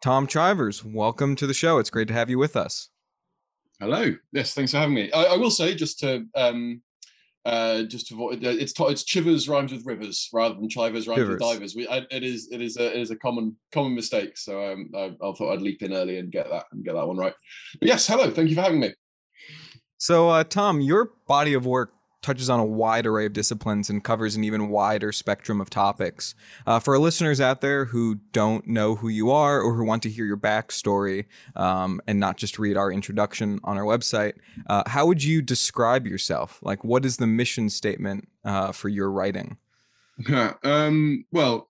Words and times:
Tom 0.00 0.26
Chivers, 0.26 0.82
welcome 0.82 1.36
to 1.36 1.46
the 1.46 1.52
show. 1.52 1.76
It's 1.76 1.90
great 1.90 2.08
to 2.08 2.14
have 2.14 2.30
you 2.30 2.38
with 2.38 2.56
us. 2.56 2.88
Hello. 3.80 4.14
Yes, 4.32 4.54
thanks 4.54 4.72
for 4.72 4.78
having 4.78 4.94
me. 4.94 5.12
I, 5.12 5.24
I 5.24 5.36
will 5.36 5.50
say 5.50 5.74
just 5.74 5.98
to 5.98 6.24
um, 6.34 6.80
uh, 7.44 7.82
just 7.82 8.06
to 8.06 8.14
avoid 8.14 8.42
uh, 8.42 8.48
it's 8.48 8.72
it's 8.78 9.04
Chivers 9.04 9.46
rhymes 9.46 9.72
with 9.72 9.84
rivers 9.84 10.30
rather 10.32 10.54
than 10.54 10.70
Chivers 10.70 11.06
rhymes 11.06 11.18
Chivers. 11.18 11.32
with 11.34 11.40
divers. 11.40 11.76
We, 11.76 11.86
I, 11.86 12.06
it 12.10 12.22
is 12.22 12.48
it 12.50 12.62
is 12.62 12.78
a 12.78 12.96
it 12.96 13.00
is 13.00 13.10
a 13.10 13.16
common 13.16 13.56
common 13.72 13.94
mistake. 13.94 14.38
So 14.38 14.72
um, 14.72 14.90
I, 14.94 15.14
I, 15.22 15.32
thought 15.32 15.52
I'd 15.52 15.60
leap 15.60 15.82
in 15.82 15.92
early 15.92 16.16
and 16.16 16.32
get 16.32 16.48
that 16.48 16.64
and 16.72 16.82
get 16.82 16.94
that 16.94 17.06
one 17.06 17.18
right. 17.18 17.34
But 17.78 17.88
yes, 17.88 18.06
hello. 18.06 18.30
Thank 18.30 18.48
you 18.48 18.54
for 18.54 18.62
having 18.62 18.80
me. 18.80 18.94
So 19.98 20.30
uh, 20.30 20.44
Tom, 20.44 20.80
your 20.80 21.10
body 21.28 21.52
of 21.52 21.66
work 21.66 21.92
touches 22.22 22.50
on 22.50 22.60
a 22.60 22.64
wide 22.64 23.06
array 23.06 23.26
of 23.26 23.32
disciplines 23.32 23.88
and 23.88 24.04
covers 24.04 24.36
an 24.36 24.44
even 24.44 24.68
wider 24.68 25.12
spectrum 25.12 25.60
of 25.60 25.70
topics. 25.70 26.34
Uh, 26.66 26.78
for 26.78 26.94
our 26.94 27.00
listeners 27.00 27.40
out 27.40 27.60
there 27.60 27.86
who 27.86 28.16
don't 28.32 28.66
know 28.66 28.96
who 28.96 29.08
you 29.08 29.30
are 29.30 29.60
or 29.60 29.74
who 29.74 29.84
want 29.84 30.02
to 30.02 30.10
hear 30.10 30.24
your 30.24 30.36
backstory 30.36 31.26
um, 31.56 32.00
and 32.06 32.20
not 32.20 32.36
just 32.36 32.58
read 32.58 32.76
our 32.76 32.92
introduction 32.92 33.58
on 33.64 33.78
our 33.78 33.84
website, 33.84 34.34
uh, 34.66 34.82
how 34.86 35.06
would 35.06 35.24
you 35.24 35.40
describe 35.40 36.06
yourself? 36.06 36.58
Like, 36.62 36.84
what 36.84 37.04
is 37.04 37.16
the 37.16 37.26
mission 37.26 37.70
statement 37.70 38.28
uh, 38.44 38.72
for 38.72 38.88
your 38.88 39.10
writing? 39.10 39.56
um, 40.62 41.24
well, 41.32 41.68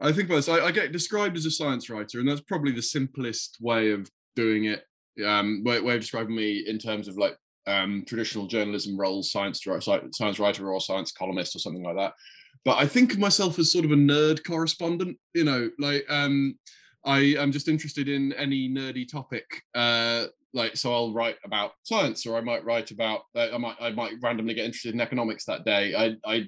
I 0.00 0.12
think 0.12 0.28
this. 0.28 0.48
I, 0.48 0.66
I, 0.66 0.72
get 0.72 0.90
described 0.90 1.36
as 1.36 1.46
a 1.46 1.50
science 1.50 1.88
writer, 1.88 2.18
and 2.18 2.28
that's 2.28 2.40
probably 2.40 2.72
the 2.72 2.82
simplest 2.82 3.58
way 3.60 3.92
of 3.92 4.10
doing 4.34 4.64
it. 4.64 4.84
Um, 5.24 5.62
way, 5.64 5.80
way 5.80 5.94
of 5.94 6.00
describing 6.00 6.34
me 6.34 6.64
in 6.66 6.78
terms 6.78 7.06
of 7.06 7.16
like 7.18 7.36
um, 7.66 8.04
traditional 8.06 8.46
journalism 8.46 8.96
roles, 8.98 9.30
science 9.30 9.64
science 10.12 10.38
writer 10.38 10.72
or 10.72 10.80
science 10.80 11.12
columnist 11.12 11.56
or 11.56 11.58
something 11.58 11.82
like 11.82 11.96
that. 11.96 12.14
But 12.64 12.78
I 12.78 12.86
think 12.86 13.12
of 13.12 13.18
myself 13.18 13.58
as 13.58 13.72
sort 13.72 13.84
of 13.84 13.92
a 13.92 13.96
nerd 13.96 14.44
correspondent. 14.44 15.18
You 15.34 15.44
know, 15.44 15.70
like 15.78 16.04
um, 16.08 16.58
I 17.04 17.34
am 17.38 17.52
just 17.52 17.68
interested 17.68 18.08
in 18.08 18.32
any 18.34 18.68
nerdy 18.68 19.10
topic. 19.10 19.62
Uh, 19.74 20.26
like 20.54 20.76
so, 20.76 20.92
I'll 20.92 21.12
write 21.12 21.36
about 21.44 21.72
science, 21.82 22.26
or 22.26 22.36
I 22.36 22.40
might 22.40 22.64
write 22.64 22.90
about. 22.90 23.22
Uh, 23.34 23.48
I 23.52 23.58
might 23.58 23.76
I 23.80 23.90
might 23.90 24.14
randomly 24.22 24.54
get 24.54 24.66
interested 24.66 24.94
in 24.94 25.00
economics 25.00 25.44
that 25.46 25.64
day. 25.64 25.94
I 25.94 26.16
I 26.24 26.46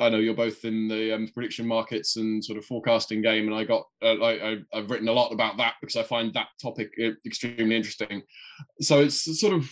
I 0.00 0.08
know 0.08 0.18
you're 0.18 0.34
both 0.34 0.64
in 0.64 0.88
the 0.88 1.14
um, 1.14 1.28
prediction 1.28 1.66
markets 1.66 2.16
and 2.16 2.44
sort 2.44 2.58
of 2.58 2.64
forecasting 2.64 3.22
game, 3.22 3.46
and 3.46 3.54
I 3.54 3.64
got 3.64 3.86
uh, 4.02 4.22
I, 4.22 4.58
have 4.72 4.90
written 4.90 5.08
a 5.08 5.12
lot 5.12 5.32
about 5.32 5.58
that 5.58 5.74
because 5.80 5.96
I 5.96 6.02
find 6.02 6.32
that 6.34 6.48
topic 6.60 6.90
uh, 7.02 7.10
extremely 7.26 7.76
interesting. 7.76 8.22
So 8.80 9.00
it's 9.00 9.40
sort 9.40 9.54
of 9.54 9.70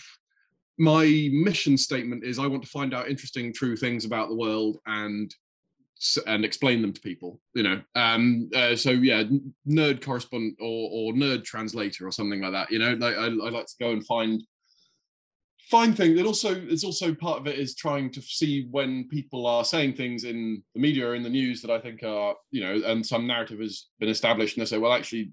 my 0.77 1.29
mission 1.31 1.77
statement 1.77 2.23
is 2.23 2.39
I 2.39 2.47
want 2.47 2.63
to 2.63 2.69
find 2.69 2.93
out 2.93 3.09
interesting, 3.09 3.53
true 3.53 3.75
things 3.75 4.05
about 4.05 4.29
the 4.29 4.35
world 4.35 4.77
and 4.85 5.33
and 6.25 6.43
explain 6.43 6.81
them 6.81 6.93
to 6.93 7.01
people. 7.01 7.39
You 7.53 7.63
know, 7.63 7.81
um, 7.95 8.49
uh, 8.55 8.75
so 8.75 8.91
yeah, 8.91 9.23
nerd 9.67 10.03
correspondent 10.03 10.57
or 10.59 10.89
or 10.91 11.13
nerd 11.13 11.43
translator 11.43 12.07
or 12.07 12.11
something 12.11 12.41
like 12.41 12.53
that. 12.53 12.71
You 12.71 12.79
know, 12.79 12.93
like 12.93 13.15
I, 13.15 13.25
I 13.25 13.49
like 13.49 13.67
to 13.67 13.75
go 13.79 13.91
and 13.91 14.05
find 14.05 14.41
find 15.69 15.95
things. 15.95 16.17
And 16.17 16.27
also, 16.27 16.55
it's 16.55 16.83
also 16.83 17.13
part 17.13 17.39
of 17.39 17.47
it 17.47 17.59
is 17.59 17.75
trying 17.75 18.11
to 18.11 18.21
see 18.21 18.67
when 18.71 19.07
people 19.07 19.45
are 19.45 19.63
saying 19.63 19.93
things 19.93 20.23
in 20.23 20.63
the 20.73 20.81
media 20.81 21.07
or 21.07 21.15
in 21.15 21.23
the 21.23 21.29
news 21.29 21.61
that 21.61 21.71
I 21.71 21.79
think 21.79 22.03
are 22.03 22.35
you 22.49 22.61
know, 22.61 22.81
and 22.85 23.05
some 23.05 23.27
narrative 23.27 23.59
has 23.59 23.87
been 23.99 24.09
established, 24.09 24.57
and 24.57 24.65
they 24.65 24.69
say, 24.69 24.77
well, 24.77 24.93
actually, 24.93 25.31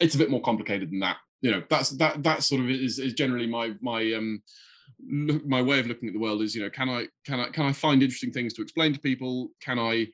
it's 0.00 0.14
a 0.14 0.18
bit 0.18 0.30
more 0.30 0.42
complicated 0.42 0.90
than 0.90 1.00
that 1.00 1.18
you 1.46 1.52
know 1.52 1.62
that's 1.70 1.90
that 1.90 2.24
that 2.24 2.42
sort 2.42 2.60
of 2.60 2.68
is, 2.68 2.98
is 2.98 3.12
generally 3.12 3.46
my 3.46 3.72
my 3.80 4.12
um 4.14 4.42
look, 5.08 5.46
my 5.46 5.62
way 5.62 5.78
of 5.78 5.86
looking 5.86 6.08
at 6.08 6.12
the 6.12 6.18
world 6.20 6.42
is 6.42 6.56
you 6.56 6.62
know 6.62 6.70
can 6.70 6.88
i 6.88 7.06
can 7.24 7.38
i 7.38 7.48
can 7.50 7.64
i 7.64 7.72
find 7.72 8.02
interesting 8.02 8.32
things 8.32 8.52
to 8.54 8.62
explain 8.62 8.92
to 8.92 8.98
people? 8.98 9.50
Can 9.60 9.78
i 9.78 10.08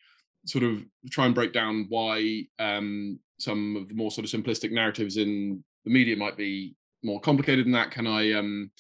sort 0.45 0.63
of 0.63 0.85
try 1.11 1.25
and 1.25 1.35
break 1.35 1.55
down 1.55 1.87
why 1.89 2.43
um 2.59 3.19
some 3.41 3.77
of 3.77 3.89
the 3.89 3.95
more 3.95 4.11
sort 4.11 4.27
of 4.27 4.31
simplistic 4.31 4.73
narratives 4.73 5.17
in 5.17 5.65
the 5.87 5.91
media 5.91 6.17
might 6.17 6.37
be 6.37 6.77
more 7.03 7.19
complicated 7.19 7.65
than 7.65 7.73
that? 7.73 7.91
Can 7.91 8.07
i 8.07 8.33
um 8.33 8.71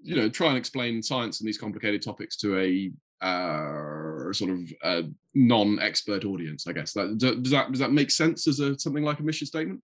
you 0.00 0.14
know 0.14 0.28
try 0.28 0.46
and 0.46 0.58
explain 0.58 1.02
science 1.02 1.40
and 1.40 1.48
these 1.48 1.58
complicated 1.58 2.02
topics 2.02 2.36
to 2.36 2.56
a 2.56 2.92
uh, 3.22 4.32
sort 4.32 4.50
of 4.50 4.60
a 4.84 5.02
non-expert 5.34 6.24
audience 6.24 6.68
i 6.68 6.72
guess. 6.72 6.92
That 6.92 7.18
does 7.18 7.50
that 7.50 7.72
does 7.72 7.80
that 7.80 7.92
make 7.92 8.12
sense 8.12 8.46
as 8.46 8.60
a 8.60 8.78
something 8.78 9.04
like 9.04 9.18
a 9.18 9.24
mission 9.24 9.48
statement 9.48 9.82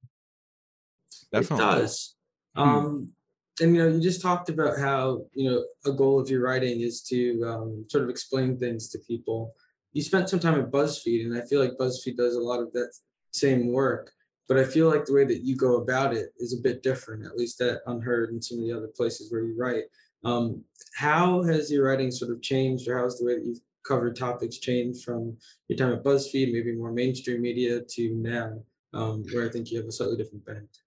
Definitely. 1.33 1.65
It 1.65 1.69
does. 1.69 2.15
Hmm. 2.55 2.63
Um, 2.63 3.13
and 3.61 3.75
you 3.75 3.83
know, 3.83 3.89
you 3.89 4.01
just 4.01 4.21
talked 4.21 4.49
about 4.49 4.79
how 4.79 5.23
you 5.35 5.51
know 5.51 5.65
a 5.87 5.93
goal 5.93 6.21
of 6.21 6.29
your 6.29 6.43
writing 6.43 6.81
is 6.81 7.03
to 7.05 7.43
um, 7.47 7.87
sort 7.89 8.05
of 8.05 8.11
explain 8.11 8.59
things 8.59 8.89
to 8.91 8.99
people. 9.07 9.55
You 9.93 10.03
spent 10.03 10.29
some 10.29 10.41
time 10.41 10.61
at 10.61 10.71
BuzzFeed, 10.71 11.25
and 11.25 11.37
I 11.37 11.41
feel 11.47 11.61
like 11.61 11.79
BuzzFeed 11.79 12.17
does 12.17 12.37
a 12.37 12.41
lot 12.41 12.61
of 12.61 12.73
that 12.73 12.93
same 13.33 13.73
work. 13.73 14.13
But 14.49 14.59
I 14.59 14.65
feel 14.65 14.89
like 14.89 15.07
the 15.07 15.15
way 15.15 15.25
that 15.25 15.43
you 15.43 15.57
go 15.57 15.77
about 15.77 16.15
it 16.15 16.29
is 16.39 16.55
a 16.55 16.63
bit 16.63 16.83
different, 16.83 17.27
at 17.27 17.37
least 17.37 17.61
at 17.61 17.85
UnHerd 17.87 18.29
and 18.29 18.45
some 18.45 18.59
of 18.59 18.65
the 18.65 18.73
other 18.73 18.91
places 18.95 19.33
where 19.33 19.43
you 19.43 19.57
write. 19.59 19.85
Um, 20.25 20.63
how 20.95 21.43
has 21.43 21.71
your 21.71 21.87
writing 21.87 22.11
sort 22.11 22.31
of 22.31 22.43
changed, 22.43 22.89
or 22.89 22.99
how's 22.99 23.19
the 23.19 23.25
way 23.25 23.37
that 23.37 23.45
you've 23.45 23.61
covered 23.87 24.17
topics 24.17 24.59
changed 24.59 25.05
from 25.05 25.37
your 25.69 25.79
time 25.79 25.93
at 25.93 26.05
BuzzFeed, 26.05 26.53
maybe 26.53 26.75
more 26.75 26.93
mainstream 26.93 27.41
media, 27.41 27.81
to 27.81 28.15
now, 28.17 28.61
um, 28.93 29.25
where 29.33 29.49
I 29.49 29.51
think 29.51 29.71
you 29.71 29.79
have 29.79 29.87
a 29.87 29.93
slightly 29.93 30.17
different 30.17 30.45
bent? 30.45 30.79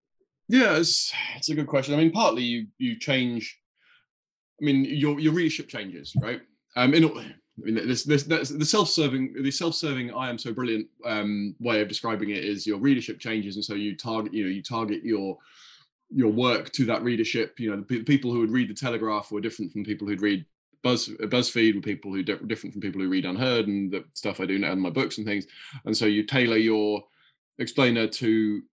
Yeah, 0.49 0.77
it's 0.77 1.13
it's 1.37 1.49
a 1.49 1.55
good 1.55 1.67
question. 1.67 1.93
I 1.93 1.97
mean, 1.97 2.11
partly 2.11 2.43
you 2.43 2.67
you 2.79 2.97
change. 2.97 3.57
I 4.59 4.65
mean, 4.65 4.83
your 4.83 5.19
your 5.19 5.31
readership 5.31 5.69
changes, 5.69 6.13
right? 6.19 6.41
Um, 6.75 6.93
in 6.93 7.05
I 7.05 7.65
mean, 7.65 7.87
this, 7.87 8.03
this, 8.03 8.23
this, 8.23 8.49
the 8.49 8.65
self-serving, 8.65 9.43
the 9.43 9.51
self-serving, 9.51 10.13
I 10.13 10.29
am 10.29 10.37
so 10.37 10.53
brilliant 10.53 10.87
um, 11.05 11.55
way 11.59 11.81
of 11.81 11.89
describing 11.89 12.29
it 12.29 12.45
is 12.45 12.65
your 12.65 12.77
readership 12.77 13.19
changes, 13.19 13.55
and 13.55 13.65
so 13.65 13.73
you 13.73 13.95
target, 13.95 14.33
you 14.33 14.45
know, 14.45 14.49
you 14.49 14.63
target 14.63 15.03
your 15.03 15.37
your 16.09 16.31
work 16.31 16.71
to 16.71 16.85
that 16.85 17.03
readership. 17.03 17.59
You 17.59 17.75
know, 17.75 17.85
the 17.87 18.03
people 18.03 18.31
who 18.31 18.39
would 18.39 18.51
read 18.51 18.69
the 18.69 18.73
Telegraph 18.73 19.31
were 19.31 19.41
different 19.41 19.71
from 19.71 19.83
people 19.83 20.07
who'd 20.07 20.21
read 20.21 20.45
Buzz 20.81 21.09
BuzzFeed, 21.09 21.75
were 21.75 21.81
people 21.81 22.11
who 22.11 22.19
are 22.19 22.23
different 22.23 22.73
from 22.73 22.81
people 22.81 23.01
who 23.01 23.09
read 23.09 23.25
UnHerd 23.25 23.65
and 23.65 23.91
the 23.91 24.03
stuff 24.13 24.39
I 24.39 24.47
do 24.47 24.57
now 24.57 24.71
in 24.71 24.79
my 24.79 24.89
books 24.89 25.19
and 25.19 25.27
things. 25.27 25.45
And 25.85 25.95
so 25.95 26.07
you 26.07 26.23
tailor 26.23 26.57
your 26.57 27.03
explainer 27.59 28.07
to 28.07 28.63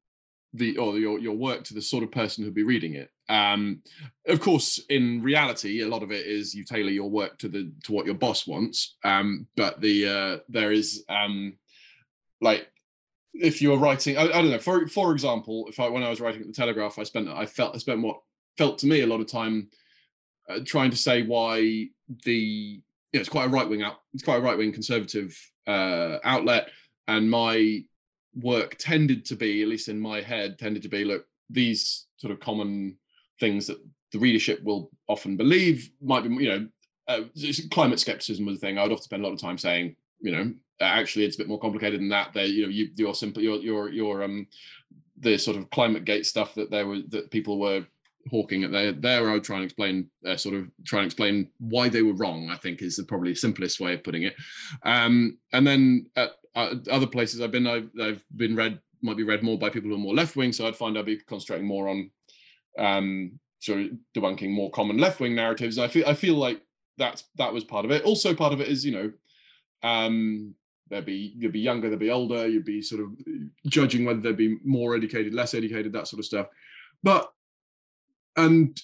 the 0.57 0.77
or 0.77 0.99
your 0.99 1.19
your 1.19 1.37
work 1.37 1.65
to 1.65 1.75
the 1.75 1.83
sort 1.83 2.05
of 2.05 2.11
person 2.11 2.45
who'd 2.45 2.55
be 2.55 2.63
reading 2.63 2.95
it. 2.95 3.11
Um, 3.29 3.83
of 4.27 4.41
course, 4.41 4.81
in 4.89 5.23
reality, 5.23 5.83
a 5.83 5.89
lot 5.89 6.03
of 6.03 6.13
it 6.13 6.27
is 6.27 6.55
you 6.55 6.65
tailor 6.65 6.91
your 6.91 7.11
work 7.11 7.39
to 7.39 7.49
the 7.49 7.73
to 7.85 7.93
what 7.93 8.07
your 8.07 8.15
boss 8.15 8.47
wants. 8.47 8.97
Um, 9.05 9.47
but 9.57 9.81
the 9.81 10.09
uh, 10.09 10.39
there 10.49 10.73
is 10.73 11.05
um, 11.09 11.57
like 12.41 12.69
if 13.35 13.61
you're 13.61 13.79
writing, 13.79 14.17
I, 14.17 14.23
I, 14.23 14.43
don't 14.43 14.51
know. 14.51 14.59
For 14.59 14.87
for 14.89 15.13
example, 15.13 15.67
if 15.69 15.81
I 15.81 15.89
when 15.89 16.03
I 16.03 16.11
was 16.11 16.21
writing 16.21 16.41
at 16.41 16.47
the 16.47 16.53
Telegraph, 16.53 16.99
I 16.99 17.03
spent 17.03 17.29
I 17.29 17.47
felt 17.47 17.75
I 17.75 17.79
spent 17.79 18.03
what 18.03 18.21
felt 18.57 18.79
to 18.79 18.87
me 18.87 19.03
a 19.03 19.07
lot 19.07 19.21
of 19.21 19.27
time 19.27 19.69
uh, 20.49 20.61
trying 20.65 20.91
to 20.91 20.97
say 20.97 21.23
why 21.23 21.89
the 22.25 22.81
you 23.13 23.19
know, 23.19 23.21
it's 23.21 23.29
quite 23.29 23.47
a 23.47 23.51
right 23.51 23.69
wing 23.69 23.83
out 23.83 24.01
it's 24.15 24.23
quite 24.23 24.39
a 24.39 24.43
right 24.43 24.59
wing 24.59 24.73
conservative 24.73 25.39
uh, 25.67 26.19
outlet, 26.25 26.71
and 27.09 27.31
my 27.31 27.83
work 28.41 28.77
tended 28.79 29.25
to 29.27 29.37
be, 29.37 29.63
at 29.63 29.69
least 29.69 29.89
in 29.89 29.99
my 29.99 30.21
head, 30.21 30.59
tended 30.59 30.83
to 30.83 30.89
be 30.89 31.05
look, 31.05 31.27
these 31.51 32.07
sort 32.17 32.33
of 32.33 32.41
common 32.41 32.97
things 33.41 33.67
that 33.67 33.79
the 34.13 34.19
readership 34.19 34.63
will 34.63 34.91
often 35.09 35.37
believe 35.37 35.91
might 36.01 36.23
be, 36.23 36.29
you 36.45 36.49
know, 36.49 36.69
uh, 37.09 37.21
climate 37.71 38.01
skepticism 38.01 38.47
was 38.47 38.57
a 38.57 38.61
thing. 38.61 38.79
I 38.79 38.83
would 38.83 38.93
often 38.93 39.05
spend 39.05 39.23
a 39.23 39.27
lot 39.27 39.35
of 39.35 39.41
time 39.41 39.59
saying, 39.59 39.97
you 40.21 40.33
know, 40.33 40.53
actually 40.81 41.25
it's 41.25 41.37
a 41.37 41.39
bit 41.39 41.49
more 41.49 41.61
complicated 41.61 42.01
than 42.01 42.09
that. 42.09 42.33
They, 42.33 42.47
you 42.47 42.63
know, 42.65 42.69
you, 42.69 42.89
you're 42.97 43.15
simple, 43.15 43.43
your, 43.43 43.59
your, 43.59 43.91
your, 43.91 44.23
um, 44.23 44.47
the 45.19 45.39
sort 45.39 45.57
of 45.57 45.71
climate 45.71 46.05
gate 46.05 46.27
stuff 46.27 46.55
that 46.55 46.71
there 46.71 46.87
were 46.87 47.01
that 47.09 47.31
people 47.31 47.59
were 47.59 47.87
hawking 48.31 48.65
at 48.65 48.73
there. 48.73 48.93
There, 48.93 49.31
I 49.31 49.35
would 49.35 49.45
try 49.45 49.57
and 49.57 49.65
explain, 49.65 50.11
uh, 50.27 50.37
sort 50.37 50.55
of 50.55 50.71
try 50.85 51.01
and 51.01 51.07
explain 51.07 51.49
why 51.59 51.89
they 51.89 52.03
were 52.03 52.13
wrong. 52.13 52.51
I 52.51 52.57
think 52.57 52.83
is 52.83 52.97
the 52.97 53.05
probably 53.05 53.35
simplest 53.35 53.81
way 53.81 53.95
of 53.95 54.05
putting 54.05 54.25
it. 54.25 54.35
Um, 54.83 55.39
and 55.53 55.67
then 55.67 56.07
at 56.17 56.33
uh, 56.57 56.75
other 56.91 57.07
places 57.07 57.41
I've 57.41 57.53
been, 57.53 57.67
I've, 57.67 57.91
I've, 58.01 58.25
been 58.35 58.57
read, 58.57 58.81
might 59.03 59.17
be 59.17 59.23
read 59.23 59.43
more 59.43 59.59
by 59.59 59.69
people 59.69 59.91
who 59.91 59.95
are 59.95 59.99
more 59.99 60.15
left 60.15 60.35
wing. 60.35 60.53
So 60.53 60.67
I'd 60.67 60.77
find 60.77 60.99
I'd 60.99 61.07
be 61.07 61.19
concentrating 61.19 61.67
more 61.67 61.89
on 61.89 62.11
um, 62.79 63.39
sort 63.61 63.81
of 63.81 63.91
debunking 64.17 64.51
more 64.51 64.71
common 64.71 64.99
left 64.99 65.21
wing 65.21 65.35
narratives. 65.35 65.79
I 65.79 65.89
feel 65.89 66.07
I 66.07 66.15
feel 66.15 66.35
like 66.35 66.63
that's 66.99 67.25
that 67.37 67.53
was 67.53 67.63
part 67.63 67.85
of 67.85 67.91
it. 67.91 68.05
Also, 68.05 68.35
part 68.35 68.53
of 68.53 68.61
it 68.61 68.69
is 68.69 68.85
you 68.85 68.93
know. 68.93 69.13
Um, 69.83 70.55
there'd 70.89 71.05
be 71.05 71.35
you'd 71.37 71.53
be 71.53 71.61
younger, 71.61 71.91
they'd 71.91 71.99
be 71.99 72.11
older, 72.11 72.47
you'd 72.47 72.65
be 72.65 72.81
sort 72.81 73.03
of 73.03 73.11
judging 73.67 74.05
whether 74.05 74.21
they'd 74.21 74.37
be 74.37 74.59
more 74.65 74.95
educated, 74.95 75.35
less 75.35 75.53
educated, 75.53 75.93
that 75.93 76.09
sort 76.09 76.21
of 76.21 76.25
stuff. 76.25 76.47
But 77.03 77.31
and 78.37 78.79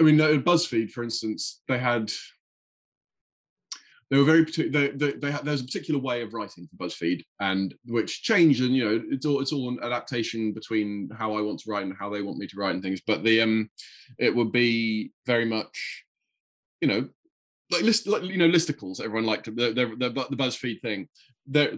I 0.00 0.02
mean, 0.04 0.18
BuzzFeed, 0.18 0.90
for 0.90 1.02
instance, 1.02 1.60
they 1.68 1.78
had 1.78 2.10
they 4.10 4.16
were 4.16 4.24
very 4.24 4.44
particular. 4.44 4.88
They, 4.88 4.96
they, 4.96 5.12
they 5.18 5.30
had, 5.30 5.44
there's 5.44 5.60
a 5.60 5.64
particular 5.64 6.00
way 6.00 6.22
of 6.22 6.32
writing 6.32 6.66
for 6.66 6.86
BuzzFeed, 6.86 7.24
and 7.40 7.74
which 7.84 8.22
changed, 8.22 8.62
and 8.62 8.74
you 8.74 8.84
know, 8.84 9.04
it's 9.10 9.26
all 9.26 9.40
it's 9.40 9.52
all 9.52 9.68
an 9.68 9.78
adaptation 9.82 10.52
between 10.52 11.10
how 11.16 11.34
I 11.34 11.42
want 11.42 11.60
to 11.60 11.70
write 11.70 11.84
and 11.84 11.94
how 11.98 12.08
they 12.08 12.22
want 12.22 12.38
me 12.38 12.46
to 12.46 12.56
write 12.56 12.74
and 12.74 12.82
things. 12.82 13.02
But 13.06 13.22
the 13.22 13.42
um, 13.42 13.70
it 14.18 14.34
would 14.34 14.50
be 14.50 15.12
very 15.26 15.44
much, 15.44 16.04
you 16.80 16.88
know, 16.88 17.08
like 17.70 17.82
list, 17.82 18.06
like, 18.06 18.22
you 18.22 18.38
know, 18.38 18.48
listicles. 18.48 19.00
Everyone 19.00 19.26
liked 19.26 19.44
the 19.44 19.72
the, 19.72 19.94
the, 19.98 20.36
BuzzFeed 20.36 20.80
thing. 20.80 21.08
There, 21.46 21.74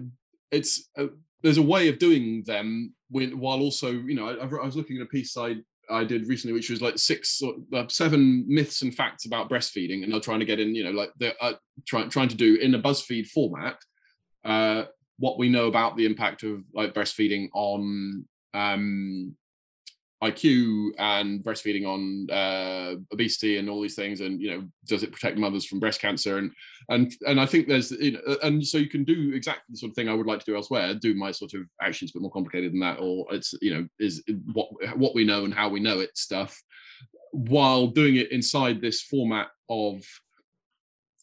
it's 0.52 0.88
uh, 0.96 1.06
there's 1.42 1.58
a 1.58 1.62
way 1.62 1.88
of 1.88 1.98
doing 1.98 2.44
them 2.46 2.94
when, 3.10 3.38
while 3.40 3.60
also 3.60 3.90
you 3.90 4.14
know 4.14 4.28
I, 4.28 4.44
I 4.44 4.66
was 4.66 4.76
looking 4.76 4.98
at 4.98 5.02
a 5.02 5.06
piece 5.06 5.36
I 5.36 5.56
I 5.90 6.04
did 6.04 6.28
recently, 6.28 6.54
which 6.54 6.70
was 6.70 6.80
like 6.80 6.98
six 6.98 7.42
or 7.42 7.54
uh, 7.74 7.88
seven 7.88 8.44
myths 8.48 8.82
and 8.82 8.94
facts 8.94 9.26
about 9.26 9.50
breastfeeding, 9.50 10.02
and 10.02 10.12
they're 10.12 10.20
trying 10.20 10.40
to 10.40 10.46
get 10.46 10.60
in, 10.60 10.74
you 10.74 10.84
know, 10.84 10.90
like 10.90 11.10
they're 11.18 11.34
uh, 11.40 11.54
trying 11.86 12.10
trying 12.10 12.28
to 12.28 12.36
do 12.36 12.56
in 12.56 12.74
a 12.74 12.80
BuzzFeed 12.80 13.26
format 13.28 13.76
uh, 14.44 14.84
what 15.18 15.38
we 15.38 15.48
know 15.48 15.66
about 15.66 15.96
the 15.96 16.06
impact 16.06 16.42
of 16.42 16.62
like 16.74 16.94
breastfeeding 16.94 17.48
on 17.52 18.26
um, 18.54 19.36
IQ 20.22 20.90
and 20.98 21.42
breastfeeding 21.42 21.86
on 21.86 22.28
uh, 22.30 22.96
obesity 23.12 23.56
and 23.56 23.70
all 23.70 23.80
these 23.80 23.94
things, 23.94 24.20
and 24.20 24.40
you 24.40 24.50
know, 24.50 24.68
does 24.86 25.02
it 25.02 25.12
protect 25.12 25.38
mothers 25.38 25.64
from 25.64 25.80
breast 25.80 26.00
cancer? 26.00 26.38
And 26.38 26.52
and 26.90 27.12
and 27.26 27.40
I 27.40 27.46
think 27.46 27.68
there's 27.68 27.90
you 27.92 28.12
know, 28.12 28.36
and 28.42 28.64
so 28.64 28.76
you 28.78 28.88
can 28.88 29.04
do 29.04 29.32
exactly 29.34 29.64
the 29.70 29.78
sort 29.78 29.90
of 29.90 29.96
thing 29.96 30.08
I 30.08 30.14
would 30.14 30.26
like 30.26 30.40
to 30.40 30.44
do 30.44 30.56
elsewhere. 30.56 30.94
Do 30.94 31.14
my 31.14 31.30
sort 31.30 31.54
of 31.54 31.62
actions 31.80 32.10
a 32.10 32.14
bit 32.14 32.22
more 32.22 32.30
complicated 32.30 32.72
than 32.72 32.80
that, 32.80 32.98
or 33.00 33.26
it's 33.30 33.54
you 33.62 33.74
know, 33.74 33.88
is 33.98 34.22
what 34.52 34.68
what 34.96 35.14
we 35.14 35.24
know 35.24 35.44
and 35.44 35.54
how 35.54 35.70
we 35.70 35.80
know 35.80 36.00
it 36.00 36.16
stuff, 36.18 36.60
while 37.32 37.86
doing 37.86 38.16
it 38.16 38.30
inside 38.30 38.80
this 38.80 39.00
format 39.00 39.48
of 39.70 40.02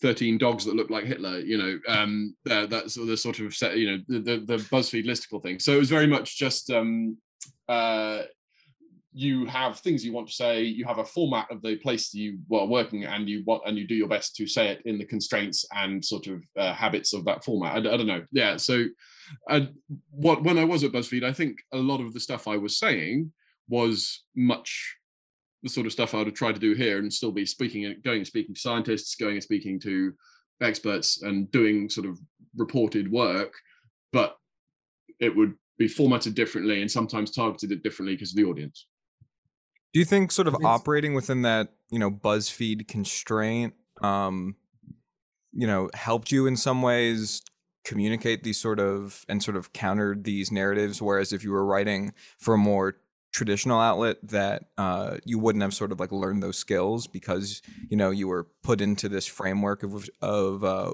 13 0.01 0.37
dogs 0.37 0.65
that 0.65 0.75
look 0.75 0.89
like 0.89 1.05
Hitler, 1.05 1.39
you 1.39 1.57
know, 1.57 1.79
um, 1.87 2.35
uh, 2.49 2.65
that's 2.67 2.95
the 2.95 3.17
sort 3.17 3.39
of 3.39 3.55
set, 3.55 3.77
you 3.77 3.91
know, 3.91 4.03
the, 4.07 4.19
the, 4.19 4.37
the 4.45 4.57
BuzzFeed 4.57 5.05
listicle 5.05 5.41
thing. 5.41 5.59
So 5.59 5.73
it 5.73 5.79
was 5.79 5.89
very 5.89 6.05
much 6.05 6.37
just 6.37 6.69
um, 6.69 7.17
uh, 7.67 8.21
you 9.17 9.47
have 9.47 9.79
things 9.79 10.05
you 10.05 10.13
want 10.13 10.27
to 10.27 10.33
say 10.33 10.61
you 10.61 10.85
have 10.85 10.99
a 10.99 11.05
format 11.05 11.49
of 11.49 11.59
the 11.63 11.75
place 11.77 12.13
you 12.13 12.37
are 12.53 12.67
working 12.67 13.05
and 13.05 13.27
you 13.27 13.43
want 13.47 13.63
and 13.65 13.75
you 13.75 13.87
do 13.87 13.95
your 13.95 14.07
best 14.07 14.35
to 14.35 14.45
say 14.45 14.67
it 14.67 14.81
in 14.85 14.99
the 14.99 15.05
constraints 15.05 15.65
and 15.73 16.05
sort 16.05 16.27
of 16.27 16.43
uh, 16.55 16.71
habits 16.71 17.13
of 17.13 17.25
that 17.25 17.43
format. 17.43 17.73
I, 17.73 17.77
I, 17.77 17.97
don't 17.97 18.05
know. 18.05 18.23
Yeah 18.31 18.57
so 18.57 18.85
uh, 19.49 19.61
what 20.11 20.43
when 20.43 20.59
i 20.59 20.63
was 20.63 20.83
at 20.83 20.91
buzzfeed 20.91 21.23
i 21.23 21.33
think 21.33 21.57
a 21.73 21.77
lot 21.77 21.99
of 21.99 22.13
the 22.13 22.19
stuff 22.19 22.47
i 22.47 22.55
was 22.55 22.77
saying 22.77 23.31
was 23.67 24.23
much 24.35 24.95
the 25.63 25.69
sort 25.69 25.87
of 25.87 25.91
stuff 25.91 26.13
i 26.13 26.21
would 26.21 26.35
try 26.35 26.51
to 26.51 26.59
do 26.59 26.73
here 26.75 26.99
and 26.99 27.11
still 27.11 27.31
be 27.31 27.45
speaking 27.45 27.85
and 27.85 28.03
going 28.03 28.19
and 28.19 28.27
speaking 28.27 28.53
to 28.53 28.61
scientists 28.61 29.15
going 29.15 29.33
and 29.33 29.43
speaking 29.43 29.79
to 29.79 30.13
experts 30.61 31.23
and 31.23 31.51
doing 31.51 31.89
sort 31.89 32.05
of 32.05 32.19
reported 32.55 33.11
work 33.11 33.53
but 34.13 34.37
it 35.19 35.35
would 35.35 35.55
be 35.79 35.87
formatted 35.87 36.35
differently 36.35 36.81
and 36.81 36.89
sometimes 36.89 37.31
targeted 37.31 37.71
it 37.71 37.83
differently 37.83 38.15
because 38.15 38.31
of 38.31 38.37
the 38.37 38.45
audience 38.45 38.85
do 39.97 39.99
you 39.99 40.05
think 40.05 40.31
sort 40.31 40.47
of 40.47 40.55
operating 40.63 41.15
within 41.15 41.41
that, 41.41 41.69
you 41.89 41.97
know, 41.97 42.11
BuzzFeed 42.11 42.87
constraint, 42.87 43.73
um, 44.03 44.55
you 45.51 45.65
know, 45.65 45.89
helped 45.95 46.31
you 46.31 46.45
in 46.45 46.55
some 46.55 46.83
ways 46.83 47.41
communicate 47.83 48.43
these 48.43 48.59
sort 48.59 48.79
of 48.79 49.25
and 49.27 49.41
sort 49.41 49.57
of 49.57 49.73
countered 49.73 50.23
these 50.23 50.51
narratives? 50.51 51.01
Whereas 51.01 51.33
if 51.33 51.43
you 51.43 51.49
were 51.49 51.65
writing 51.65 52.13
for 52.37 52.53
a 52.53 52.59
more 52.59 52.97
traditional 53.31 53.79
outlet 53.79 54.17
that 54.21 54.65
uh, 54.77 55.17
you 55.25 55.39
wouldn't 55.39 55.63
have 55.63 55.73
sort 55.73 55.91
of 55.91 55.99
like 55.99 56.11
learned 56.11 56.43
those 56.43 56.59
skills 56.59 57.07
because 57.07 57.63
you 57.89 57.97
know 57.97 58.11
you 58.11 58.27
were 58.27 58.45
put 58.61 58.81
into 58.81 59.09
this 59.09 59.25
framework 59.25 59.81
of 59.81 60.07
of 60.21 60.63
uh, 60.63 60.93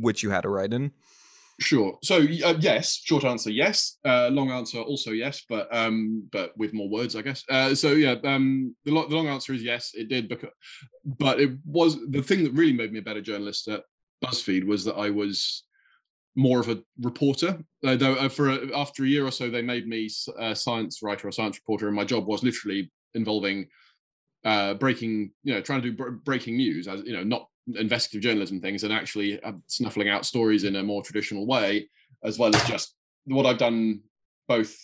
which 0.00 0.24
you 0.24 0.30
had 0.30 0.40
to 0.40 0.48
write 0.48 0.72
in. 0.72 0.90
Sure. 1.60 1.98
So 2.02 2.16
uh, 2.16 2.54
yes, 2.58 3.00
short 3.04 3.24
answer 3.24 3.50
yes. 3.50 3.98
Uh, 4.04 4.28
long 4.30 4.50
answer 4.50 4.78
also 4.78 5.10
yes, 5.10 5.42
but 5.48 5.68
um, 5.74 6.28
but 6.32 6.56
with 6.56 6.72
more 6.72 6.88
words, 6.88 7.14
I 7.14 7.22
guess. 7.22 7.44
Uh, 7.48 7.74
so 7.74 7.92
yeah, 7.92 8.16
um, 8.24 8.74
the, 8.84 8.92
lo- 8.92 9.08
the 9.08 9.16
long 9.16 9.28
answer 9.28 9.52
is 9.52 9.62
yes, 9.62 9.92
it 9.94 10.08
did. 10.08 10.28
Because, 10.28 10.50
but 11.04 11.40
it 11.40 11.50
was 11.64 11.98
the 12.10 12.22
thing 12.22 12.42
that 12.44 12.52
really 12.52 12.72
made 12.72 12.92
me 12.92 12.98
a 12.98 13.02
better 13.02 13.20
journalist 13.20 13.68
at 13.68 13.82
BuzzFeed 14.24 14.64
was 14.64 14.84
that 14.84 14.94
I 14.94 15.10
was 15.10 15.64
more 16.34 16.60
of 16.60 16.68
a 16.68 16.82
reporter. 17.00 17.58
Uh, 17.84 17.96
though 17.96 18.28
for 18.28 18.50
a, 18.50 18.78
after 18.78 19.04
a 19.04 19.08
year 19.08 19.26
or 19.26 19.30
so, 19.30 19.50
they 19.50 19.62
made 19.62 19.86
me 19.86 20.10
a 20.38 20.56
science 20.56 21.00
writer 21.02 21.28
or 21.28 21.32
science 21.32 21.58
reporter, 21.58 21.86
and 21.86 21.96
my 21.96 22.04
job 22.04 22.26
was 22.26 22.42
literally 22.42 22.90
involving 23.14 23.66
uh, 24.44 24.74
breaking, 24.74 25.30
you 25.44 25.54
know, 25.54 25.60
trying 25.60 25.82
to 25.82 25.90
do 25.90 25.96
br- 25.96 26.10
breaking 26.10 26.56
news, 26.56 26.88
as 26.88 27.02
you 27.04 27.12
know, 27.12 27.22
not 27.22 27.46
investigative 27.74 28.22
journalism 28.22 28.60
things 28.60 28.84
and 28.84 28.92
actually 28.92 29.42
uh, 29.42 29.52
snuffling 29.66 30.08
out 30.08 30.26
stories 30.26 30.64
in 30.64 30.76
a 30.76 30.82
more 30.82 31.02
traditional 31.02 31.46
way, 31.46 31.88
as 32.24 32.38
well 32.38 32.54
as 32.54 32.62
just 32.64 32.94
what 33.24 33.46
I've 33.46 33.58
done 33.58 34.00
both 34.48 34.76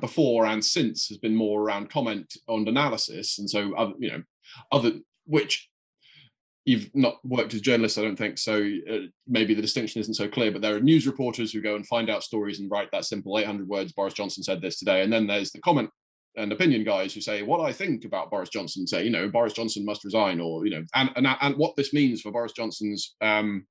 before 0.00 0.46
and 0.46 0.64
since 0.64 1.08
has 1.08 1.18
been 1.18 1.34
more 1.34 1.60
around 1.60 1.90
comment 1.90 2.36
on 2.48 2.68
analysis. 2.68 3.38
And 3.38 3.50
so, 3.50 3.74
other, 3.74 3.94
you 3.98 4.12
know, 4.12 4.22
other 4.70 4.92
which 5.26 5.68
you've 6.64 6.90
not 6.94 7.16
worked 7.24 7.54
as 7.54 7.60
journalists, 7.60 7.98
I 7.98 8.02
don't 8.02 8.16
think. 8.16 8.38
So 8.38 8.62
uh, 8.90 8.98
maybe 9.26 9.54
the 9.54 9.62
distinction 9.62 10.00
isn't 10.00 10.14
so 10.14 10.28
clear, 10.28 10.52
but 10.52 10.62
there 10.62 10.76
are 10.76 10.80
news 10.80 11.06
reporters 11.06 11.52
who 11.52 11.60
go 11.60 11.74
and 11.74 11.86
find 11.86 12.08
out 12.08 12.22
stories 12.22 12.60
and 12.60 12.70
write 12.70 12.90
that 12.92 13.04
simple 13.04 13.36
800 13.36 13.66
words. 13.66 13.92
Boris 13.92 14.14
Johnson 14.14 14.44
said 14.44 14.62
this 14.62 14.78
today. 14.78 15.02
And 15.02 15.12
then 15.12 15.26
there's 15.26 15.50
the 15.50 15.60
comment 15.60 15.90
and 16.36 16.52
opinion 16.52 16.84
guys 16.84 17.12
who 17.12 17.20
say 17.20 17.42
what 17.42 17.60
I 17.60 17.72
think 17.72 18.04
about 18.04 18.30
Boris 18.30 18.48
Johnson. 18.48 18.86
Say, 18.86 19.04
you 19.04 19.10
know, 19.10 19.28
Boris 19.28 19.52
Johnson 19.52 19.84
must 19.84 20.04
resign, 20.04 20.40
or 20.40 20.66
you 20.66 20.72
know, 20.72 20.84
and 20.94 21.10
and, 21.16 21.26
and 21.26 21.56
what 21.56 21.76
this 21.76 21.92
means 21.92 22.20
for 22.20 22.32
Boris 22.32 22.52
Johnson's, 22.52 23.14
um, 23.20 23.66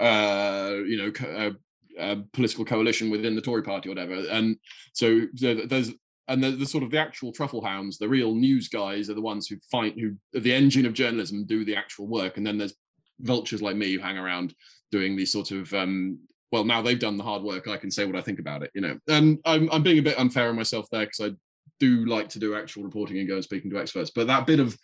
uh, 0.00 0.74
you 0.86 0.96
know, 0.96 1.10
co- 1.10 1.54
uh, 1.98 2.00
uh, 2.00 2.16
political 2.32 2.64
coalition 2.64 3.10
within 3.10 3.34
the 3.34 3.42
Tory 3.42 3.62
party 3.62 3.88
or 3.88 3.92
whatever. 3.92 4.14
And 4.30 4.56
so 4.92 5.22
there's 5.34 5.92
and 6.28 6.42
the, 6.42 6.50
the, 6.50 6.66
sort 6.66 6.82
of 6.82 6.90
the 6.90 6.98
actual 6.98 7.32
truffle 7.32 7.64
hounds, 7.64 7.98
the 7.98 8.08
real 8.08 8.34
news 8.34 8.68
guys, 8.68 9.08
are 9.08 9.14
the 9.14 9.20
ones 9.20 9.46
who 9.46 9.56
fight, 9.70 9.94
who 9.98 10.16
the 10.32 10.52
engine 10.52 10.84
of 10.84 10.92
journalism 10.92 11.46
do 11.46 11.64
the 11.64 11.76
actual 11.76 12.08
work. 12.08 12.36
And 12.36 12.44
then 12.44 12.58
there's 12.58 12.74
vultures 13.20 13.62
like 13.62 13.76
me 13.76 13.92
who 13.92 14.00
hang 14.00 14.18
around 14.18 14.52
doing 14.90 15.16
these 15.16 15.32
sort 15.32 15.52
of 15.52 15.72
um, 15.72 16.18
well, 16.52 16.64
now 16.64 16.80
they've 16.80 16.98
done 16.98 17.16
the 17.16 17.24
hard 17.24 17.42
work. 17.42 17.68
I 17.68 17.76
can 17.76 17.90
say 17.90 18.04
what 18.04 18.16
I 18.16 18.22
think 18.22 18.38
about 18.38 18.62
it, 18.62 18.70
you 18.74 18.80
know. 18.80 18.98
And 19.08 19.38
I'm 19.44 19.68
I'm 19.70 19.82
being 19.82 19.98
a 19.98 20.02
bit 20.02 20.18
unfair 20.18 20.48
on 20.48 20.56
myself 20.56 20.86
there 20.90 21.06
because 21.06 21.32
I 21.32 21.36
do 21.80 22.06
like 22.06 22.28
to 22.30 22.38
do 22.38 22.54
actual 22.54 22.84
reporting 22.84 23.18
and 23.18 23.28
go 23.28 23.34
and 23.34 23.44
speaking 23.44 23.70
to 23.70 23.78
experts. 23.78 24.10
But 24.14 24.26
that 24.26 24.46
bit 24.46 24.60
of 24.60 24.76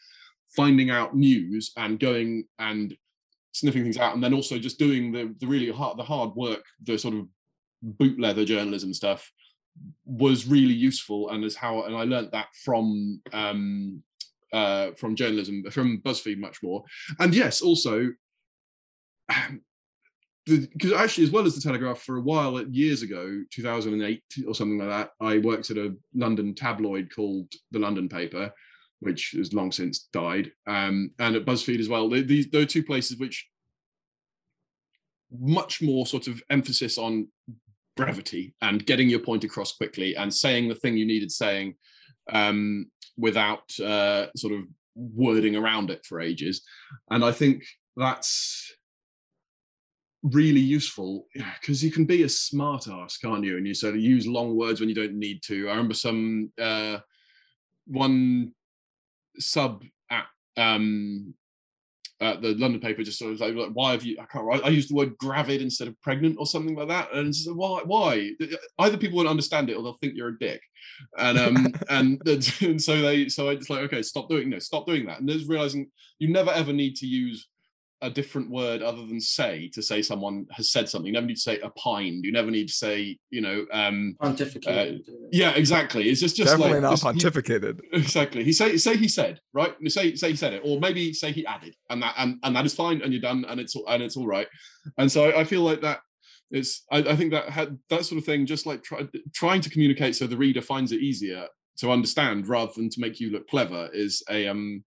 finding 0.56 0.90
out 0.90 1.16
news 1.16 1.72
and 1.76 1.98
going 1.98 2.44
and 2.58 2.96
sniffing 3.52 3.82
things 3.82 3.98
out, 3.98 4.14
and 4.14 4.22
then 4.22 4.34
also 4.34 4.58
just 4.58 4.78
doing 4.78 5.12
the 5.12 5.34
the 5.40 5.46
really 5.46 5.70
hard 5.70 5.98
the 5.98 6.02
hard 6.02 6.34
work, 6.34 6.64
the 6.82 6.98
sort 6.98 7.14
of 7.14 7.26
boot 7.82 8.20
leather 8.20 8.44
journalism 8.44 8.94
stuff 8.94 9.30
was 10.04 10.46
really 10.46 10.74
useful 10.74 11.30
and 11.30 11.44
as 11.44 11.56
how 11.56 11.82
and 11.84 11.96
I 11.96 12.04
learned 12.04 12.30
that 12.32 12.48
from 12.64 13.20
um 13.32 14.02
uh 14.52 14.90
from 14.98 15.16
journalism 15.16 15.64
from 15.70 16.00
BuzzFeed 16.02 16.38
much 16.38 16.62
more 16.62 16.84
and 17.18 17.34
yes 17.34 17.62
also 17.62 18.10
because 20.44 20.92
actually, 20.92 21.24
as 21.24 21.30
well 21.30 21.46
as 21.46 21.54
the 21.54 21.60
Telegraph, 21.60 22.00
for 22.00 22.16
a 22.16 22.20
while, 22.20 22.60
years 22.64 23.02
ago, 23.02 23.42
2008 23.50 24.22
or 24.46 24.54
something 24.54 24.78
like 24.78 24.88
that, 24.88 25.10
I 25.20 25.38
worked 25.38 25.70
at 25.70 25.76
a 25.76 25.94
London 26.14 26.54
tabloid 26.54 27.14
called 27.14 27.52
the 27.70 27.78
London 27.78 28.08
Paper, 28.08 28.52
which 29.00 29.34
has 29.36 29.52
long 29.52 29.70
since 29.70 30.08
died, 30.12 30.50
um, 30.66 31.12
and 31.18 31.36
at 31.36 31.44
BuzzFeed 31.44 31.78
as 31.78 31.88
well. 31.88 32.08
These 32.08 32.50
there 32.50 32.62
are 32.62 32.66
two 32.66 32.82
places 32.82 33.18
which 33.18 33.46
much 35.38 35.80
more 35.80 36.06
sort 36.06 36.26
of 36.26 36.42
emphasis 36.50 36.98
on 36.98 37.28
brevity 37.96 38.54
and 38.62 38.84
getting 38.84 39.08
your 39.08 39.20
point 39.20 39.44
across 39.44 39.72
quickly 39.76 40.16
and 40.16 40.32
saying 40.32 40.68
the 40.68 40.74
thing 40.74 40.96
you 40.96 41.06
needed 41.06 41.30
saying 41.30 41.74
um, 42.30 42.90
without 43.16 43.78
uh, 43.80 44.26
sort 44.36 44.52
of 44.52 44.64
wording 44.94 45.56
around 45.56 45.90
it 45.90 46.04
for 46.04 46.20
ages. 46.20 46.62
And 47.10 47.24
I 47.24 47.32
think 47.32 47.64
that's 47.96 48.72
really 50.22 50.60
useful 50.60 51.26
because 51.60 51.82
you 51.82 51.90
can 51.90 52.04
be 52.04 52.22
a 52.22 52.28
smart 52.28 52.88
ass, 52.88 53.16
can't 53.16 53.44
you? 53.44 53.56
And 53.56 53.66
you 53.66 53.74
sort 53.74 53.94
of 53.94 54.00
use 54.00 54.26
long 54.26 54.56
words 54.56 54.80
when 54.80 54.88
you 54.88 54.94
don't 54.94 55.14
need 55.14 55.42
to. 55.44 55.68
I 55.68 55.72
remember 55.72 55.94
some 55.94 56.50
uh, 56.60 56.98
one 57.86 58.52
sub 59.38 59.82
at 60.10 60.26
um, 60.56 61.34
uh, 62.20 62.36
the 62.36 62.54
London 62.54 62.80
paper 62.80 63.02
just 63.02 63.18
sort 63.18 63.32
of 63.32 63.40
like, 63.40 63.54
why 63.72 63.92
have 63.92 64.04
you? 64.04 64.16
I 64.20 64.26
can't. 64.26 64.44
Write, 64.44 64.64
I 64.64 64.68
used 64.68 64.90
the 64.90 64.94
word 64.94 65.18
gravid 65.18 65.60
instead 65.60 65.88
of 65.88 66.00
pregnant 66.02 66.36
or 66.38 66.46
something 66.46 66.76
like 66.76 66.86
that. 66.86 67.12
And 67.12 67.34
so 67.34 67.52
why? 67.52 67.80
Why? 67.84 68.30
Either 68.78 68.96
people 68.96 69.16
won't 69.16 69.28
understand 69.28 69.70
it 69.70 69.74
or 69.74 69.82
they'll 69.82 69.94
think 69.94 70.14
you're 70.14 70.28
a 70.28 70.38
dick. 70.38 70.60
And 71.18 71.38
um 71.38 71.72
and, 71.90 72.22
and 72.60 72.80
so 72.80 73.00
they 73.00 73.28
so 73.28 73.48
I 73.48 73.56
just 73.56 73.70
like 73.70 73.80
okay, 73.80 74.02
stop 74.02 74.28
doing 74.28 74.50
no, 74.50 74.60
stop 74.60 74.86
doing 74.86 75.06
that. 75.06 75.18
And 75.18 75.28
there's 75.28 75.48
realizing 75.48 75.90
you 76.20 76.32
never 76.32 76.52
ever 76.52 76.72
need 76.72 76.94
to 76.96 77.06
use 77.06 77.48
a 78.02 78.10
different 78.10 78.50
word 78.50 78.82
other 78.82 79.06
than 79.06 79.20
say 79.20 79.70
to 79.72 79.80
say 79.82 80.02
someone 80.02 80.46
has 80.50 80.70
said 80.70 80.88
something. 80.88 81.06
You 81.06 81.12
never 81.12 81.26
need 81.26 81.36
to 81.36 81.40
say 81.40 81.60
opined. 81.60 82.24
You 82.24 82.32
never 82.32 82.50
need 82.50 82.66
to 82.68 82.74
say, 82.74 83.16
you 83.30 83.40
know, 83.40 83.64
um 83.72 84.16
pontificated. 84.20 85.08
Uh, 85.08 85.28
yeah, 85.30 85.52
exactly. 85.52 86.10
It's 86.10 86.20
just 86.20 86.36
just 86.36 86.50
definitely 86.50 86.80
like, 86.80 86.82
not 86.82 86.98
just, 86.98 87.04
pontificated. 87.04 87.80
He, 87.90 87.96
exactly. 88.00 88.44
He 88.44 88.52
say 88.52 88.76
say 88.76 88.96
he 88.96 89.08
said 89.08 89.40
right. 89.54 89.74
Say 89.88 90.16
say 90.16 90.30
he 90.30 90.36
said 90.36 90.52
it, 90.52 90.62
or 90.64 90.80
maybe 90.80 91.12
say 91.14 91.32
he 91.32 91.46
added, 91.46 91.74
and 91.88 92.02
that 92.02 92.14
and, 92.18 92.38
and 92.42 92.56
that 92.56 92.66
is 92.66 92.74
fine, 92.74 93.00
and 93.02 93.12
you're 93.12 93.22
done, 93.22 93.46
and 93.48 93.60
it's 93.60 93.74
and 93.74 94.02
it's 94.02 94.16
all 94.16 94.26
right. 94.26 94.48
And 94.98 95.10
so 95.10 95.30
I, 95.30 95.40
I 95.40 95.44
feel 95.44 95.62
like 95.62 95.80
that 95.82 96.00
it's 96.50 96.84
I, 96.90 96.98
I, 96.98 97.16
think 97.16 97.30
that 97.32 97.48
had 97.48 97.78
that 97.88 98.04
sort 98.04 98.18
of 98.18 98.24
thing, 98.24 98.44
just 98.44 98.66
like 98.66 98.82
try, 98.82 99.08
trying 99.34 99.62
to 99.62 99.70
communicate 99.70 100.16
so 100.16 100.26
the 100.26 100.36
reader 100.36 100.60
finds 100.60 100.92
it 100.92 101.00
easier 101.00 101.46
to 101.78 101.90
understand 101.90 102.46
rather 102.46 102.72
than 102.76 102.90
to 102.90 103.00
make 103.00 103.20
you 103.20 103.30
look 103.30 103.48
clever, 103.48 103.88
is 103.92 104.22
a 104.28 104.48
um 104.48 104.84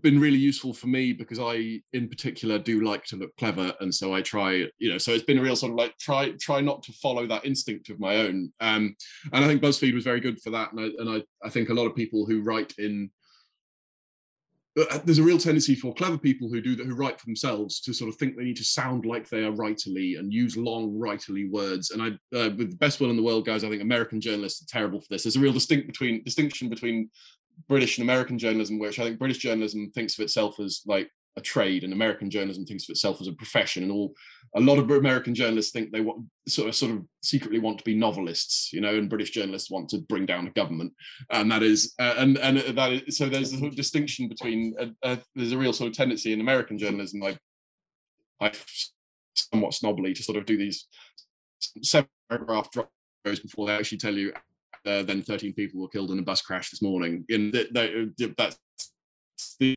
been 0.00 0.18
really 0.18 0.38
useful 0.38 0.72
for 0.72 0.86
me 0.86 1.12
because 1.12 1.38
I, 1.38 1.80
in 1.92 2.08
particular, 2.08 2.58
do 2.58 2.82
like 2.82 3.04
to 3.06 3.16
look 3.16 3.36
clever, 3.36 3.72
and 3.80 3.94
so 3.94 4.14
I 4.14 4.22
try, 4.22 4.66
you 4.78 4.90
know, 4.90 4.98
so 4.98 5.12
it's 5.12 5.24
been 5.24 5.38
a 5.38 5.42
real 5.42 5.56
sort 5.56 5.72
of 5.72 5.78
like 5.78 5.96
try 5.98 6.32
try 6.40 6.60
not 6.60 6.82
to 6.84 6.92
follow 6.92 7.26
that 7.26 7.44
instinct 7.44 7.90
of 7.90 8.00
my 8.00 8.16
own. 8.16 8.52
Um, 8.60 8.96
and 9.32 9.44
I 9.44 9.48
think 9.48 9.62
BuzzFeed 9.62 9.94
was 9.94 10.04
very 10.04 10.20
good 10.20 10.40
for 10.40 10.50
that, 10.50 10.72
and 10.72 10.80
I 10.80 10.84
and 10.98 11.10
I, 11.10 11.46
I 11.46 11.50
think 11.50 11.68
a 11.68 11.74
lot 11.74 11.86
of 11.86 11.94
people 11.94 12.24
who 12.24 12.42
write 12.42 12.72
in 12.78 13.10
uh, 14.76 14.98
there's 15.04 15.18
a 15.18 15.22
real 15.22 15.38
tendency 15.38 15.74
for 15.74 15.94
clever 15.94 16.18
people 16.18 16.48
who 16.48 16.60
do 16.60 16.74
that 16.74 16.86
who 16.86 16.96
write 16.96 17.20
for 17.20 17.26
themselves 17.26 17.80
to 17.80 17.92
sort 17.92 18.08
of 18.08 18.16
think 18.16 18.36
they 18.36 18.42
need 18.42 18.56
to 18.56 18.64
sound 18.64 19.06
like 19.06 19.28
they 19.28 19.44
are 19.44 19.52
writerly 19.52 20.18
and 20.18 20.32
use 20.32 20.56
long 20.56 20.92
writerly 20.98 21.48
words. 21.50 21.90
And 21.90 22.02
i 22.02 22.08
uh, 22.36 22.50
with 22.56 22.70
the 22.70 22.76
best 22.76 23.00
will 23.00 23.10
in 23.10 23.16
the 23.16 23.22
world 23.22 23.46
guys 23.46 23.62
i 23.62 23.68
think 23.68 23.82
american 23.82 24.20
journalists 24.20 24.62
are 24.62 24.72
terrible 24.72 25.00
for 25.00 25.06
this. 25.10 25.22
There's 25.22 25.36
a 25.36 25.40
real 25.40 25.52
distinct 25.52 25.86
between 25.86 26.24
distinction 26.24 26.68
between 26.68 27.10
British 27.68 27.98
and 27.98 28.04
American 28.04 28.38
journalism, 28.38 28.78
which 28.78 28.98
I 28.98 29.04
think 29.04 29.18
British 29.18 29.38
journalism 29.38 29.90
thinks 29.94 30.18
of 30.18 30.22
itself 30.22 30.60
as 30.60 30.82
like 30.86 31.10
a 31.36 31.40
trade, 31.40 31.82
and 31.82 31.92
American 31.92 32.30
journalism 32.30 32.64
thinks 32.64 32.84
of 32.84 32.92
itself 32.92 33.20
as 33.20 33.26
a 33.26 33.32
profession. 33.32 33.82
And 33.82 33.92
all 33.92 34.14
a 34.54 34.60
lot 34.60 34.78
of 34.78 34.90
American 34.90 35.34
journalists 35.34 35.72
think 35.72 35.90
they 35.90 36.00
want 36.00 36.24
sort 36.46 36.68
of 36.68 36.74
sort 36.74 36.92
of 36.92 37.02
secretly 37.22 37.58
want 37.58 37.78
to 37.78 37.84
be 37.84 37.94
novelists, 37.94 38.72
you 38.72 38.80
know, 38.80 38.94
and 38.94 39.10
British 39.10 39.30
journalists 39.30 39.70
want 39.70 39.88
to 39.90 39.98
bring 40.08 40.26
down 40.26 40.46
a 40.46 40.50
government, 40.50 40.92
and 41.30 41.50
that 41.50 41.62
is 41.62 41.94
uh, 41.98 42.14
and 42.18 42.38
and 42.38 42.58
that 42.58 42.92
is 42.92 43.16
so 43.16 43.28
there's 43.28 43.52
a 43.52 43.58
sort 43.58 43.70
of 43.70 43.76
distinction 43.76 44.28
between 44.28 44.74
uh, 44.78 44.86
uh, 45.02 45.16
there's 45.34 45.52
a 45.52 45.58
real 45.58 45.72
sort 45.72 45.90
of 45.90 45.96
tendency 45.96 46.32
in 46.32 46.40
American 46.40 46.78
journalism, 46.78 47.20
like 47.20 47.38
I 48.40 48.52
somewhat 49.34 49.72
snobbily 49.72 50.14
to 50.14 50.22
sort 50.22 50.38
of 50.38 50.46
do 50.46 50.56
these 50.56 50.86
seven 51.82 52.08
paragraph 52.28 52.68
before 53.24 53.66
they 53.66 53.74
actually 53.74 53.98
tell 53.98 54.14
you 54.14 54.32
uh, 54.86 55.02
then 55.02 55.22
13 55.22 55.52
people 55.52 55.80
were 55.80 55.88
killed 55.88 56.10
in 56.10 56.18
a 56.18 56.22
bus 56.22 56.42
crash 56.42 56.70
this 56.70 56.82
morning. 56.82 57.24
In 57.28 57.50
that, 57.52 57.72
that's 58.36 59.56
the, 59.58 59.74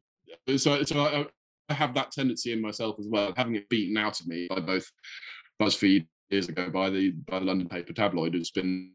so, 0.58 0.84
so 0.84 1.00
I, 1.00 1.26
I, 1.70 1.74
have 1.74 1.94
that 1.96 2.12
tendency 2.12 2.52
in 2.52 2.62
myself 2.62 2.98
as 3.00 3.08
well, 3.08 3.34
having 3.36 3.56
it 3.56 3.70
beaten 3.70 3.98
out 3.98 4.20
of 4.20 4.28
me 4.28 4.48
by 4.50 4.60
both 4.60 4.90
BuzzFeed 5.62 6.08
years 6.30 6.50
ago 6.50 6.70
by 6.70 6.90
the 6.90 7.12
by 7.12 7.40
the 7.40 7.46
London 7.46 7.70
paper 7.70 7.94
tabloid. 7.94 8.36
It's 8.36 8.52
been 8.52 8.92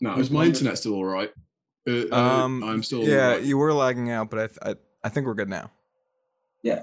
no, 0.00 0.16
is 0.18 0.30
my 0.30 0.44
internet 0.44 0.78
still 0.78 0.94
all 0.94 1.04
right? 1.04 1.30
Uh, 1.88 2.04
uh 2.12 2.44
um, 2.44 2.62
I'm 2.62 2.82
still 2.82 3.04
yeah. 3.04 3.32
Right. 3.32 3.42
You 3.42 3.58
were 3.58 3.72
lagging 3.72 4.10
out, 4.10 4.30
but 4.30 4.38
I, 4.38 4.46
th- 4.46 4.58
I 4.62 4.74
I 5.04 5.08
think 5.08 5.26
we're 5.26 5.34
good 5.34 5.48
now. 5.48 5.70
Yeah, 6.62 6.82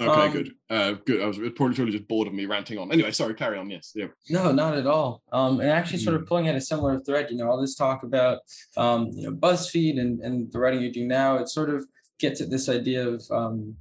Okay, 0.00 0.26
um, 0.26 0.32
good. 0.32 0.54
Uh, 0.70 0.92
good. 1.04 1.20
I 1.20 1.26
was 1.26 1.36
probably, 1.36 1.74
probably 1.74 1.92
just 1.92 2.08
bored 2.08 2.26
of 2.26 2.32
me 2.32 2.46
ranting 2.46 2.78
on. 2.78 2.90
Anyway, 2.90 3.10
sorry. 3.10 3.34
Carry 3.34 3.58
on. 3.58 3.68
Yes. 3.68 3.92
Yeah. 3.94 4.06
No, 4.30 4.50
not 4.50 4.74
at 4.74 4.86
all. 4.86 5.22
Um, 5.30 5.60
and 5.60 5.68
actually, 5.68 5.98
sort 5.98 6.16
of 6.16 6.22
hmm. 6.22 6.28
pulling 6.28 6.48
at 6.48 6.56
a 6.56 6.60
similar 6.60 6.98
thread. 7.00 7.30
You 7.30 7.36
know, 7.36 7.50
all 7.50 7.60
this 7.60 7.74
talk 7.74 8.02
about, 8.02 8.38
um, 8.76 9.10
you 9.12 9.24
know, 9.24 9.36
BuzzFeed 9.36 10.00
and 10.00 10.20
and 10.20 10.50
the 10.50 10.58
writing 10.58 10.80
you 10.80 10.92
do 10.92 11.06
now. 11.06 11.36
It 11.36 11.48
sort 11.48 11.68
of 11.68 11.86
gets 12.18 12.40
at 12.40 12.50
this 12.50 12.68
idea 12.68 13.06
of 13.06 13.22
um, 13.30 13.76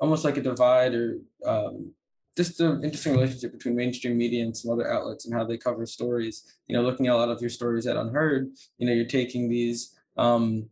almost 0.00 0.24
like 0.24 0.36
a 0.36 0.42
divide 0.42 0.94
or 0.94 1.18
um, 1.46 1.92
just 2.36 2.58
the 2.58 2.80
interesting 2.82 3.12
relationship 3.12 3.52
between 3.52 3.76
mainstream 3.76 4.18
media 4.18 4.42
and 4.42 4.56
some 4.56 4.72
other 4.72 4.90
outlets 4.90 5.26
and 5.26 5.34
how 5.34 5.44
they 5.44 5.56
cover 5.56 5.86
stories. 5.86 6.56
You 6.66 6.76
know, 6.76 6.82
looking 6.82 7.06
at 7.06 7.14
a 7.14 7.16
lot 7.16 7.28
of 7.28 7.40
your 7.40 7.50
stories 7.50 7.86
at 7.86 7.96
UnHerd. 7.96 8.50
you 8.78 8.86
know, 8.86 8.92
you're 8.92 9.04
taking 9.04 9.48
these 9.48 9.94
um, 10.16 10.68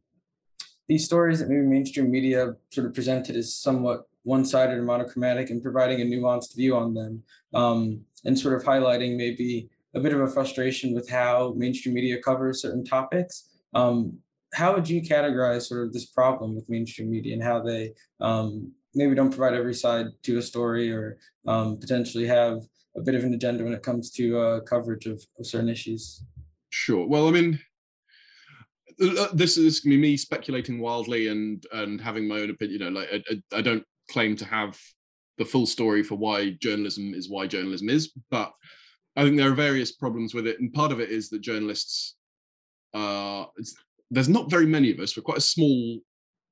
these 0.88 1.04
stories 1.04 1.38
that 1.38 1.48
maybe 1.48 1.62
mainstream 1.62 2.10
media 2.10 2.56
sort 2.70 2.88
of 2.88 2.92
presented 2.92 3.36
as 3.36 3.54
somewhat 3.54 4.09
one-sided 4.24 4.76
or 4.76 4.82
monochromatic 4.82 5.50
and 5.50 5.62
providing 5.62 6.00
a 6.00 6.04
nuanced 6.04 6.56
view 6.56 6.76
on 6.76 6.94
them 6.94 7.22
um, 7.54 8.00
and 8.24 8.38
sort 8.38 8.54
of 8.54 8.62
highlighting 8.62 9.16
maybe 9.16 9.68
a 9.94 10.00
bit 10.00 10.12
of 10.12 10.20
a 10.20 10.28
frustration 10.28 10.94
with 10.94 11.08
how 11.08 11.52
mainstream 11.56 11.94
media 11.94 12.20
covers 12.22 12.62
certain 12.62 12.84
topics. 12.84 13.50
Um, 13.74 14.18
how 14.52 14.74
would 14.74 14.88
you 14.88 15.00
categorize 15.00 15.62
sort 15.62 15.86
of 15.86 15.92
this 15.92 16.06
problem 16.06 16.54
with 16.54 16.68
mainstream 16.68 17.10
media 17.10 17.34
and 17.34 17.42
how 17.42 17.60
they 17.62 17.92
um, 18.20 18.72
maybe 18.94 19.14
don't 19.14 19.30
provide 19.30 19.54
every 19.54 19.74
side 19.74 20.06
to 20.24 20.38
a 20.38 20.42
story 20.42 20.92
or 20.92 21.18
um, 21.46 21.78
potentially 21.78 22.26
have 22.26 22.62
a 22.96 23.00
bit 23.00 23.14
of 23.14 23.24
an 23.24 23.34
agenda 23.34 23.62
when 23.62 23.72
it 23.72 23.82
comes 23.82 24.10
to 24.10 24.38
uh, 24.38 24.60
coverage 24.60 25.06
of, 25.06 25.22
of 25.38 25.46
certain 25.46 25.68
issues? 25.68 26.24
Sure. 26.70 27.06
Well, 27.06 27.28
I 27.28 27.30
mean, 27.30 27.60
uh, 29.00 29.28
this 29.32 29.56
is 29.56 29.84
me 29.84 30.16
speculating 30.16 30.78
wildly 30.78 31.28
and 31.28 31.64
and 31.72 32.00
having 32.00 32.28
my 32.28 32.40
own 32.40 32.50
opinion. 32.50 32.80
You 32.80 32.90
know, 32.90 33.00
like 33.00 33.08
I, 33.12 33.58
I, 33.58 33.62
don't 33.62 33.84
claim 34.10 34.36
to 34.36 34.44
have 34.44 34.78
the 35.38 35.44
full 35.44 35.66
story 35.66 36.02
for 36.02 36.16
why 36.16 36.50
journalism 36.60 37.14
is 37.14 37.30
why 37.30 37.46
journalism 37.46 37.88
is, 37.88 38.12
but 38.30 38.52
I 39.16 39.24
think 39.24 39.36
there 39.36 39.50
are 39.50 39.54
various 39.54 39.92
problems 39.92 40.34
with 40.34 40.46
it, 40.46 40.60
and 40.60 40.72
part 40.72 40.92
of 40.92 41.00
it 41.00 41.10
is 41.10 41.30
that 41.30 41.40
journalists 41.40 42.16
uh, 42.94 43.44
there's 44.10 44.28
not 44.28 44.50
very 44.50 44.66
many 44.66 44.90
of 44.90 44.98
us. 44.98 45.16
We're 45.16 45.22
quite 45.22 45.38
a 45.38 45.42
small, 45.42 46.00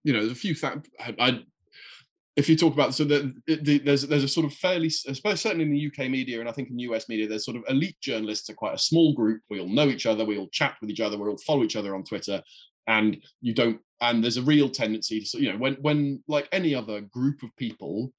you 0.04 0.12
know. 0.12 0.20
There's 0.20 0.32
a 0.32 0.36
few. 0.36 0.54
Th- 0.54 0.74
I, 1.18 1.40
if 2.36 2.48
you 2.48 2.56
talk 2.56 2.72
about 2.72 2.94
so 2.94 3.02
the, 3.04 3.34
the, 3.46 3.78
there's 3.78 4.06
there's 4.06 4.22
a 4.22 4.28
sort 4.28 4.46
of 4.46 4.54
fairly, 4.54 4.92
I 5.08 5.34
certainly 5.34 5.64
in 5.64 5.72
the 5.72 5.86
UK 5.88 6.08
media 6.08 6.38
and 6.38 6.48
I 6.48 6.52
think 6.52 6.70
in 6.70 6.78
US 6.80 7.08
media, 7.08 7.26
there's 7.28 7.44
sort 7.44 7.56
of 7.56 7.64
elite 7.68 8.00
journalists 8.00 8.48
are 8.48 8.54
quite 8.54 8.74
a 8.74 8.78
small 8.78 9.12
group. 9.12 9.42
We 9.50 9.60
all 9.60 9.68
know 9.68 9.88
each 9.88 10.06
other. 10.06 10.24
We 10.24 10.38
all 10.38 10.48
chat 10.52 10.76
with 10.80 10.90
each 10.90 11.00
other. 11.00 11.18
We 11.18 11.28
all 11.28 11.38
follow 11.38 11.64
each 11.64 11.76
other 11.76 11.96
on 11.96 12.04
Twitter, 12.04 12.42
and 12.86 13.16
you 13.40 13.54
don't 13.54 13.80
and 14.00 14.22
there's 14.22 14.36
a 14.36 14.42
real 14.42 14.68
tendency 14.68 15.20
to 15.20 15.40
you 15.40 15.52
know 15.52 15.58
when 15.58 15.74
when 15.74 16.22
like 16.28 16.48
any 16.52 16.74
other 16.74 17.00
group 17.00 17.42
of 17.42 17.54
people 17.56 18.12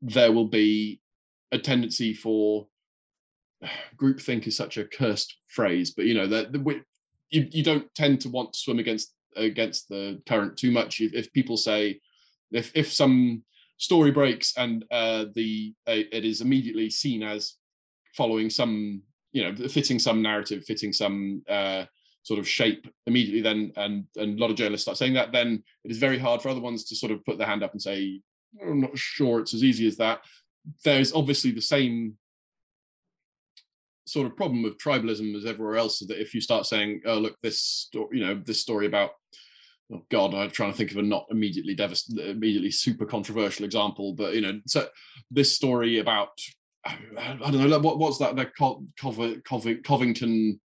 there 0.00 0.32
will 0.32 0.48
be 0.48 1.00
a 1.52 1.58
tendency 1.58 2.12
for 2.14 2.66
groupthink 3.96 4.46
is 4.46 4.56
such 4.56 4.76
a 4.76 4.84
cursed 4.84 5.36
phrase 5.48 5.90
but 5.90 6.04
you 6.04 6.14
know 6.14 6.26
that 6.26 6.52
you, 7.30 7.48
you 7.50 7.62
don't 7.62 7.92
tend 7.94 8.20
to 8.20 8.28
want 8.28 8.52
to 8.52 8.58
swim 8.58 8.78
against 8.78 9.14
against 9.36 9.88
the 9.88 10.20
current 10.26 10.56
too 10.56 10.70
much. 10.70 11.00
If, 11.00 11.14
if 11.14 11.32
people 11.32 11.56
say 11.56 12.00
if 12.52 12.72
if 12.74 12.92
some 12.92 13.42
story 13.76 14.10
breaks 14.10 14.56
and 14.56 14.84
uh, 14.90 15.26
the 15.34 15.74
uh, 15.86 16.02
it 16.12 16.24
is 16.24 16.40
immediately 16.40 16.90
seen 16.90 17.22
as 17.22 17.54
following 18.16 18.50
some 18.50 19.02
you 19.32 19.42
know 19.42 19.68
fitting 19.68 19.98
some 19.98 20.22
narrative 20.22 20.64
fitting 20.64 20.92
some 20.92 21.42
uh, 21.48 21.84
sort 22.26 22.40
of 22.40 22.48
shape 22.48 22.92
immediately 23.06 23.40
then 23.40 23.70
and 23.76 24.04
and 24.16 24.36
a 24.36 24.40
lot 24.40 24.50
of 24.50 24.56
journalists 24.56 24.82
start 24.84 24.98
saying 24.98 25.14
that 25.14 25.30
then 25.30 25.62
it 25.84 25.92
is 25.92 25.98
very 25.98 26.18
hard 26.18 26.42
for 26.42 26.48
other 26.48 26.60
ones 26.60 26.82
to 26.82 26.96
sort 26.96 27.12
of 27.12 27.24
put 27.24 27.38
their 27.38 27.46
hand 27.46 27.62
up 27.62 27.70
and 27.70 27.80
say 27.80 28.20
oh, 28.60 28.70
i'm 28.70 28.80
not 28.80 28.98
sure 28.98 29.38
it's 29.38 29.54
as 29.54 29.62
easy 29.62 29.86
as 29.86 29.96
that. 29.96 30.20
There's 30.84 31.12
obviously 31.12 31.52
the 31.52 31.62
same 31.62 32.16
sort 34.06 34.26
of 34.26 34.36
problem 34.36 34.64
of 34.64 34.76
tribalism 34.76 35.36
as 35.36 35.46
everywhere 35.46 35.76
else 35.76 36.00
that 36.00 36.20
if 36.20 36.34
you 36.34 36.40
start 36.40 36.66
saying 36.66 37.00
oh 37.06 37.18
look 37.18 37.36
this 37.44 37.60
story 37.60 38.18
you 38.18 38.26
know 38.26 38.42
this 38.44 38.60
story 38.60 38.86
about 38.86 39.10
oh 39.92 40.02
god 40.10 40.34
i'm 40.34 40.50
trying 40.50 40.72
to 40.72 40.76
think 40.76 40.90
of 40.90 40.96
a 40.96 41.02
not 41.02 41.26
immediately 41.30 41.76
devast- 41.76 42.18
immediately 42.18 42.72
super 42.72 43.06
controversial 43.06 43.64
example 43.64 44.14
but 44.14 44.34
you 44.34 44.40
know 44.40 44.60
so 44.66 44.88
this 45.30 45.54
story 45.54 46.00
about 46.00 46.30
i 46.84 47.50
don't 47.52 47.70
know 47.70 47.78
what 47.78 47.98
what's 48.00 48.18
that 48.18 48.34
the 48.34 48.46
covington 49.84 50.60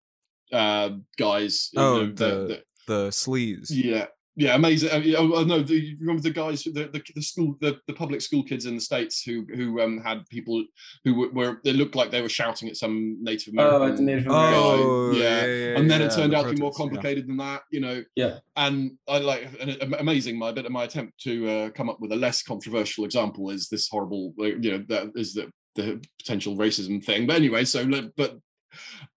uh, 0.53 0.91
guys. 1.19 1.71
Oh, 1.77 2.07
the, 2.07 2.13
the, 2.15 2.63
the 2.87 3.09
sleaze. 3.11 3.69
Yeah, 3.71 4.07
yeah, 4.37 4.55
amazing. 4.55 4.89
Oh, 5.17 5.33
oh, 5.35 5.45
no, 5.45 5.63
the, 5.63 5.97
remember 6.01 6.23
the 6.23 6.31
guys, 6.31 6.63
the, 6.63 6.71
the, 6.71 7.03
the 7.15 7.23
school, 7.23 7.57
the, 7.61 7.79
the 7.87 7.93
public 7.93 8.21
school 8.21 8.43
kids 8.43 8.65
in 8.65 8.77
the 8.77 8.81
states 8.81 9.23
who 9.23 9.45
who 9.55 9.81
um 9.81 10.01
had 10.01 10.27
people 10.29 10.65
who 11.05 11.15
were, 11.15 11.31
were 11.31 11.61
they 11.63 11.73
looked 11.73 11.95
like 11.95 12.11
they 12.11 12.23
were 12.23 12.29
shouting 12.29 12.69
at 12.69 12.77
some 12.77 13.19
Native 13.21 13.53
American. 13.53 13.83
Oh, 13.83 13.93
at 13.93 13.99
Native 13.99 14.27
American. 14.27 14.33
Oh, 14.33 15.13
yeah. 15.13 15.45
yeah, 15.45 15.47
yeah 15.47 15.79
and 15.79 15.91
then 15.91 16.01
yeah, 16.01 16.07
it 16.07 16.13
turned 16.13 16.35
out 16.35 16.47
to 16.47 16.55
be 16.55 16.61
more 16.61 16.73
complicated 16.73 17.29
than 17.29 17.37
that, 17.39 17.63
you 17.71 17.81
know. 17.81 18.03
Yeah. 18.15 18.39
And 18.57 18.93
I 19.09 19.19
like 19.19 19.49
and 19.61 19.95
amazing. 19.99 20.39
My 20.39 20.53
bit 20.53 20.65
of 20.65 20.73
my 20.73 20.85
attempt 20.85 21.21
to 21.23 21.49
uh, 21.49 21.71
come 21.71 21.91
up 21.91 22.01
with 22.01 22.13
a 22.13 22.17
less 22.17 22.43
controversial 22.43 23.05
example 23.05 23.51
is 23.51 23.69
this 23.69 23.89
horrible, 23.89 24.33
you 24.39 24.71
know, 24.73 24.85
that 24.89 25.13
is 25.17 25.35
the 25.35 25.51
the 25.75 26.03
potential 26.19 26.57
racism 26.57 27.05
thing. 27.05 27.27
But 27.27 27.37
anyway, 27.37 27.65
so 27.65 27.89
but 28.17 28.39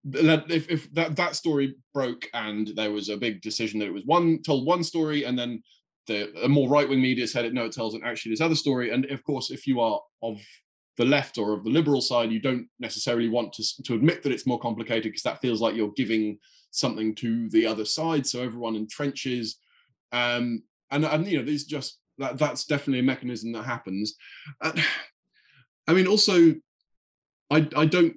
if, 0.04 0.68
if 0.68 0.92
that 0.94 1.16
that 1.16 1.36
story 1.36 1.76
broke 1.94 2.28
and 2.34 2.68
there 2.74 2.90
was 2.90 3.08
a 3.08 3.16
big 3.16 3.40
decision 3.40 3.78
that 3.78 3.86
it 3.86 3.94
was 3.94 4.04
one 4.04 4.42
told 4.42 4.66
one 4.66 4.82
story 4.82 5.24
and 5.24 5.38
then 5.38 5.62
the 6.08 6.32
more 6.48 6.68
right 6.68 6.88
wing 6.88 7.00
media 7.00 7.26
said 7.26 7.44
it 7.44 7.54
no 7.54 7.66
it 7.66 7.72
tells 7.72 7.94
it 7.94 8.02
actually 8.04 8.32
this 8.32 8.40
other 8.40 8.54
story. 8.54 8.90
And 8.90 9.04
of 9.06 9.22
course 9.24 9.50
if 9.50 9.66
you 9.66 9.80
are 9.80 10.00
of 10.22 10.40
the 10.98 11.04
left 11.04 11.38
or 11.38 11.54
of 11.54 11.64
the 11.64 11.70
liberal 11.70 12.00
side 12.00 12.32
you 12.32 12.40
don't 12.40 12.66
necessarily 12.80 13.28
want 13.28 13.52
to 13.54 13.82
to 13.84 13.94
admit 13.94 14.22
that 14.22 14.32
it's 14.32 14.46
more 14.46 14.58
complicated 14.58 15.04
because 15.04 15.22
that 15.22 15.40
feels 15.40 15.60
like 15.60 15.76
you're 15.76 15.92
giving 15.96 16.38
something 16.70 17.14
to 17.16 17.48
the 17.50 17.66
other 17.66 17.84
side. 17.84 18.26
So 18.26 18.42
everyone 18.42 18.74
entrenches. 18.74 19.54
Um 20.10 20.64
and 20.90 21.04
and 21.04 21.26
you 21.26 21.38
know 21.38 21.44
these 21.44 21.64
just 21.64 21.98
that 22.18 22.38
that's 22.38 22.64
definitely 22.64 23.00
a 23.00 23.04
mechanism 23.04 23.52
that 23.52 23.64
happens. 23.64 24.16
Uh, 24.60 24.72
i 25.88 25.92
mean 25.92 26.06
also 26.06 26.54
i 27.50 27.68
i 27.76 27.84
don't 27.84 28.14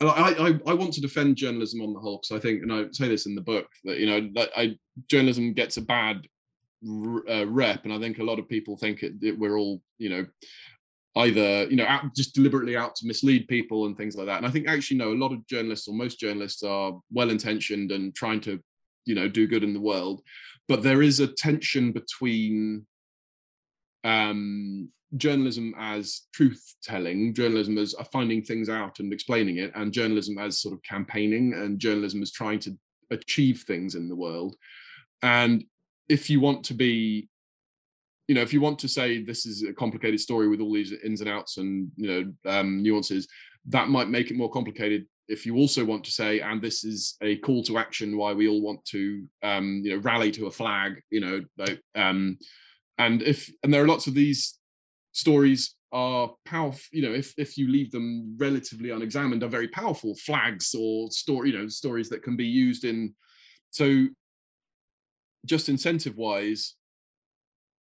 I, 0.00 0.04
I, 0.06 0.60
I 0.70 0.74
want 0.74 0.92
to 0.94 1.00
defend 1.00 1.36
journalism 1.36 1.80
on 1.80 1.92
the 1.92 1.98
whole 1.98 2.20
because 2.22 2.36
I 2.36 2.40
think, 2.40 2.62
and 2.62 2.72
I 2.72 2.84
say 2.92 3.08
this 3.08 3.26
in 3.26 3.34
the 3.34 3.40
book 3.40 3.66
that 3.84 3.98
you 3.98 4.06
know 4.06 4.28
that 4.34 4.50
I 4.56 4.76
journalism 5.08 5.52
gets 5.52 5.76
a 5.76 5.82
bad 5.82 6.26
uh, 6.86 7.46
rep, 7.46 7.84
and 7.84 7.92
I 7.92 7.98
think 7.98 8.18
a 8.18 8.24
lot 8.24 8.38
of 8.38 8.48
people 8.48 8.76
think 8.76 9.02
it, 9.02 9.14
it, 9.22 9.38
we're 9.38 9.58
all 9.58 9.82
you 9.98 10.10
know 10.10 10.26
either 11.16 11.64
you 11.64 11.76
know 11.76 11.86
out, 11.86 12.14
just 12.14 12.34
deliberately 12.34 12.76
out 12.76 12.94
to 12.96 13.06
mislead 13.06 13.48
people 13.48 13.86
and 13.86 13.96
things 13.96 14.16
like 14.16 14.26
that. 14.26 14.38
And 14.38 14.46
I 14.46 14.50
think 14.50 14.68
actually 14.68 14.98
no, 14.98 15.12
a 15.12 15.14
lot 15.14 15.32
of 15.32 15.46
journalists 15.46 15.88
or 15.88 15.94
most 15.94 16.20
journalists 16.20 16.62
are 16.62 16.98
well 17.12 17.30
intentioned 17.30 17.90
and 17.90 18.14
trying 18.14 18.40
to 18.42 18.60
you 19.04 19.14
know 19.14 19.28
do 19.28 19.48
good 19.48 19.64
in 19.64 19.72
the 19.72 19.80
world 19.80 20.22
but 20.68 20.82
there 20.82 21.02
is 21.02 21.18
a 21.18 21.26
tension 21.26 21.92
between 21.92 22.86
um 24.04 24.90
journalism 25.16 25.74
as 25.78 26.22
truth 26.34 26.74
telling, 26.82 27.34
journalism 27.34 27.78
as 27.78 27.94
finding 28.12 28.42
things 28.42 28.68
out 28.68 29.00
and 29.00 29.12
explaining 29.12 29.58
it, 29.58 29.72
and 29.74 29.92
journalism 29.92 30.38
as 30.38 30.60
sort 30.60 30.74
of 30.74 30.82
campaigning, 30.82 31.54
and 31.54 31.78
journalism 31.78 32.22
as 32.22 32.32
trying 32.32 32.58
to 32.58 32.76
achieve 33.10 33.64
things 33.66 33.94
in 33.94 34.08
the 34.08 34.16
world. 34.16 34.54
And 35.22 35.64
if 36.08 36.28
you 36.30 36.40
want 36.40 36.64
to 36.64 36.74
be, 36.74 37.28
you 38.28 38.34
know, 38.34 38.42
if 38.42 38.52
you 38.52 38.60
want 38.60 38.78
to 38.80 38.88
say 38.88 39.22
this 39.22 39.46
is 39.46 39.62
a 39.62 39.72
complicated 39.72 40.20
story 40.20 40.48
with 40.48 40.60
all 40.60 40.72
these 40.72 40.92
ins 41.04 41.20
and 41.20 41.30
outs 41.30 41.56
and 41.56 41.90
you 41.96 42.08
know 42.08 42.50
um, 42.50 42.82
nuances, 42.82 43.26
that 43.66 43.88
might 43.88 44.08
make 44.08 44.30
it 44.30 44.36
more 44.36 44.50
complicated. 44.50 45.06
If 45.28 45.44
you 45.44 45.56
also 45.56 45.84
want 45.84 46.04
to 46.04 46.10
say, 46.10 46.40
and 46.40 46.60
this 46.60 46.84
is 46.84 47.16
a 47.22 47.36
call 47.36 47.62
to 47.64 47.76
action, 47.76 48.16
why 48.16 48.32
we 48.32 48.48
all 48.48 48.62
want 48.62 48.82
to, 48.86 49.26
um, 49.42 49.82
you 49.84 49.94
know, 49.94 50.02
rally 50.02 50.30
to 50.32 50.46
a 50.46 50.50
flag, 50.50 51.02
you 51.10 51.20
know, 51.20 51.42
like, 51.58 51.78
um, 51.94 52.38
and 52.98 53.22
if 53.22 53.50
and 53.62 53.72
there 53.72 53.82
are 53.82 53.88
lots 53.88 54.06
of 54.06 54.14
these 54.14 54.58
stories 55.12 55.74
are 55.90 56.30
powerful 56.44 56.80
you 56.92 57.02
know 57.02 57.12
if 57.12 57.32
if 57.38 57.56
you 57.56 57.68
leave 57.68 57.90
them 57.90 58.36
relatively 58.38 58.90
unexamined 58.90 59.42
are 59.42 59.48
very 59.48 59.68
powerful. 59.68 60.14
Flags 60.16 60.74
or 60.78 61.10
story 61.10 61.50
you 61.50 61.58
know 61.58 61.68
stories 61.68 62.08
that 62.10 62.22
can 62.22 62.36
be 62.36 62.46
used 62.46 62.84
in 62.84 63.14
so 63.70 64.06
just 65.46 65.68
incentive 65.68 66.16
wise 66.16 66.74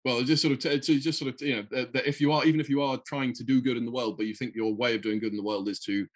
well 0.05 0.21
just 0.23 0.41
sort 0.41 0.53
of 0.53 0.59
to, 0.59 0.79
just 0.79 1.19
sort 1.19 1.33
of 1.33 1.41
you 1.41 1.57
know 1.57 1.65
that, 1.69 1.91
that 1.91 2.07
if 2.07 2.21
you 2.21 2.31
are 2.31 2.45
even 2.45 2.61
if 2.61 2.69
you 2.69 2.81
are 2.81 2.97
trying 3.05 3.33
to 3.33 3.43
do 3.43 3.61
good 3.61 3.77
in 3.77 3.85
the 3.85 3.91
world 3.91 4.15
but 4.15 4.25
you 4.25 4.33
think 4.33 4.55
your 4.55 4.73
way 4.73 4.95
of 4.95 5.01
doing 5.01 5.19
good 5.19 5.31
in 5.31 5.37
the 5.37 5.43
world 5.43 5.67
is 5.67 5.79
to 5.79 6.07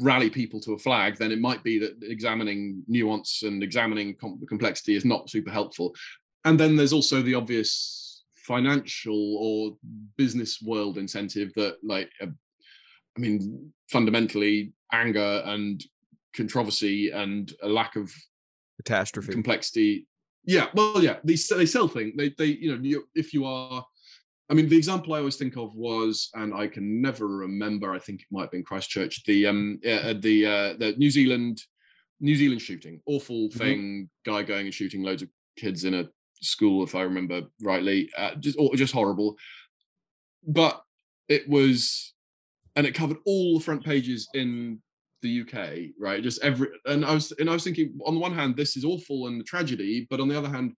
rally 0.00 0.30
people 0.30 0.60
to 0.60 0.72
a 0.72 0.78
flag 0.78 1.16
then 1.16 1.30
it 1.30 1.40
might 1.40 1.62
be 1.62 1.78
that 1.78 1.94
examining 2.02 2.82
nuance 2.86 3.42
and 3.42 3.62
examining 3.62 4.14
com- 4.16 4.40
complexity 4.48 4.94
is 4.94 5.04
not 5.04 5.28
super 5.28 5.50
helpful 5.50 5.94
and 6.46 6.58
then 6.58 6.76
there's 6.76 6.92
also 6.92 7.20
the 7.20 7.34
obvious 7.34 8.24
financial 8.36 9.36
or 9.38 9.76
business 10.16 10.62
world 10.62 10.96
incentive 10.96 11.52
that 11.54 11.76
like 11.82 12.08
uh, 12.22 12.26
i 13.16 13.20
mean 13.20 13.70
fundamentally 13.90 14.72
anger 14.92 15.42
and 15.44 15.84
controversy 16.34 17.10
and 17.10 17.52
a 17.62 17.68
lack 17.68 17.96
of 17.96 18.10
catastrophe 18.76 19.32
complexity 19.32 20.06
yeah 20.44 20.66
well 20.74 21.02
yeah 21.02 21.16
they, 21.24 21.34
they 21.56 21.66
sell 21.66 21.88
things 21.88 22.14
they 22.16 22.32
they 22.38 22.46
you 22.46 22.72
know 22.74 22.80
you, 22.82 23.08
if 23.16 23.34
you 23.34 23.44
are 23.44 23.84
i 24.48 24.54
mean 24.54 24.68
the 24.68 24.76
example 24.76 25.14
i 25.14 25.18
always 25.18 25.36
think 25.36 25.56
of 25.56 25.74
was 25.74 26.30
and 26.34 26.54
i 26.54 26.68
can 26.68 27.02
never 27.02 27.26
remember 27.26 27.92
i 27.92 27.98
think 27.98 28.20
it 28.20 28.26
might 28.30 28.42
have 28.42 28.50
been 28.52 28.62
christchurch 28.62 29.24
the 29.24 29.46
um 29.46 29.80
uh, 29.84 30.14
the 30.20 30.46
uh 30.46 30.72
the 30.78 30.94
new 30.98 31.10
zealand 31.10 31.60
new 32.20 32.36
zealand 32.36 32.60
shooting 32.62 33.00
awful 33.06 33.48
mm-hmm. 33.48 33.58
thing 33.58 33.78
mm-hmm. 33.78 34.30
guy 34.30 34.42
going 34.44 34.66
and 34.66 34.74
shooting 34.74 35.02
loads 35.02 35.22
of 35.22 35.28
kids 35.56 35.84
in 35.84 35.94
a 35.94 36.08
school, 36.40 36.84
if 36.84 36.94
I 36.94 37.02
remember 37.02 37.42
rightly. 37.62 38.10
Uh, 38.16 38.34
just 38.36 38.58
just 38.74 38.94
horrible. 38.94 39.36
But 40.46 40.80
it 41.28 41.48
was, 41.48 42.14
and 42.76 42.86
it 42.86 42.94
covered 42.94 43.18
all 43.26 43.58
the 43.58 43.64
front 43.64 43.84
pages 43.84 44.28
in 44.34 44.80
the 45.22 45.40
UK, 45.42 45.90
right? 45.98 46.22
Just 46.22 46.42
every, 46.42 46.68
and 46.84 47.04
I 47.04 47.14
was, 47.14 47.32
and 47.32 47.50
I 47.50 47.52
was 47.52 47.64
thinking, 47.64 47.98
on 48.04 48.14
the 48.14 48.20
one 48.20 48.34
hand, 48.34 48.56
this 48.56 48.76
is 48.76 48.84
awful 48.84 49.26
and 49.26 49.40
a 49.40 49.44
tragedy, 49.44 50.06
but 50.08 50.20
on 50.20 50.28
the 50.28 50.38
other 50.38 50.48
hand, 50.48 50.72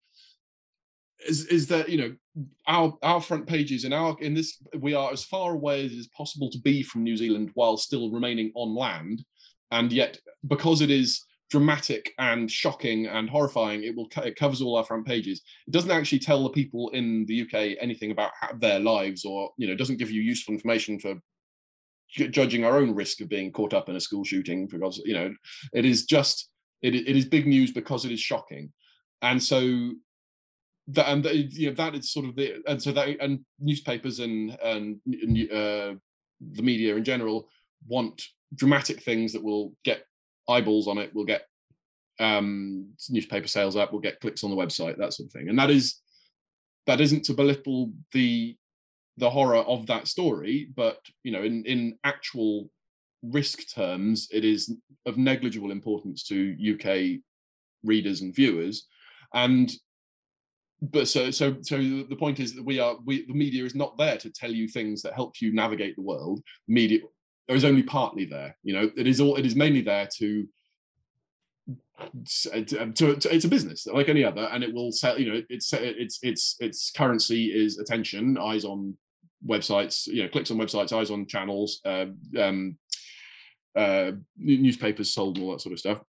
is 1.26 1.46
is 1.46 1.66
that 1.66 1.88
you 1.88 1.98
know 1.98 2.46
our 2.66 2.96
our 3.02 3.20
front 3.20 3.46
pages 3.46 3.84
in 3.84 3.92
our 3.92 4.16
in 4.20 4.34
this 4.34 4.62
we 4.78 4.94
are 4.94 5.12
as 5.12 5.24
far 5.24 5.54
away 5.54 5.84
as 5.84 5.92
is 5.92 6.08
possible 6.16 6.48
to 6.50 6.60
be 6.60 6.82
from 6.82 7.02
New 7.02 7.16
Zealand 7.16 7.50
while 7.54 7.76
still 7.76 8.10
remaining 8.10 8.52
on 8.54 8.74
land, 8.74 9.24
and 9.70 9.92
yet 9.92 10.18
because 10.46 10.80
it 10.80 10.90
is 10.90 11.24
dramatic 11.50 12.12
and 12.18 12.50
shocking 12.50 13.06
and 13.06 13.28
horrifying. 13.28 13.82
It 13.82 13.96
will 13.96 14.08
it 14.18 14.36
covers 14.36 14.60
all 14.60 14.76
our 14.76 14.84
front 14.84 15.06
pages. 15.06 15.42
It 15.66 15.72
doesn't 15.72 15.90
actually 15.90 16.20
tell 16.20 16.42
the 16.42 16.50
people 16.50 16.90
in 16.90 17.24
the 17.26 17.42
UK 17.42 17.76
anything 17.80 18.10
about 18.10 18.32
their 18.60 18.80
lives, 18.80 19.24
or 19.24 19.50
you 19.56 19.66
know, 19.66 19.74
doesn't 19.74 19.98
give 19.98 20.10
you 20.10 20.22
useful 20.22 20.54
information 20.54 20.98
for 20.98 21.14
judging 22.10 22.64
our 22.64 22.78
own 22.78 22.94
risk 22.94 23.20
of 23.20 23.28
being 23.28 23.52
caught 23.52 23.74
up 23.74 23.88
in 23.88 23.96
a 23.96 24.00
school 24.00 24.24
shooting 24.24 24.66
because 24.66 24.98
you 25.04 25.12
know 25.12 25.32
it 25.74 25.84
is 25.84 26.06
just 26.06 26.48
it, 26.80 26.94
it 26.94 27.16
is 27.16 27.26
big 27.26 27.46
news 27.46 27.70
because 27.70 28.06
it 28.06 28.12
is 28.12 28.20
shocking 28.20 28.72
and 29.20 29.42
so 29.42 29.90
that 30.88 31.08
and 31.08 31.24
you 31.26 31.68
know 31.68 31.74
that 31.74 31.94
is 31.94 32.10
sort 32.10 32.26
of 32.26 32.34
the 32.34 32.62
and 32.66 32.82
so 32.82 32.92
that 32.92 33.08
and 33.20 33.40
newspapers 33.60 34.20
and 34.20 34.56
and 34.62 35.00
uh, 35.52 35.92
the 36.52 36.62
media 36.62 36.96
in 36.96 37.04
general 37.04 37.48
want 37.86 38.22
dramatic 38.54 39.02
things 39.02 39.32
that 39.32 39.42
will 39.42 39.74
get 39.84 40.04
eyeballs 40.48 40.88
on 40.88 40.98
it, 40.98 41.10
we'll 41.14 41.24
get 41.24 41.42
um, 42.20 42.88
newspaper 43.08 43.48
sales 43.48 43.76
up, 43.76 43.92
we'll 43.92 44.00
get 44.00 44.20
clicks 44.20 44.44
on 44.44 44.50
the 44.50 44.56
website, 44.56 44.96
that 44.98 45.12
sort 45.12 45.26
of 45.26 45.32
thing. 45.32 45.48
And 45.48 45.58
that 45.58 45.70
is 45.70 46.00
that 46.86 47.00
isn't 47.00 47.24
to 47.24 47.34
belittle 47.34 47.92
the 48.12 48.56
the 49.18 49.28
horror 49.28 49.56
of 49.56 49.86
that 49.86 50.08
story, 50.08 50.70
but 50.74 50.98
you 51.22 51.32
know, 51.32 51.42
in 51.42 51.64
in 51.64 51.98
actual 52.04 52.70
risk 53.22 53.72
terms, 53.74 54.28
it 54.32 54.44
is 54.44 54.74
of 55.06 55.18
negligible 55.18 55.70
importance 55.70 56.22
to 56.24 56.56
UK 56.74 57.20
readers 57.84 58.20
and 58.20 58.34
viewers. 58.34 58.86
And 59.34 59.70
but 60.80 61.08
so 61.08 61.30
so 61.30 61.56
so 61.62 61.76
the 61.76 62.16
point 62.18 62.38
is 62.38 62.54
that 62.54 62.64
we 62.64 62.78
are 62.78 62.96
we 63.04 63.26
the 63.26 63.34
media 63.34 63.64
is 63.64 63.74
not 63.74 63.98
there 63.98 64.16
to 64.18 64.30
tell 64.30 64.52
you 64.52 64.68
things 64.68 65.02
that 65.02 65.14
help 65.14 65.40
you 65.40 65.52
navigate 65.52 65.96
the 65.96 66.02
world. 66.02 66.40
Media 66.68 67.00
there 67.48 67.56
is 67.56 67.64
only 67.64 67.82
partly 67.82 68.26
there. 68.26 68.56
You 68.62 68.74
know, 68.74 68.90
it 68.96 69.06
is 69.06 69.20
all 69.20 69.36
it 69.36 69.46
is 69.46 69.56
mainly 69.56 69.80
there 69.80 70.08
to 70.18 70.46
to, 72.44 72.92
to, 72.92 73.34
it's 73.34 73.44
a 73.44 73.48
business 73.48 73.86
like 73.86 74.08
any 74.08 74.22
other 74.22 74.48
and 74.52 74.62
it 74.62 74.72
will 74.72 74.92
sell 74.92 75.18
you 75.18 75.32
know 75.32 75.42
it's 75.50 75.72
it's 75.72 76.20
it's 76.22 76.56
its 76.60 76.92
currency 76.92 77.46
is 77.46 77.78
attention 77.78 78.38
eyes 78.38 78.64
on 78.64 78.96
websites 79.46 80.06
you 80.06 80.22
know 80.22 80.28
clicks 80.28 80.52
on 80.52 80.58
websites 80.58 80.96
eyes 80.96 81.10
on 81.10 81.26
channels 81.26 81.80
uh, 81.84 82.06
um, 82.38 82.76
uh, 83.76 84.12
newspapers 84.36 85.12
sold 85.12 85.36
and 85.36 85.44
all 85.44 85.52
that 85.52 85.60
sort 85.60 85.72
of 85.72 85.78
stuff 85.80 86.00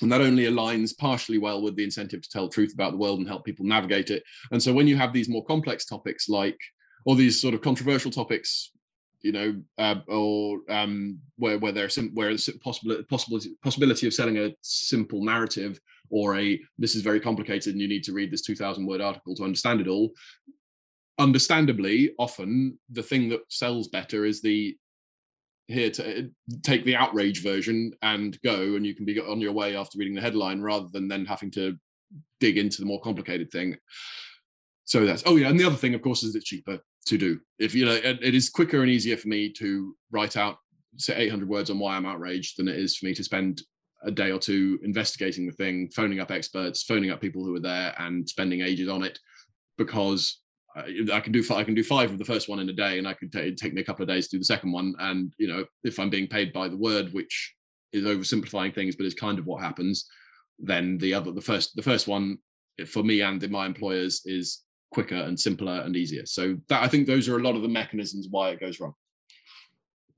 and 0.00 0.10
that 0.10 0.22
only 0.22 0.44
aligns 0.44 0.96
partially 0.96 1.38
well 1.38 1.60
with 1.60 1.76
the 1.76 1.84
incentive 1.84 2.22
to 2.22 2.30
tell 2.30 2.48
truth 2.48 2.72
about 2.72 2.92
the 2.92 2.98
world 2.98 3.18
and 3.18 3.28
help 3.28 3.44
people 3.44 3.66
navigate 3.66 4.08
it 4.08 4.22
and 4.52 4.62
so 4.62 4.72
when 4.72 4.88
you 4.88 4.96
have 4.96 5.12
these 5.12 5.28
more 5.28 5.44
complex 5.44 5.84
topics 5.84 6.30
like 6.30 6.58
or 7.04 7.14
these 7.14 7.40
sort 7.40 7.54
of 7.54 7.60
controversial 7.60 8.10
topics 8.10 8.72
you 9.22 9.32
know, 9.32 9.54
uh, 9.78 9.96
or 10.08 10.60
um, 10.68 11.18
where 11.36 11.58
where 11.58 11.72
there's 11.72 11.96
where 12.14 12.28
there's 12.28 12.48
possibility 12.62 13.04
possibility 13.04 13.54
possibility 13.62 14.06
of 14.06 14.14
selling 14.14 14.38
a 14.38 14.54
simple 14.62 15.24
narrative 15.24 15.80
or 16.10 16.38
a 16.38 16.60
this 16.78 16.94
is 16.94 17.02
very 17.02 17.20
complicated 17.20 17.72
and 17.72 17.80
you 17.80 17.88
need 17.88 18.04
to 18.04 18.12
read 18.12 18.30
this 18.30 18.42
2000 18.42 18.86
word 18.86 19.00
article 19.00 19.34
to 19.36 19.44
understand 19.44 19.80
it 19.80 19.88
all. 19.88 20.10
Understandably 21.18 22.12
often 22.18 22.78
the 22.90 23.02
thing 23.02 23.28
that 23.28 23.40
sells 23.48 23.88
better 23.88 24.24
is 24.24 24.40
the 24.40 24.76
here 25.68 25.90
to 25.90 26.28
take 26.62 26.84
the 26.84 26.96
outrage 26.96 27.42
version 27.42 27.92
and 28.02 28.40
go 28.42 28.74
and 28.74 28.84
you 28.84 28.94
can 28.94 29.04
be 29.04 29.20
on 29.20 29.40
your 29.40 29.52
way 29.52 29.76
after 29.76 29.98
reading 29.98 30.14
the 30.14 30.20
headline 30.20 30.60
rather 30.60 30.88
than 30.92 31.06
then 31.06 31.24
having 31.24 31.50
to 31.50 31.76
dig 32.40 32.58
into 32.58 32.80
the 32.80 32.86
more 32.86 33.00
complicated 33.00 33.50
thing. 33.52 33.76
So 34.84 35.06
that's 35.06 35.22
oh 35.26 35.36
yeah 35.36 35.48
and 35.48 35.60
the 35.60 35.66
other 35.66 35.76
thing 35.76 35.94
of 35.94 36.02
course 36.02 36.24
is 36.24 36.34
it's 36.34 36.46
cheaper 36.46 36.80
to 37.10 37.18
do 37.18 37.40
if 37.58 37.74
you 37.74 37.84
know 37.84 37.92
it, 37.92 38.18
it 38.22 38.34
is 38.34 38.48
quicker 38.48 38.82
and 38.82 38.90
easier 38.90 39.16
for 39.16 39.28
me 39.28 39.50
to 39.50 39.94
write 40.10 40.36
out 40.36 40.56
say 40.96 41.14
800 41.16 41.48
words 41.48 41.70
on 41.70 41.78
why 41.78 41.96
i'm 41.96 42.06
outraged 42.06 42.58
than 42.58 42.68
it 42.68 42.76
is 42.76 42.96
for 42.96 43.06
me 43.06 43.14
to 43.14 43.24
spend 43.24 43.62
a 44.04 44.10
day 44.10 44.30
or 44.30 44.38
two 44.38 44.78
investigating 44.82 45.46
the 45.46 45.52
thing 45.52 45.90
phoning 45.94 46.20
up 46.20 46.30
experts 46.30 46.82
phoning 46.84 47.10
up 47.10 47.20
people 47.20 47.44
who 47.44 47.54
are 47.54 47.60
there 47.60 47.94
and 47.98 48.28
spending 48.28 48.62
ages 48.62 48.88
on 48.88 49.02
it 49.02 49.18
because 49.76 50.40
I, 50.76 51.04
I 51.12 51.20
can 51.20 51.32
do 51.32 51.44
I 51.52 51.64
can 51.64 51.74
do 51.74 51.82
five 51.82 52.12
of 52.12 52.18
the 52.18 52.24
first 52.24 52.48
one 52.48 52.60
in 52.60 52.68
a 52.68 52.72
day, 52.72 52.98
and 52.98 53.08
I 53.08 53.14
could 53.14 53.32
t- 53.32 53.54
take 53.56 53.74
me 53.74 53.80
a 53.80 53.84
couple 53.84 54.04
of 54.04 54.08
days 54.08 54.28
to 54.28 54.36
do 54.36 54.38
the 54.38 54.44
second 54.44 54.70
one. 54.70 54.94
And 55.00 55.32
you 55.36 55.48
know, 55.48 55.64
if 55.82 55.98
I'm 55.98 56.10
being 56.10 56.28
paid 56.28 56.52
by 56.52 56.68
the 56.68 56.76
word, 56.76 57.12
which 57.12 57.54
is 57.92 58.04
oversimplifying 58.04 58.72
things, 58.72 58.94
but 58.94 59.06
is 59.06 59.14
kind 59.14 59.40
of 59.40 59.46
what 59.46 59.62
happens, 59.62 60.06
then 60.58 60.98
the 60.98 61.14
other, 61.14 61.32
the 61.32 61.40
first, 61.40 61.74
the 61.74 61.82
first 61.82 62.06
one 62.06 62.38
eh, 62.78 62.84
for 62.84 63.02
me 63.02 63.22
and 63.22 63.42
in 63.42 63.50
my 63.50 63.66
employers 63.66 64.22
is 64.24 64.62
quicker 64.90 65.16
and 65.16 65.38
simpler 65.38 65.80
and 65.80 65.96
easier. 65.96 66.26
So 66.26 66.56
that 66.68 66.82
I 66.82 66.88
think 66.88 67.06
those 67.06 67.28
are 67.28 67.38
a 67.38 67.42
lot 67.42 67.56
of 67.56 67.62
the 67.62 67.68
mechanisms 67.68 68.26
why 68.30 68.50
it 68.50 68.60
goes 68.60 68.80
wrong. 68.80 68.94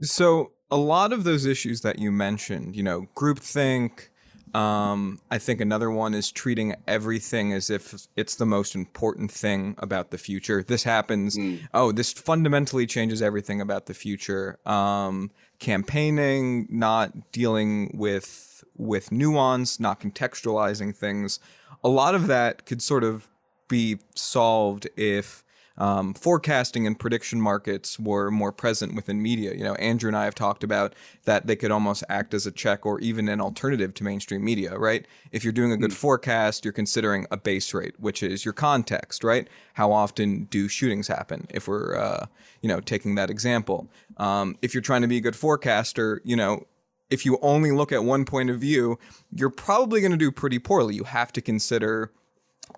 So 0.03 0.53
a 0.71 0.77
lot 0.77 1.13
of 1.13 1.25
those 1.25 1.47
issues 1.47 1.83
that 1.83 1.99
you 1.99 2.11
mentioned, 2.11 2.75
you 2.75 2.83
know, 2.83 3.07
groupthink. 3.15 4.09
Um, 4.55 5.21
I 5.31 5.39
think 5.39 5.63
another 5.63 5.91
one 5.91 6.13
is 6.13 6.31
treating 6.31 6.75
everything 6.87 7.55
as 7.55 7.71
if 7.71 8.07
it's 8.17 8.35
the 8.35 8.45
most 8.45 8.75
important 8.75 9.31
thing 9.31 9.75
about 9.79 10.11
the 10.11 10.19
future. 10.19 10.63
This 10.63 10.83
happens. 10.83 11.39
Mm. 11.39 11.61
Oh, 11.73 11.91
this 11.93 12.13
fundamentally 12.13 12.87
changes 12.87 13.23
everything 13.23 13.63
about 13.63 13.87
the 13.87 13.95
future. 13.95 14.59
Um, 14.67 15.31
campaigning, 15.59 16.67
not 16.69 17.33
dealing 17.33 17.93
with 17.95 18.65
with 18.77 19.13
nuance, 19.13 19.79
not 19.79 20.01
contextualizing 20.01 20.95
things. 20.97 21.39
A 21.85 21.89
lot 21.89 22.15
of 22.15 22.27
that 22.27 22.67
could 22.67 22.83
sort 22.83 23.05
of 23.05 23.29
be 23.73 23.99
solved 24.15 24.87
if 24.99 25.43
um, 25.79 26.13
forecasting 26.13 26.87
and 26.87 26.99
prediction 26.99 27.41
markets 27.41 27.99
were 27.99 28.31
more 28.31 28.53
present 28.53 28.95
within 28.95 29.23
media. 29.23 29.55
You 29.55 29.65
know, 29.65 29.75
Andrew 29.77 30.09
and 30.09 30.17
I 30.17 30.25
have 30.25 30.35
talked 30.35 30.63
about 30.63 30.95
that 31.25 31.47
they 31.47 31.57
could 31.57 31.71
almost 31.71 32.05
act 32.11 32.35
as 32.35 32.47
a 32.47 32.51
check 32.53 32.85
or 32.85 33.01
even 33.01 33.31
an 33.31 33.41
alternative 33.41 33.95
to 33.95 34.05
mainstream 34.05 34.45
media, 34.45 34.77
right? 34.77 35.07
If 35.31 35.43
you're 35.43 35.55
doing 35.55 35.73
a 35.73 35.79
good 35.79 35.93
mm. 35.93 35.95
forecast, 35.95 36.67
you're 36.67 36.73
considering 36.73 37.27
a 37.31 37.39
base 37.39 37.73
rate, 37.73 37.99
which 37.99 38.23
is 38.23 38.45
your 38.45 38.53
context, 38.53 39.25
right? 39.25 39.49
How 39.73 39.91
often 39.91 40.45
do 40.45 40.69
shootings 40.69 41.09
happen? 41.09 41.47
If 41.49 41.67
we're, 41.67 41.97
uh, 41.97 42.27
you 42.61 42.69
know, 42.69 42.81
taking 42.81 43.15
that 43.15 43.31
example. 43.31 43.89
Um, 44.19 44.59
if 44.61 44.75
you're 44.75 44.83
trying 44.83 45.03
to 45.03 45.09
be 45.09 45.17
a 45.17 45.23
good 45.23 45.37
forecaster, 45.37 46.21
you 46.23 46.37
know, 46.37 46.67
if 47.09 47.25
you 47.25 47.39
only 47.41 47.73
look 47.73 47.93
at 47.93 48.05
one 48.05 48.27
point 48.27 48.51
of 48.51 48.61
view, 48.61 48.99
you're 49.35 49.51
probably 49.51 50.01
going 50.01 50.13
to 50.13 50.19
do 50.19 50.31
pretty 50.31 50.59
poorly. 50.59 50.95
You 50.95 51.05
have 51.05 51.33
to 51.33 51.41
consider 51.41 52.13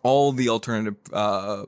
all 0.03 0.33
the 0.33 0.49
alternative 0.49 0.97
uh, 1.13 1.65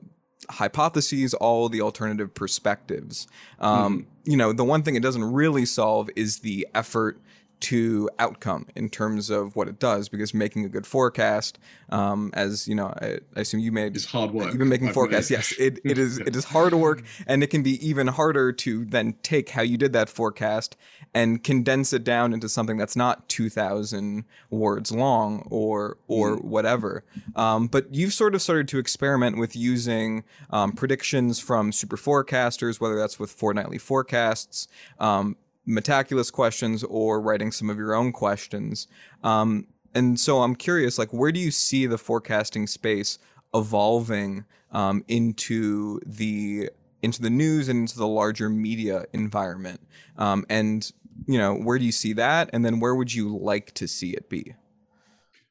hypotheses, 0.49 1.33
all 1.33 1.69
the 1.69 1.81
alternative 1.81 2.33
perspectives. 2.33 3.27
Um, 3.59 4.01
mm-hmm. 4.01 4.31
You 4.31 4.37
know, 4.37 4.53
the 4.53 4.63
one 4.63 4.83
thing 4.83 4.95
it 4.95 5.03
doesn't 5.03 5.33
really 5.33 5.65
solve 5.65 6.09
is 6.15 6.39
the 6.39 6.67
effort 6.73 7.19
to 7.59 8.09
outcome 8.19 8.67
in 8.75 8.89
terms 8.89 9.29
of 9.29 9.55
what 9.55 9.67
it 9.67 9.79
does 9.79 10.09
because 10.09 10.33
making 10.33 10.63
a 10.63 10.69
good 10.69 10.85
forecast 10.85 11.57
um, 11.89 12.29
as 12.33 12.67
you 12.67 12.75
know 12.75 12.93
I, 13.01 13.19
I, 13.35 13.41
assume 13.41 13.61
you 13.61 13.71
made 13.71 13.95
it's 13.95 14.05
hard 14.05 14.31
work 14.31 14.47
you've 14.47 14.59
been 14.59 14.69
making 14.69 14.89
I've 14.89 14.93
forecasts 14.93 15.31
yes 15.31 15.53
it, 15.57 15.79
it 15.85 15.97
is 15.97 16.19
it 16.19 16.35
is 16.35 16.45
hard 16.45 16.73
work 16.73 17.03
and 17.25 17.43
it 17.43 17.47
can 17.47 17.63
be 17.63 17.85
even 17.87 18.07
harder 18.07 18.51
to 18.51 18.85
then 18.85 19.15
take 19.23 19.49
how 19.49 19.63
you 19.63 19.77
did 19.77 19.93
that 19.93 20.07
forecast 20.07 20.77
and 21.13 21.43
condense 21.43 21.93
it 21.93 22.03
down 22.03 22.33
into 22.33 22.47
something 22.47 22.77
that's 22.77 22.95
not 22.95 23.27
2000 23.27 24.25
words 24.51 24.91
long 24.91 25.47
or 25.49 25.97
or 26.07 26.37
mm. 26.37 26.43
whatever 26.43 27.03
um, 27.35 27.67
but 27.67 27.93
you've 27.93 28.13
sort 28.13 28.35
of 28.35 28.41
started 28.41 28.67
to 28.67 28.77
experiment 28.77 29.37
with 29.37 29.55
using 29.55 30.23
um, 30.51 30.71
predictions 30.73 31.39
from 31.39 31.71
super 31.71 31.97
forecasters 31.97 32.79
whether 32.79 32.95
that's 32.95 33.19
with 33.19 33.31
fortnightly 33.31 33.79
forecasts 33.79 34.67
um, 34.99 35.35
Metaculus 35.67 36.31
questions 36.31 36.83
or 36.83 37.19
writing 37.19 37.51
some 37.51 37.69
of 37.69 37.77
your 37.77 37.93
own 37.93 38.11
questions. 38.11 38.87
Um, 39.23 39.67
and 39.93 40.19
so 40.19 40.41
I'm 40.41 40.55
curious, 40.55 40.97
like, 40.97 41.11
where 41.11 41.31
do 41.31 41.39
you 41.39 41.51
see 41.51 41.85
the 41.85 41.97
forecasting 41.97 42.67
space 42.67 43.19
evolving 43.53 44.45
um, 44.71 45.03
into 45.07 45.99
the 46.05 46.69
into 47.01 47.21
the 47.21 47.29
news 47.29 47.69
and 47.69 47.81
into 47.81 47.97
the 47.97 48.07
larger 48.07 48.49
media 48.49 49.05
environment? 49.13 49.81
Um, 50.17 50.45
and 50.49 50.91
you 51.25 51.37
know, 51.37 51.55
where 51.55 51.79
do 51.79 51.85
you 51.85 51.91
see 51.91 52.13
that? 52.13 52.49
And 52.53 52.63
then 52.63 52.79
where 52.79 52.95
would 52.95 53.13
you 53.13 53.35
like 53.35 53.73
to 53.75 53.87
see 53.87 54.11
it 54.11 54.29
be? 54.29 54.53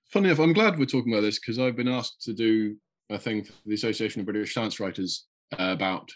Funny 0.08 0.28
enough, 0.28 0.38
I'm 0.38 0.52
glad 0.52 0.78
we're 0.78 0.86
talking 0.86 1.12
about 1.12 1.22
this 1.22 1.38
because 1.38 1.58
I've 1.58 1.76
been 1.76 1.88
asked 1.88 2.22
to 2.22 2.32
do 2.32 2.76
a 3.10 3.18
thing 3.18 3.44
for 3.44 3.52
the 3.64 3.74
Association 3.74 4.20
of 4.20 4.26
British 4.26 4.54
Science 4.54 4.78
Writers 4.78 5.26
uh, 5.58 5.72
about 5.72 6.10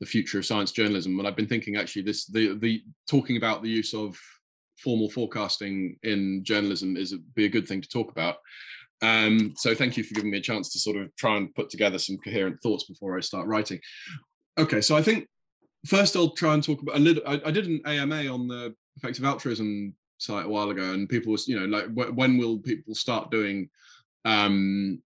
the 0.00 0.06
future 0.06 0.38
of 0.38 0.46
science 0.46 0.72
journalism. 0.72 1.18
And 1.18 1.26
I've 1.26 1.36
been 1.36 1.46
thinking 1.46 1.76
actually 1.76 2.02
this 2.02 2.26
the 2.26 2.56
the 2.58 2.82
talking 3.08 3.36
about 3.36 3.62
the 3.62 3.70
use 3.70 3.94
of 3.94 4.18
formal 4.78 5.10
forecasting 5.10 5.96
in 6.02 6.44
journalism 6.44 6.96
is 6.96 7.12
a, 7.12 7.18
be 7.34 7.46
a 7.46 7.50
good 7.50 7.66
thing 7.66 7.80
to 7.80 7.88
talk 7.88 8.10
about. 8.10 8.36
Um, 9.02 9.54
so 9.56 9.74
thank 9.74 9.96
you 9.96 10.04
for 10.04 10.14
giving 10.14 10.30
me 10.30 10.38
a 10.38 10.42
chance 10.42 10.72
to 10.72 10.78
sort 10.78 10.96
of 10.96 11.14
try 11.16 11.36
and 11.36 11.54
put 11.54 11.70
together 11.70 11.98
some 11.98 12.16
coherent 12.18 12.60
thoughts 12.62 12.84
before 12.84 13.16
I 13.16 13.20
start 13.20 13.46
writing. 13.46 13.80
Okay, 14.58 14.80
so 14.80 14.96
I 14.96 15.02
think 15.02 15.28
first 15.86 16.16
I'll 16.16 16.30
try 16.30 16.54
and 16.54 16.62
talk 16.62 16.80
about 16.82 16.96
a 16.96 17.00
little. 17.00 17.22
I, 17.26 17.40
I 17.44 17.50
did 17.50 17.66
an 17.66 17.80
AMA 17.86 18.26
on 18.26 18.48
the 18.48 18.74
effective 18.96 19.24
altruism 19.24 19.94
site 20.18 20.46
a 20.46 20.48
while 20.48 20.70
ago, 20.70 20.92
and 20.92 21.08
people 21.08 21.32
was, 21.32 21.46
you 21.46 21.58
know, 21.58 21.66
like 21.66 21.86
when 22.14 22.38
will 22.38 22.58
people 22.58 22.94
start 22.94 23.30
doing 23.30 23.68
um, 24.24 25.02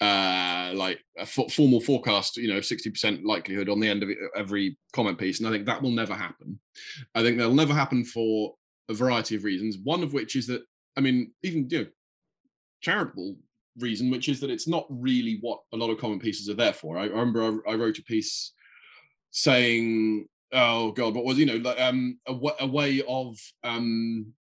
uh, 0.00 0.72
like 0.74 1.00
a 1.18 1.22
f- 1.22 1.52
formal 1.52 1.80
forecast, 1.80 2.36
you 2.36 2.48
know, 2.48 2.58
60% 2.58 3.24
likelihood 3.24 3.68
on 3.68 3.80
the 3.80 3.88
end 3.88 4.02
of 4.02 4.10
every 4.36 4.76
comment 4.92 5.18
piece. 5.18 5.38
And 5.38 5.48
I 5.48 5.52
think 5.52 5.66
that 5.66 5.82
will 5.82 5.90
never 5.90 6.14
happen. 6.14 6.58
I 7.14 7.22
think 7.22 7.38
that'll 7.38 7.54
never 7.54 7.74
happen 7.74 8.04
for 8.04 8.54
a 8.88 8.94
variety 8.94 9.36
of 9.36 9.44
reasons. 9.44 9.78
One 9.82 10.02
of 10.02 10.12
which 10.12 10.36
is 10.36 10.46
that, 10.48 10.62
I 10.96 11.00
mean, 11.00 11.32
even, 11.42 11.68
you 11.70 11.78
know, 11.78 11.86
charitable 12.82 13.36
reason, 13.78 14.10
which 14.10 14.28
is 14.28 14.40
that 14.40 14.50
it's 14.50 14.68
not 14.68 14.86
really 14.88 15.38
what 15.40 15.60
a 15.72 15.76
lot 15.76 15.90
of 15.90 15.98
comment 15.98 16.22
pieces 16.22 16.48
are 16.48 16.54
there 16.54 16.72
for. 16.72 16.98
I, 16.98 17.04
I 17.04 17.06
remember 17.06 17.62
I, 17.66 17.72
I, 17.72 17.74
wrote 17.76 17.98
a 17.98 18.02
piece 18.02 18.52
saying, 19.30 20.26
oh 20.52 20.92
God, 20.92 21.14
what 21.14 21.24
was, 21.24 21.38
you 21.38 21.46
know, 21.46 21.56
like 21.56 21.80
um, 21.80 22.18
a, 22.26 22.34
a 22.60 22.66
way 22.66 23.02
of 23.08 23.36
um, 23.62 24.32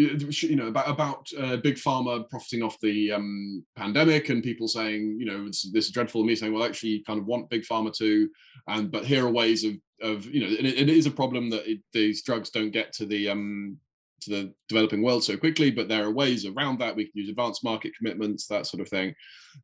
you 0.00 0.56
know 0.56 0.68
about 0.68 0.88
about 0.88 1.28
uh, 1.38 1.56
big 1.56 1.76
pharma 1.76 2.28
profiting 2.28 2.62
off 2.62 2.78
the 2.80 3.12
um, 3.12 3.64
pandemic 3.76 4.28
and 4.28 4.42
people 4.42 4.68
saying 4.68 5.16
you 5.18 5.26
know 5.26 5.46
this, 5.46 5.70
this 5.72 5.86
is 5.86 5.90
dreadful 5.90 6.20
and 6.20 6.28
me 6.28 6.34
saying 6.34 6.52
well 6.52 6.64
actually 6.64 6.90
you 6.90 7.04
kind 7.04 7.18
of 7.18 7.26
want 7.26 7.50
big 7.50 7.62
pharma 7.62 7.94
to 7.96 8.28
and 8.68 8.90
but 8.90 9.04
here 9.04 9.26
are 9.26 9.30
ways 9.30 9.64
of 9.64 9.74
of 10.00 10.26
you 10.26 10.40
know 10.40 10.46
it, 10.50 10.64
it 10.64 10.88
is 10.88 11.06
a 11.06 11.10
problem 11.10 11.50
that 11.50 11.70
it, 11.70 11.80
these 11.92 12.22
drugs 12.22 12.50
don't 12.50 12.70
get 12.70 12.92
to 12.92 13.04
the 13.04 13.28
um 13.28 13.76
to 14.20 14.30
the 14.30 14.54
developing 14.68 15.02
world 15.02 15.24
so 15.24 15.36
quickly 15.36 15.70
but 15.70 15.88
there 15.88 16.04
are 16.04 16.10
ways 16.10 16.44
around 16.46 16.78
that. 16.78 16.94
We 16.94 17.04
can 17.04 17.12
use 17.14 17.30
advanced 17.30 17.64
market 17.64 17.92
commitments 17.96 18.46
that 18.46 18.66
sort 18.66 18.80
of 18.80 18.88
thing. 18.88 19.14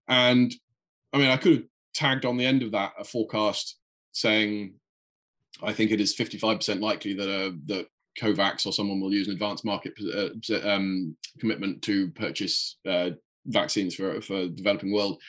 And 0.08 0.54
i 1.12 1.18
mean 1.18 1.30
i 1.30 1.36
could 1.36 1.52
have 1.52 1.64
tagged 1.94 2.26
on 2.26 2.36
the 2.36 2.44
end 2.44 2.62
of 2.62 2.72
that 2.72 2.92
a 2.98 3.04
forecast 3.04 3.78
saying 4.12 4.74
I 5.62 5.72
think 5.72 5.90
it 5.90 6.00
is 6.00 6.14
55% 6.14 6.80
likely 6.80 7.14
that 7.14 7.30
uh, 7.30 7.52
that 7.66 7.86
COVAX 8.20 8.66
or 8.66 8.72
someone 8.72 9.00
will 9.00 9.12
use 9.12 9.28
an 9.28 9.34
advanced 9.34 9.64
market 9.64 9.92
uh, 10.14 10.68
um, 10.68 11.16
commitment 11.38 11.82
to 11.82 12.10
purchase 12.10 12.78
uh, 12.88 13.10
vaccines 13.46 13.94
for 13.94 14.20
for 14.20 14.48
developing 14.48 14.92
world. 14.92 15.20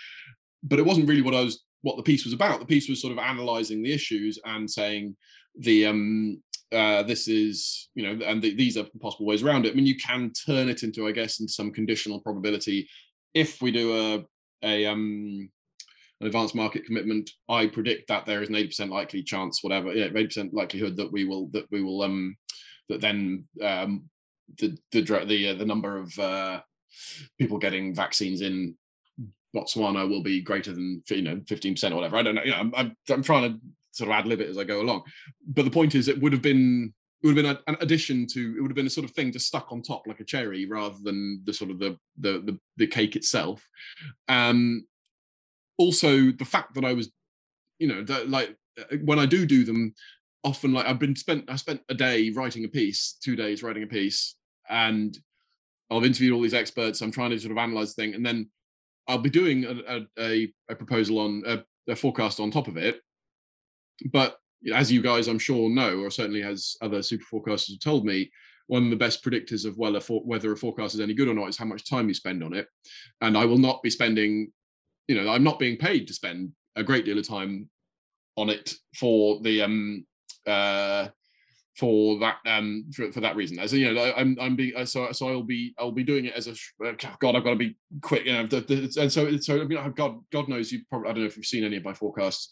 But 0.64 0.80
it 0.80 0.86
wasn't 0.86 1.08
really 1.08 1.22
what 1.22 1.36
I 1.36 1.42
was 1.42 1.64
what 1.82 1.98
the 1.98 2.04
piece 2.04 2.26
was 2.26 2.34
about. 2.34 2.60
The 2.60 2.66
piece 2.66 2.90
was 2.90 3.02
sort 3.02 3.14
of 3.14 3.20
analyzing 3.20 3.82
the 3.82 3.94
issues 3.94 4.40
and 4.46 4.70
saying 4.70 5.16
the 5.60 5.86
um, 5.86 6.42
uh, 6.72 7.04
this 7.04 7.28
is 7.28 7.90
you 7.96 8.04
know 8.04 8.26
and 8.26 8.42
the, 8.42 8.56
these 8.56 8.78
are 8.78 8.86
possible 9.02 9.26
ways 9.26 9.44
around 9.44 9.66
it. 9.66 9.72
I 9.72 9.76
mean, 9.76 9.86
you 9.86 9.98
can 9.98 10.32
turn 10.34 10.70
it 10.70 10.84
into 10.84 11.08
I 11.08 11.12
guess 11.12 11.40
into 11.40 11.54
some 11.54 11.72
conditional 11.72 12.22
probability 12.22 12.88
if 13.34 13.62
we 13.62 13.72
do 13.72 13.96
a 13.96 14.26
a 14.64 14.86
um 14.86 15.50
an 16.20 16.28
advanced 16.28 16.56
market 16.56 16.84
commitment, 16.84 17.30
I 17.48 17.68
predict 17.68 18.08
that 18.08 18.26
there 18.26 18.42
is 18.42 18.50
an 18.50 18.56
80% 18.56 18.90
likely 18.90 19.22
chance, 19.22 19.64
whatever, 19.64 19.94
yeah, 19.94 20.08
80% 20.08 20.52
likelihood 20.52 20.98
that 20.98 21.12
we 21.12 21.26
will 21.26 21.48
that 21.54 21.68
we 21.72 21.84
will 21.84 22.02
um 22.02 22.36
that 22.90 23.02
then 23.02 23.44
um, 23.62 24.10
the 24.58 24.78
the 24.92 25.02
the 25.02 25.50
uh, 25.50 25.54
the 25.54 25.66
number 25.66 25.98
of 25.98 26.18
uh, 26.20 26.62
people 27.38 27.58
getting 27.58 27.94
vaccines 27.94 28.42
in 28.42 28.76
Botswana 29.56 30.10
will 30.10 30.24
be 30.24 30.42
greater 30.42 30.74
than 30.74 31.04
you 31.10 31.22
know 31.22 31.38
15% 31.38 31.92
or 31.92 31.96
whatever. 31.96 32.18
I 32.18 32.24
don't 32.24 32.36
know. 32.36 32.44
You 32.44 32.52
know, 32.52 32.58
I'm, 32.58 32.74
I'm, 32.76 32.96
I'm 33.10 33.24
trying 33.24 33.54
to 33.54 33.60
sort 33.92 34.10
of 34.10 34.16
ad 34.16 34.28
lib 34.28 34.42
it 34.42 34.50
as 34.50 34.58
I 34.58 34.64
go 34.64 34.82
along. 34.82 35.04
But 35.48 35.66
the 35.66 35.72
point 35.72 35.96
is, 35.96 36.08
it 36.08 36.22
would 36.22 36.34
have 36.34 36.42
been 36.42 36.94
it 37.24 37.28
would 37.28 37.38
have 37.38 37.46
been 37.46 37.58
an 37.68 37.78
addition 37.82 38.28
to 38.28 38.56
it 38.58 38.62
would 38.62 38.70
have 38.70 38.76
been 38.76 38.88
a 38.88 38.92
sort 38.92 39.06
of 39.06 39.12
thing 39.12 39.32
just 39.32 39.48
stuck 39.48 39.72
on 39.72 39.82
top 39.82 40.06
like 40.06 40.20
a 40.20 40.24
cherry 40.24 40.66
rather 40.66 40.98
than 41.02 41.42
the 41.46 41.54
sort 41.54 41.72
of 41.72 41.80
the 41.80 41.98
the 42.20 42.40
the, 42.46 42.60
the 42.78 42.88
cake 42.88 43.16
itself. 43.16 43.68
Um, 44.28 44.86
also, 45.78 46.32
the 46.32 46.46
fact 46.46 46.74
that 46.74 46.86
I 46.86 46.94
was, 46.94 47.12
you 47.80 47.88
know, 47.88 48.04
that 48.04 48.30
like 48.30 48.56
uh, 48.80 48.98
when 49.04 49.20
I 49.20 49.26
do 49.26 49.46
do 49.46 49.64
them, 49.64 49.94
often 50.44 50.74
like 50.74 50.86
I've 50.86 51.00
been 51.00 51.16
spent 51.16 51.46
I 51.50 51.56
spent 51.56 51.82
a 51.90 51.94
day 51.94 52.30
writing 52.32 52.66
a 52.66 52.70
piece, 52.70 53.18
two 53.22 53.36
days 53.36 53.64
writing 53.64 53.84
a 53.84 53.88
piece, 53.88 54.36
and 54.70 55.18
I've 55.90 56.06
interviewed 56.06 56.34
all 56.34 56.42
these 56.42 56.54
experts. 56.54 57.02
I'm 57.02 57.12
trying 57.12 57.32
to 57.32 57.40
sort 57.40 57.52
of 57.52 57.58
analyze 57.58 57.96
the 57.96 58.02
thing, 58.02 58.16
and 58.16 58.26
then 58.26 58.50
I'll 59.08 59.18
be 59.18 59.30
doing 59.30 59.66
a, 59.66 60.06
a, 60.20 60.54
a 60.70 60.76
proposal 60.76 61.20
on 61.20 61.44
a, 61.46 61.64
a, 61.90 61.96
forecast 61.96 62.40
on 62.40 62.52
top 62.52 62.68
of 62.68 62.76
it. 62.76 63.00
But 64.12 64.38
as 64.74 64.92
you 64.92 65.02
guys, 65.02 65.28
I'm 65.28 65.40
sure 65.40 65.70
know, 65.70 66.00
or 66.00 66.12
certainly 66.12 66.44
as 66.44 66.76
other 66.82 67.02
super 67.02 67.24
forecasters 67.32 67.72
have 67.72 67.80
told 67.80 68.06
me, 68.06 68.30
one 68.68 68.84
of 68.84 68.90
the 68.90 68.98
best 68.98 69.24
predictors 69.24 69.66
of 69.66 69.78
whether 69.78 70.00
whether 70.00 70.52
a 70.52 70.58
forecast 70.58 70.94
is 70.94 71.00
any 71.00 71.14
good 71.14 71.30
or 71.30 71.34
not 71.34 71.48
is 71.48 71.58
how 71.58 71.66
much 71.66 71.90
time 71.90 72.10
you 72.10 72.14
spend 72.14 72.44
on 72.44 72.54
it. 72.54 72.68
And 73.22 73.38
I 73.38 73.46
will 73.46 73.58
not 73.58 73.82
be 73.82 73.90
spending, 73.90 74.52
you 75.08 75.16
know, 75.16 75.32
I'm 75.32 75.44
not 75.44 75.60
being 75.60 75.78
paid 75.78 76.08
to 76.08 76.14
spend 76.14 76.52
a 76.76 76.84
great 76.84 77.06
deal 77.06 77.18
of 77.18 77.28
time 77.28 77.70
on 78.36 78.50
it 78.50 78.74
for 79.00 79.40
the 79.42 79.62
um 79.62 80.06
uh, 80.48 81.10
for 81.78 82.18
that 82.20 82.38
um 82.46 82.86
for, 82.94 83.12
for 83.12 83.22
that 83.22 83.36
reason. 83.36 83.60
As 83.60 83.72
you 83.74 83.94
know 83.94 84.14
i'm 84.18 84.38
i'm 84.40 84.56
being 84.56 84.76
uh, 84.76 84.86
so 84.86 85.12
so 85.12 85.28
i'll 85.28 85.44
be 85.44 85.76
i'll 85.78 85.92
be 85.92 86.04
doing 86.04 86.26
it 86.26 86.34
as 86.34 86.48
a 86.48 86.52
uh, 86.86 86.94
god 87.20 87.36
i've 87.36 87.44
got 87.44 87.52
to 87.52 87.56
be 87.56 87.78
quick 88.02 88.26
you 88.26 88.34
know 88.34 88.40
and 88.40 89.12
so 89.12 89.38
so 89.38 89.62
I 89.62 89.66
mean, 89.66 89.94
god 89.96 90.20
god 90.32 90.50
knows 90.50 90.72
you 90.72 90.82
probably 90.90 91.10
i 91.10 91.14
don't 91.14 91.22
know 91.22 91.28
if 91.28 91.38
you've 91.38 91.46
seen 91.46 91.64
any 91.64 91.78
of 91.78 91.86
my 91.86 91.94
forecasts. 91.94 92.50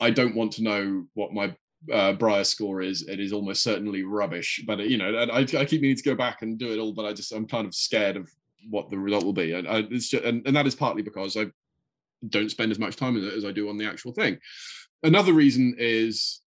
I 0.00 0.10
don't 0.10 0.36
want 0.36 0.52
to 0.52 0.62
know 0.62 1.06
what 1.14 1.32
my 1.32 1.56
uh, 1.90 2.12
Brier 2.12 2.44
score 2.44 2.82
is. 2.82 3.08
It 3.08 3.18
is 3.18 3.32
almost 3.32 3.62
certainly 3.62 4.04
rubbish 4.04 4.62
but 4.66 4.78
you 4.80 4.98
know 4.98 5.12
I, 5.32 5.40
I 5.40 5.64
keep 5.64 5.80
needing 5.80 5.96
to 5.96 6.02
go 6.02 6.14
back 6.14 6.42
and 6.42 6.58
do 6.58 6.72
it 6.72 6.78
all 6.78 6.92
but 6.92 7.06
I 7.06 7.12
just 7.12 7.32
I'm 7.32 7.48
kind 7.48 7.66
of 7.66 7.74
scared 7.74 8.16
of 8.16 8.28
what 8.68 8.90
the 8.90 8.98
result 8.98 9.24
will 9.24 9.32
be. 9.32 9.52
And 9.52 9.68
I, 9.68 9.82
just, 9.82 10.14
and, 10.14 10.46
and 10.46 10.56
that 10.56 10.66
is 10.66 10.74
partly 10.74 11.02
because 11.02 11.36
I 11.36 11.46
don't 12.28 12.50
spend 12.50 12.72
as 12.72 12.78
much 12.78 12.96
time 12.96 13.16
as 13.16 13.44
I 13.44 13.52
do 13.52 13.68
on 13.68 13.78
the 13.78 13.86
actual 13.86 14.12
thing. 14.12 14.38
Another 15.02 15.32
reason 15.32 15.74
is 15.78 16.40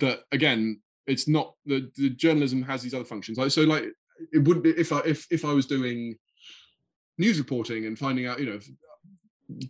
that 0.00 0.20
again, 0.32 0.80
it's 1.06 1.28
not 1.28 1.54
the, 1.66 1.90
the 1.96 2.10
journalism 2.10 2.62
has 2.62 2.82
these 2.82 2.94
other 2.94 3.04
functions. 3.04 3.38
Like, 3.38 3.50
So 3.50 3.62
like 3.62 3.84
it 4.32 4.38
would 4.38 4.62
be 4.62 4.70
if 4.70 4.92
I 4.92 5.00
if 5.00 5.26
if 5.30 5.44
I 5.44 5.52
was 5.52 5.66
doing 5.66 6.16
news 7.18 7.38
reporting 7.38 7.86
and 7.86 7.98
finding 7.98 8.26
out, 8.26 8.40
you 8.40 8.46
know, 8.46 8.58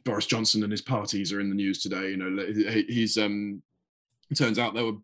Boris 0.04 0.26
Johnson 0.26 0.62
and 0.62 0.72
his 0.72 0.82
parties 0.82 1.32
are 1.32 1.40
in 1.40 1.48
the 1.48 1.54
news 1.54 1.82
today. 1.82 2.10
You 2.10 2.16
know, 2.16 2.82
he's 2.88 3.18
um. 3.18 3.62
It 4.30 4.38
turns 4.38 4.58
out 4.58 4.74
there 4.74 4.86
were 4.86 4.98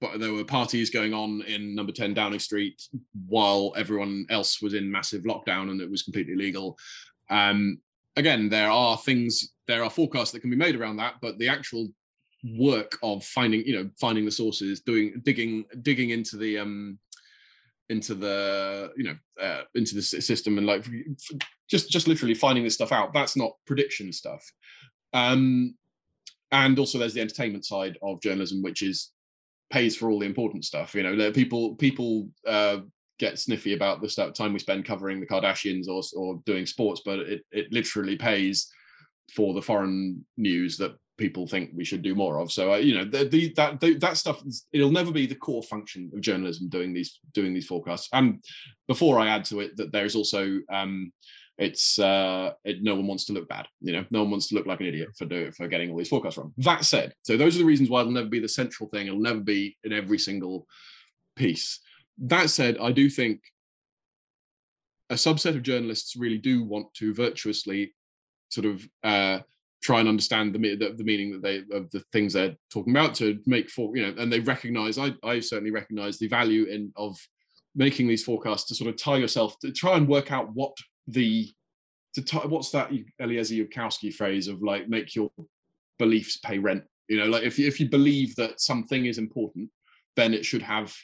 but 0.00 0.20
there 0.20 0.32
were 0.32 0.44
parties 0.44 0.90
going 0.90 1.12
on 1.12 1.42
in 1.42 1.74
number 1.74 1.92
10 1.92 2.14
Downing 2.14 2.38
Street 2.38 2.80
while 3.26 3.72
everyone 3.76 4.26
else 4.30 4.62
was 4.62 4.74
in 4.74 4.90
massive 4.90 5.24
lockdown 5.24 5.70
and 5.70 5.80
it 5.80 5.90
was 5.90 6.02
completely 6.02 6.36
legal. 6.36 6.78
Um, 7.30 7.80
again, 8.16 8.48
there 8.48 8.70
are 8.70 8.96
things, 8.96 9.52
there 9.66 9.82
are 9.82 9.90
forecasts 9.90 10.30
that 10.32 10.40
can 10.40 10.50
be 10.50 10.56
made 10.56 10.76
around 10.76 10.96
that, 10.96 11.14
but 11.20 11.38
the 11.38 11.48
actual 11.48 11.88
work 12.56 12.98
of 13.02 13.24
finding, 13.24 13.64
you 13.66 13.74
know, 13.74 13.90
finding 14.00 14.24
the 14.24 14.30
sources, 14.30 14.80
doing, 14.80 15.20
digging, 15.24 15.64
digging 15.82 16.10
into 16.10 16.36
the, 16.36 16.58
um, 16.58 16.98
into 17.88 18.14
the, 18.14 18.92
you 18.96 19.04
know, 19.04 19.16
uh, 19.42 19.62
into 19.74 19.94
the 19.94 20.02
system 20.02 20.58
and 20.58 20.66
like 20.66 20.86
just, 21.68 21.90
just 21.90 22.06
literally 22.06 22.34
finding 22.34 22.64
this 22.64 22.74
stuff 22.74 22.92
out. 22.92 23.12
That's 23.12 23.36
not 23.36 23.52
prediction 23.66 24.12
stuff. 24.12 24.44
Um, 25.12 25.74
and 26.52 26.78
also 26.78 26.98
there's 26.98 27.14
the 27.14 27.20
entertainment 27.20 27.64
side 27.64 27.98
of 28.02 28.20
journalism, 28.22 28.62
which 28.62 28.82
is 28.82 29.10
pays 29.70 29.96
for 29.96 30.10
all 30.10 30.18
the 30.18 30.26
important 30.26 30.64
stuff. 30.64 30.94
You 30.94 31.02
know, 31.02 31.32
people 31.32 31.74
people 31.76 32.28
uh, 32.46 32.78
get 33.18 33.38
sniffy 33.38 33.74
about 33.74 34.00
the 34.00 34.08
stuff, 34.08 34.34
time 34.34 34.52
we 34.52 34.58
spend 34.58 34.84
covering 34.84 35.20
the 35.20 35.26
Kardashians 35.26 35.88
or 35.88 36.02
or 36.16 36.40
doing 36.46 36.66
sports, 36.66 37.02
but 37.04 37.20
it 37.20 37.42
it 37.50 37.72
literally 37.72 38.16
pays 38.16 38.70
for 39.34 39.52
the 39.52 39.62
foreign 39.62 40.24
news 40.36 40.76
that 40.78 40.96
people 41.18 41.46
think 41.46 41.70
we 41.74 41.84
should 41.84 42.02
do 42.02 42.14
more 42.14 42.38
of. 42.38 42.50
So 42.50 42.72
uh, 42.72 42.76
you 42.76 42.94
know, 42.94 43.04
the, 43.04 43.24
the, 43.28 43.52
that 43.54 43.80
the, 43.80 43.94
that 43.98 44.16
stuff 44.16 44.42
it'll 44.72 44.90
never 44.90 45.12
be 45.12 45.26
the 45.26 45.34
core 45.34 45.62
function 45.62 46.10
of 46.14 46.20
journalism 46.20 46.68
doing 46.68 46.94
these 46.94 47.20
doing 47.34 47.52
these 47.52 47.66
forecasts. 47.66 48.08
And 48.12 48.42
before 48.86 49.18
I 49.18 49.28
add 49.28 49.44
to 49.46 49.60
it 49.60 49.76
that 49.76 49.92
there 49.92 50.06
is 50.06 50.16
also 50.16 50.60
um, 50.72 51.12
it's 51.58 51.98
uh, 51.98 52.52
it, 52.64 52.82
no 52.82 52.94
one 52.94 53.06
wants 53.08 53.24
to 53.26 53.32
look 53.32 53.48
bad. 53.48 53.66
You 53.80 53.92
know, 53.92 54.04
no 54.10 54.22
one 54.22 54.30
wants 54.30 54.48
to 54.48 54.54
look 54.54 54.66
like 54.66 54.80
an 54.80 54.86
idiot 54.86 55.08
for 55.18 55.26
do, 55.26 55.50
for 55.52 55.66
getting 55.66 55.90
all 55.90 55.98
these 55.98 56.08
forecasts 56.08 56.38
wrong. 56.38 56.54
That 56.58 56.84
said, 56.84 57.12
so 57.22 57.36
those 57.36 57.56
are 57.56 57.58
the 57.58 57.64
reasons 57.64 57.90
why 57.90 58.00
it'll 58.00 58.12
never 58.12 58.28
be 58.28 58.40
the 58.40 58.48
central 58.48 58.88
thing. 58.88 59.08
It'll 59.08 59.20
never 59.20 59.40
be 59.40 59.76
in 59.82 59.92
every 59.92 60.18
single 60.18 60.66
piece. 61.36 61.80
That 62.18 62.50
said, 62.50 62.78
I 62.78 62.92
do 62.92 63.10
think 63.10 63.40
a 65.10 65.14
subset 65.14 65.56
of 65.56 65.62
journalists 65.62 66.16
really 66.16 66.38
do 66.38 66.62
want 66.62 66.92
to 66.94 67.12
virtuously 67.12 67.94
sort 68.50 68.66
of 68.66 68.88
uh, 69.02 69.40
try 69.82 70.00
and 70.00 70.08
understand 70.08 70.54
the, 70.54 70.58
the, 70.76 70.94
the 70.96 71.04
meaning 71.04 71.30
that 71.32 71.42
they 71.42 71.58
of 71.76 71.90
the 71.90 72.02
things 72.12 72.32
they're 72.32 72.56
talking 72.72 72.92
about 72.92 73.14
to 73.16 73.38
make 73.46 73.70
for 73.70 73.96
you 73.96 74.02
know, 74.02 74.14
and 74.20 74.32
they 74.32 74.40
recognize. 74.40 74.98
I 74.98 75.12
I 75.22 75.40
certainly 75.40 75.70
recognize 75.70 76.18
the 76.18 76.28
value 76.28 76.64
in 76.64 76.92
of 76.96 77.16
making 77.74 78.08
these 78.08 78.24
forecasts 78.24 78.64
to 78.64 78.74
sort 78.74 78.90
of 78.90 78.96
tie 78.96 79.16
yourself 79.16 79.58
to 79.60 79.70
try 79.70 79.96
and 79.96 80.08
work 80.08 80.32
out 80.32 80.52
what 80.54 80.76
the 81.06 81.50
to 82.14 82.22
t- 82.22 82.38
what's 82.38 82.70
that 82.70 82.90
Eliezer 83.20 83.54
Yudkowsky 83.54 84.12
phrase 84.12 84.48
of 84.48 84.62
like 84.62 84.88
make 84.88 85.14
your 85.14 85.30
beliefs 85.98 86.38
pay 86.38 86.58
rent. 86.58 86.84
You 87.08 87.18
know, 87.18 87.26
like 87.26 87.42
if 87.42 87.58
you, 87.58 87.66
if 87.66 87.80
you 87.80 87.88
believe 87.88 88.34
that 88.36 88.60
something 88.60 89.06
is 89.06 89.18
important, 89.18 89.70
then 90.16 90.34
it 90.34 90.44
should 90.44 90.62
have 90.62 90.94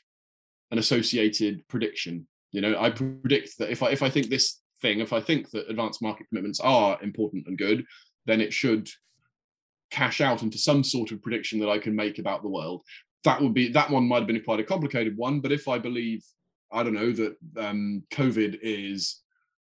an 0.70 0.78
associated 0.78 1.66
prediction. 1.68 2.26
You 2.52 2.60
know, 2.60 2.78
I 2.78 2.90
predict 2.90 3.58
that 3.58 3.70
if 3.70 3.82
I 3.82 3.90
if 3.90 4.02
I 4.02 4.10
think 4.10 4.28
this 4.28 4.60
thing, 4.82 5.00
if 5.00 5.12
I 5.12 5.20
think 5.20 5.50
that 5.50 5.68
advanced 5.68 6.02
market 6.02 6.26
commitments 6.28 6.60
are 6.60 7.02
important 7.02 7.46
and 7.46 7.56
good, 7.56 7.84
then 8.26 8.40
it 8.40 8.52
should 8.52 8.88
cash 9.90 10.20
out 10.20 10.42
into 10.42 10.58
some 10.58 10.82
sort 10.82 11.12
of 11.12 11.22
prediction 11.22 11.60
that 11.60 11.68
I 11.68 11.78
can 11.78 11.94
make 11.94 12.18
about 12.18 12.42
the 12.42 12.48
world. 12.48 12.82
That 13.24 13.40
would 13.40 13.54
be 13.54 13.68
that 13.72 13.90
one 13.90 14.06
might 14.06 14.18
have 14.18 14.26
been 14.26 14.42
quite 14.42 14.60
a 14.60 14.64
complicated 14.64 15.16
one, 15.16 15.40
but 15.40 15.52
if 15.52 15.68
I 15.68 15.78
believe, 15.78 16.24
I 16.72 16.82
don't 16.82 16.94
know, 16.94 17.12
that 17.12 17.37
um, 17.56 18.02
COVID 18.12 18.58
is 18.62 19.20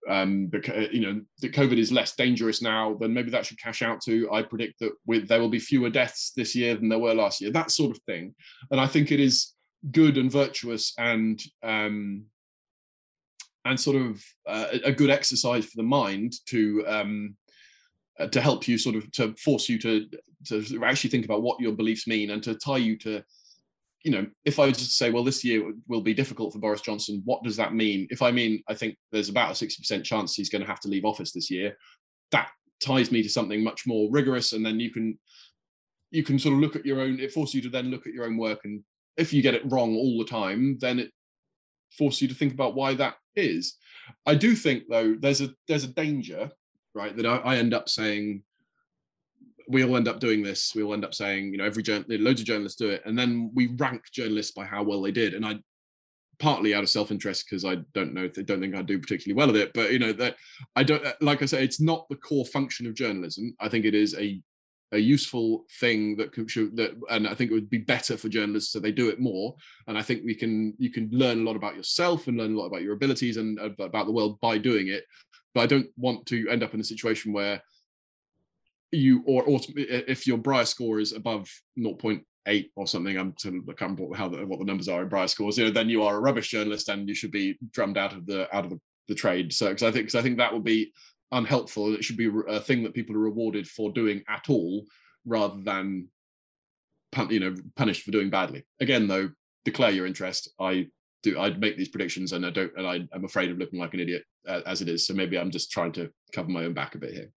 um, 0.10 0.48
because 0.48 0.88
you 0.92 1.02
know 1.02 1.22
the 1.40 1.50
COVID 1.50 1.78
is 1.78 1.92
less 1.92 2.16
dangerous 2.16 2.62
now, 2.62 2.98
then 3.00 3.14
maybe 3.14 3.32
that 3.32 3.46
should 3.46 3.60
cash 3.60 3.82
out 3.82 4.02
to. 4.02 4.32
I 4.32 4.42
predict 4.42 4.80
that 4.80 4.94
with 5.06 5.28
there 5.28 5.40
will 5.40 5.50
be 5.50 5.60
fewer 5.60 5.90
deaths 5.90 6.32
this 6.36 6.56
year 6.56 6.76
than 6.76 6.90
there 6.90 7.00
were 7.00 7.14
last 7.14 7.42
year. 7.42 7.52
That 7.52 7.72
sort 7.72 7.96
of 7.96 8.02
thing, 8.04 8.34
and 8.72 8.80
I 8.80 8.88
think 8.88 9.12
it 9.12 9.20
is 9.20 9.54
good 9.92 10.18
and 10.18 10.32
virtuous 10.32 10.94
and 10.98 11.42
um, 11.64 12.26
and 13.66 13.80
sort 13.80 13.98
of 13.98 14.24
uh, 14.48 14.78
a 14.84 14.92
good 14.92 15.10
exercise 15.10 15.66
for 15.66 15.78
the 15.78 15.84
mind 15.84 16.34
to 16.48 16.84
um, 16.88 17.36
uh, 18.20 18.28
to 18.28 18.42
help 18.42 18.68
you 18.68 18.78
sort 18.78 18.96
of 18.96 19.12
to 19.12 19.34
force 19.36 19.70
you 19.70 19.80
to 19.80 20.08
to 20.48 20.84
actually 20.84 21.10
think 21.10 21.26
about 21.26 21.44
what 21.44 21.60
your 21.60 21.72
beliefs 21.72 22.08
mean 22.08 22.32
and 22.32 22.42
to 22.44 22.56
tie 22.56 22.78
you 22.78 22.98
to 22.98 23.24
you 24.04 24.12
know, 24.12 24.26
if 24.46 24.60
I 24.60 24.72
just 24.72 24.98
say, 24.98 25.12
well, 25.12 25.24
this 25.24 25.44
year 25.44 25.72
will 25.88 26.02
be 26.02 26.14
difficult 26.14 26.54
for 26.54 26.60
Boris 26.60 26.82
Johnson, 26.82 27.22
what 27.26 27.44
does 27.44 27.56
that 27.58 27.74
mean? 27.74 28.08
If 28.10 28.22
I 28.22 28.32
mean, 28.32 28.64
I 28.68 28.74
think 28.74 28.98
there's 29.12 29.30
about 29.30 29.52
a 29.52 29.66
60% 29.66 30.04
chance 30.04 30.34
he's 30.34 30.50
going 30.50 30.62
to 30.62 30.68
have 30.68 30.80
to 30.82 30.88
leave 30.88 31.06
office 31.06 31.32
this 31.32 31.52
year, 31.52 31.78
that 32.32 32.50
ties 32.80 33.12
me 33.12 33.22
to 33.22 33.30
something 33.30 33.64
much 33.64 33.86
more 33.86 34.10
rigorous. 34.12 34.54
And 34.54 34.66
then 34.66 34.80
you 34.80 34.92
can, 34.92 35.20
you 36.10 36.24
can 36.24 36.40
sort 36.40 36.56
of 36.56 36.62
look 36.62 36.76
at 36.76 36.86
your 36.86 37.00
own, 37.00 37.20
it 37.20 37.32
forces 37.32 37.56
you 37.56 37.62
to 37.62 37.70
then 37.70 37.92
look 37.92 38.08
at 38.08 38.14
your 38.14 38.26
own 38.26 38.38
work. 38.38 38.62
And 38.64 38.84
if 39.18 39.32
you 39.32 39.42
get 39.42 39.54
it 39.54 39.72
wrong 39.72 39.96
all 39.96 40.18
the 40.18 40.26
time, 40.26 40.78
then 40.82 40.98
it 40.98 41.12
forces 41.92 42.24
you 42.24 42.28
to 42.30 42.36
think 42.36 42.54
about 42.54 42.76
why 42.76 42.96
that 42.96 43.16
is. 43.36 43.78
I 44.26 44.34
do 44.34 44.56
think 44.56 44.84
though, 44.90 45.16
there's 45.20 45.42
a, 45.42 45.50
there's 45.68 45.84
a 45.84 45.94
danger, 45.94 46.50
right, 46.94 47.16
that 47.16 47.26
I, 47.26 47.38
I 47.38 47.58
end 47.58 47.74
up 47.74 47.90
saying, 47.90 48.44
we 49.68 49.84
all 49.84 49.96
end 49.96 50.08
up 50.08 50.20
doing 50.20 50.44
this. 50.44 50.74
We 50.76 50.84
all 50.84 50.94
end 50.94 51.06
up 51.06 51.14
saying, 51.14 51.52
you 51.52 51.58
know, 51.58 51.66
every 51.66 51.84
journal, 51.84 52.06
loads 52.10 52.42
of 52.42 52.48
journalists 52.48 52.78
do 52.78 52.90
it, 52.90 53.04
and 53.06 53.18
then 53.18 53.52
we 53.54 53.68
rank 53.78 54.04
journalists 54.12 54.52
by 54.52 54.66
how 54.66 54.84
well 54.84 55.02
they 55.02 55.12
did. 55.12 55.34
And 55.34 55.46
I, 55.46 55.60
partly 56.42 56.74
out 56.74 56.84
of 56.84 56.90
self-interest, 56.90 57.46
because 57.46 57.64
I 57.64 57.76
don't 57.94 58.14
know, 58.14 58.24
I 58.24 58.42
don't 58.42 58.60
think 58.60 58.76
I 58.76 58.82
do 58.82 59.00
particularly 59.00 59.38
well 59.38 59.56
at 59.56 59.62
it. 59.62 59.74
But 59.74 59.94
you 59.94 60.00
know 60.00 60.12
that 60.14 60.36
I 60.76 60.84
don't, 60.84 61.06
uh, 61.06 61.14
like 61.22 61.42
I 61.42 61.46
say, 61.46 61.64
it's 61.64 61.80
not 61.80 62.10
the 62.10 62.16
core 62.16 62.46
function 62.46 62.88
of 62.88 62.96
journalism. 62.96 63.56
I 63.60 63.70
think 63.70 63.86
it 63.86 63.96
is 63.96 64.16
a 64.18 64.42
a 64.94 64.98
useful 64.98 65.66
thing 65.80 66.18
that 66.18 66.34
could 66.34 66.52
should, 66.52 66.76
that 66.76 66.92
and 67.10 67.26
I 67.26 67.34
think 67.34 67.50
it 67.50 67.54
would 67.54 67.70
be 67.70 67.78
better 67.78 68.18
for 68.18 68.28
journalists 68.28 68.74
so 68.74 68.80
they 68.80 68.92
do 68.92 69.08
it 69.08 69.22
more. 69.22 69.56
And 69.88 69.98
I 69.98 70.02
think 70.02 70.24
we 70.26 70.36
can 70.36 70.74
you 70.78 70.92
can 70.92 71.10
learn 71.14 71.42
a 71.42 71.44
lot 71.44 71.56
about 71.56 71.78
yourself 71.78 72.28
and 72.28 72.38
learn 72.38 72.56
a 72.56 72.58
lot 72.58 72.66
about 72.66 72.82
your 72.82 72.94
abilities 72.94 73.38
and 73.38 73.60
uh, 73.60 73.70
about 73.80 74.06
the 74.06 74.12
world 74.12 74.40
by 74.42 74.58
doing 74.58 74.88
it. 74.90 75.06
But 75.54 75.62
I 75.62 75.66
don't 75.66 75.88
want 75.98 76.26
to 76.28 76.48
end 76.50 76.64
up 76.64 76.74
in 76.74 76.80
a 76.80 76.84
situation 76.84 77.34
where 77.34 77.62
you 78.92 79.24
or, 79.26 79.44
if 79.48 80.28
your 80.28 80.38
Brier 80.38 80.66
score 80.66 81.00
is 81.00 81.14
above 81.14 81.50
0.8 81.78 82.70
or 82.76 82.88
something, 82.88 83.18
I'm 83.18 83.34
I 83.44 83.74
can't 83.74 83.92
remember 83.98 84.16
how 84.16 84.28
the, 84.28 84.46
what 84.46 84.60
the 84.60 84.66
numbers 84.66 84.88
are 84.90 85.02
in 85.02 85.10
Brier 85.10 85.28
scores. 85.28 85.58
You 85.58 85.66
know, 85.66 85.72
then 85.72 85.90
you 85.90 86.04
are 86.04 86.18
a 86.18 86.20
rubbish 86.20 86.50
journalist 86.50 86.90
and 86.90 87.08
you 87.08 87.16
should 87.16 87.32
be 87.32 87.58
drummed 87.72 87.98
out 87.98 88.14
of 88.14 88.26
the 88.26 88.54
out 88.56 88.66
of 88.66 88.72
the, 88.72 88.80
the 89.08 89.16
trade. 89.16 89.54
So 89.54 89.70
because 89.70 89.84
I 89.84 89.92
think 89.92 90.06
because 90.06 90.16
I 90.16 90.22
think 90.22 90.38
that 90.38 90.54
would 90.54 90.64
be 90.64 90.92
unhelpful. 91.32 91.94
It 91.96 92.04
should 92.04 92.18
be 92.18 92.30
a 92.48 92.60
thing 92.60 92.84
that 92.84 92.94
people 92.94 93.16
are 93.16 93.20
rewarded 93.20 93.68
for 93.68 93.92
doing 93.92 94.24
at 94.28 94.50
all, 94.50 94.86
rather 95.26 95.62
than 95.62 96.08
you 97.30 97.40
know 97.40 97.56
punished 97.76 98.04
for 98.04 98.12
doing 98.12 98.30
badly. 98.30 98.66
Again, 98.80 99.08
though, 99.08 99.30
declare 99.66 99.92
your 99.92 100.06
interest. 100.06 100.50
I 100.60 100.88
do. 101.24 101.40
I 101.40 101.52
make 101.52 101.78
these 101.78 101.90
predictions, 101.90 102.34
and 102.34 102.46
I 102.46 102.50
don't. 102.50 102.72
And 102.76 102.88
I, 102.88 103.08
am 103.16 103.26
afraid 103.26 103.52
of 103.52 103.58
looking 103.58 103.80
like 103.80 103.94
an 103.94 104.00
idiot 104.00 104.24
uh, 104.48 104.62
as 104.66 104.82
it 104.82 104.90
is. 104.90 105.06
So 105.06 105.14
maybe 105.14 105.38
I'm 105.38 105.52
just 105.52 105.72
trying 105.72 105.92
to 105.94 106.12
cover 106.34 106.50
my 106.50 106.66
own 106.66 106.74
back 106.74 106.96
a 106.96 106.98
bit 106.98 107.14
here. 107.14 107.32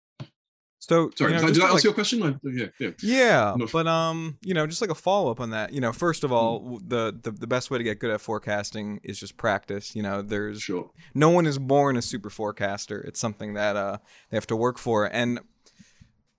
So 0.80 1.12
sorry, 1.15 1.34
you 1.34 1.39
know, 1.39 1.48
did 1.48 1.62
I 1.62 1.63
answer 1.63 1.74
like, 1.76 1.84
your 1.86 1.93
question? 1.93 2.24
I, 2.24 2.36
yeah, 2.43 2.65
yeah. 2.78 2.89
Yeah, 3.02 3.56
but 3.72 3.88
um, 3.88 4.38
you 4.41 4.54
know, 4.54 4.67
just 4.67 4.82
like 4.82 4.89
a 4.89 4.96
follow 4.96 5.32
up 5.32 5.39
on 5.39 5.52
that. 5.52 5.72
You 5.72 5.80
know, 5.80 5.93
first 5.93 6.26
of 6.26 6.32
hmm. 6.32 6.36
all, 6.36 6.62
mm. 6.62 6.89
the, 6.89 7.17
the 7.24 7.32
the 7.32 7.48
best 7.48 7.72
way 7.72 7.78
to 7.78 7.84
get 7.86 8.00
good 8.00 8.12
at 8.12 8.19
forecasting 8.19 9.00
is 9.02 9.17
just 9.17 9.38
practice. 9.38 9.96
You 9.96 10.04
know, 10.04 10.22
there's 10.22 10.62
sure. 10.62 10.91
no 11.13 11.30
one 11.30 11.46
is 11.46 11.58
born 11.58 11.96
a 11.96 12.02
super 12.02 12.30
forecaster. 12.30 13.00
It's 13.00 13.19
something 13.19 13.54
that 13.54 13.78
uh 13.78 14.00
they 14.30 14.36
have 14.36 14.48
to 14.48 14.58
work 14.58 14.78
for. 14.78 15.06
And 15.06 15.39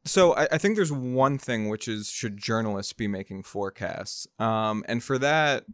so 0.05 0.35
I, 0.35 0.49
I 0.53 0.59
think 0.59 0.77
there's 0.77 0.93
one 0.93 1.39
thing 1.39 1.69
which 1.71 1.89
is 1.89 2.11
should 2.11 2.37
journalists 2.37 2.93
be 2.93 3.09
making 3.09 3.45
forecasts? 3.45 4.27
Um, 4.39 4.85
and 4.87 5.03
for 5.03 5.19
that, 5.19 5.65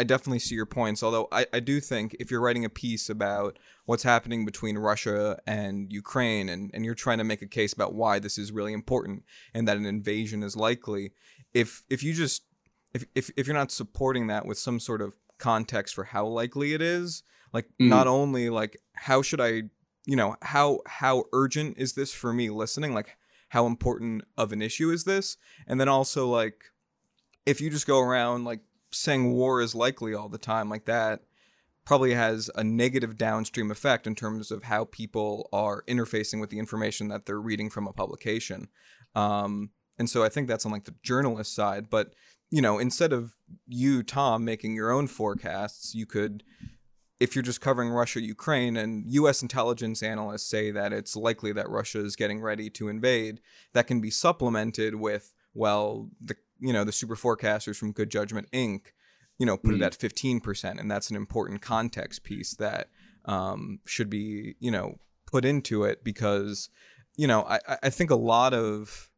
I 0.00 0.04
definitely 0.04 0.38
see 0.38 0.54
your 0.54 0.66
points. 0.66 1.02
Although 1.02 1.28
I, 1.32 1.46
I 1.52 1.60
do 1.60 1.80
think 1.80 2.16
if 2.20 2.30
you're 2.30 2.40
writing 2.40 2.64
a 2.64 2.70
piece 2.70 3.10
about 3.10 3.58
what's 3.84 4.04
happening 4.04 4.44
between 4.44 4.78
Russia 4.78 5.38
and 5.46 5.92
Ukraine 5.92 6.48
and, 6.48 6.70
and 6.72 6.84
you're 6.84 6.94
trying 6.94 7.18
to 7.18 7.24
make 7.24 7.42
a 7.42 7.46
case 7.46 7.72
about 7.72 7.94
why 7.94 8.18
this 8.18 8.38
is 8.38 8.52
really 8.52 8.72
important 8.72 9.24
and 9.52 9.66
that 9.66 9.76
an 9.76 9.86
invasion 9.86 10.42
is 10.42 10.56
likely, 10.56 11.12
if 11.52 11.82
if 11.90 12.02
you 12.02 12.12
just 12.12 12.44
if 12.94 13.04
if, 13.14 13.30
if 13.36 13.46
you're 13.46 13.56
not 13.56 13.72
supporting 13.72 14.28
that 14.28 14.46
with 14.46 14.58
some 14.58 14.78
sort 14.78 15.02
of 15.02 15.16
context 15.38 15.94
for 15.94 16.04
how 16.04 16.26
likely 16.26 16.74
it 16.74 16.82
is, 16.82 17.22
like 17.52 17.66
mm. 17.80 17.88
not 17.88 18.06
only 18.06 18.50
like 18.50 18.80
how 18.94 19.22
should 19.22 19.40
I 19.40 19.64
you 20.08 20.16
know, 20.16 20.36
how 20.40 20.80
how 20.86 21.24
urgent 21.34 21.76
is 21.76 21.92
this 21.92 22.14
for 22.14 22.32
me 22.32 22.48
listening? 22.48 22.94
Like 22.94 23.18
how 23.50 23.66
important 23.66 24.24
of 24.38 24.52
an 24.52 24.62
issue 24.62 24.90
is 24.90 25.04
this? 25.04 25.36
And 25.66 25.78
then 25.78 25.88
also 25.88 26.26
like 26.26 26.64
if 27.44 27.60
you 27.60 27.68
just 27.68 27.86
go 27.86 28.00
around 28.00 28.44
like 28.44 28.60
saying 28.90 29.32
war 29.32 29.60
is 29.60 29.74
likely 29.74 30.14
all 30.14 30.28
the 30.28 30.38
time 30.38 30.68
like 30.68 30.84
that 30.86 31.20
probably 31.84 32.12
has 32.12 32.50
a 32.54 32.62
negative 32.62 33.16
downstream 33.16 33.70
effect 33.70 34.06
in 34.06 34.14
terms 34.14 34.50
of 34.50 34.64
how 34.64 34.84
people 34.84 35.48
are 35.54 35.82
interfacing 35.88 36.38
with 36.38 36.50
the 36.50 36.58
information 36.58 37.08
that 37.08 37.24
they're 37.24 37.40
reading 37.40 37.70
from 37.70 37.86
a 37.86 37.92
publication. 37.94 38.68
Um, 39.14 39.70
and 39.98 40.08
so 40.08 40.22
I 40.22 40.28
think 40.28 40.48
that's 40.48 40.66
on 40.66 40.72
like 40.72 40.84
the 40.84 40.94
journalist 41.02 41.54
side. 41.54 41.88
But 41.88 42.12
you 42.50 42.60
know, 42.60 42.78
instead 42.78 43.14
of 43.14 43.36
you, 43.66 44.02
Tom, 44.02 44.44
making 44.44 44.74
your 44.74 44.90
own 44.90 45.06
forecasts, 45.06 45.94
you 45.94 46.04
could 46.04 46.44
if 47.20 47.34
you're 47.34 47.42
just 47.42 47.60
covering 47.60 47.88
Russia, 47.88 48.20
Ukraine, 48.20 48.76
and 48.76 49.04
US 49.08 49.42
intelligence 49.42 50.02
analysts 50.02 50.46
say 50.46 50.70
that 50.70 50.92
it's 50.92 51.16
likely 51.16 51.52
that 51.52 51.68
Russia 51.68 52.04
is 52.04 52.16
getting 52.16 52.40
ready 52.40 52.70
to 52.70 52.88
invade, 52.88 53.40
that 53.72 53.86
can 53.86 54.00
be 54.00 54.10
supplemented 54.10 54.94
with, 54.94 55.32
well, 55.52 56.10
the 56.20 56.36
you 56.60 56.72
know, 56.72 56.84
the 56.84 56.92
super 56.92 57.16
forecasters 57.16 57.76
from 57.76 57.92
Good 57.92 58.10
Judgment 58.10 58.50
Inc., 58.52 58.92
you 59.38 59.46
know, 59.46 59.56
put 59.56 59.74
mm. 59.74 59.76
it 59.76 59.82
at 59.82 59.98
15%. 59.98 60.80
And 60.80 60.90
that's 60.90 61.10
an 61.10 61.16
important 61.16 61.62
context 61.62 62.24
piece 62.24 62.54
that 62.56 62.88
um, 63.24 63.80
should 63.86 64.10
be, 64.10 64.56
you 64.58 64.70
know, 64.70 64.96
put 65.26 65.44
into 65.44 65.84
it 65.84 66.02
because, 66.02 66.70
you 67.16 67.26
know, 67.26 67.42
I, 67.42 67.60
I 67.84 67.90
think 67.90 68.10
a 68.10 68.16
lot 68.16 68.52
of 68.52 69.08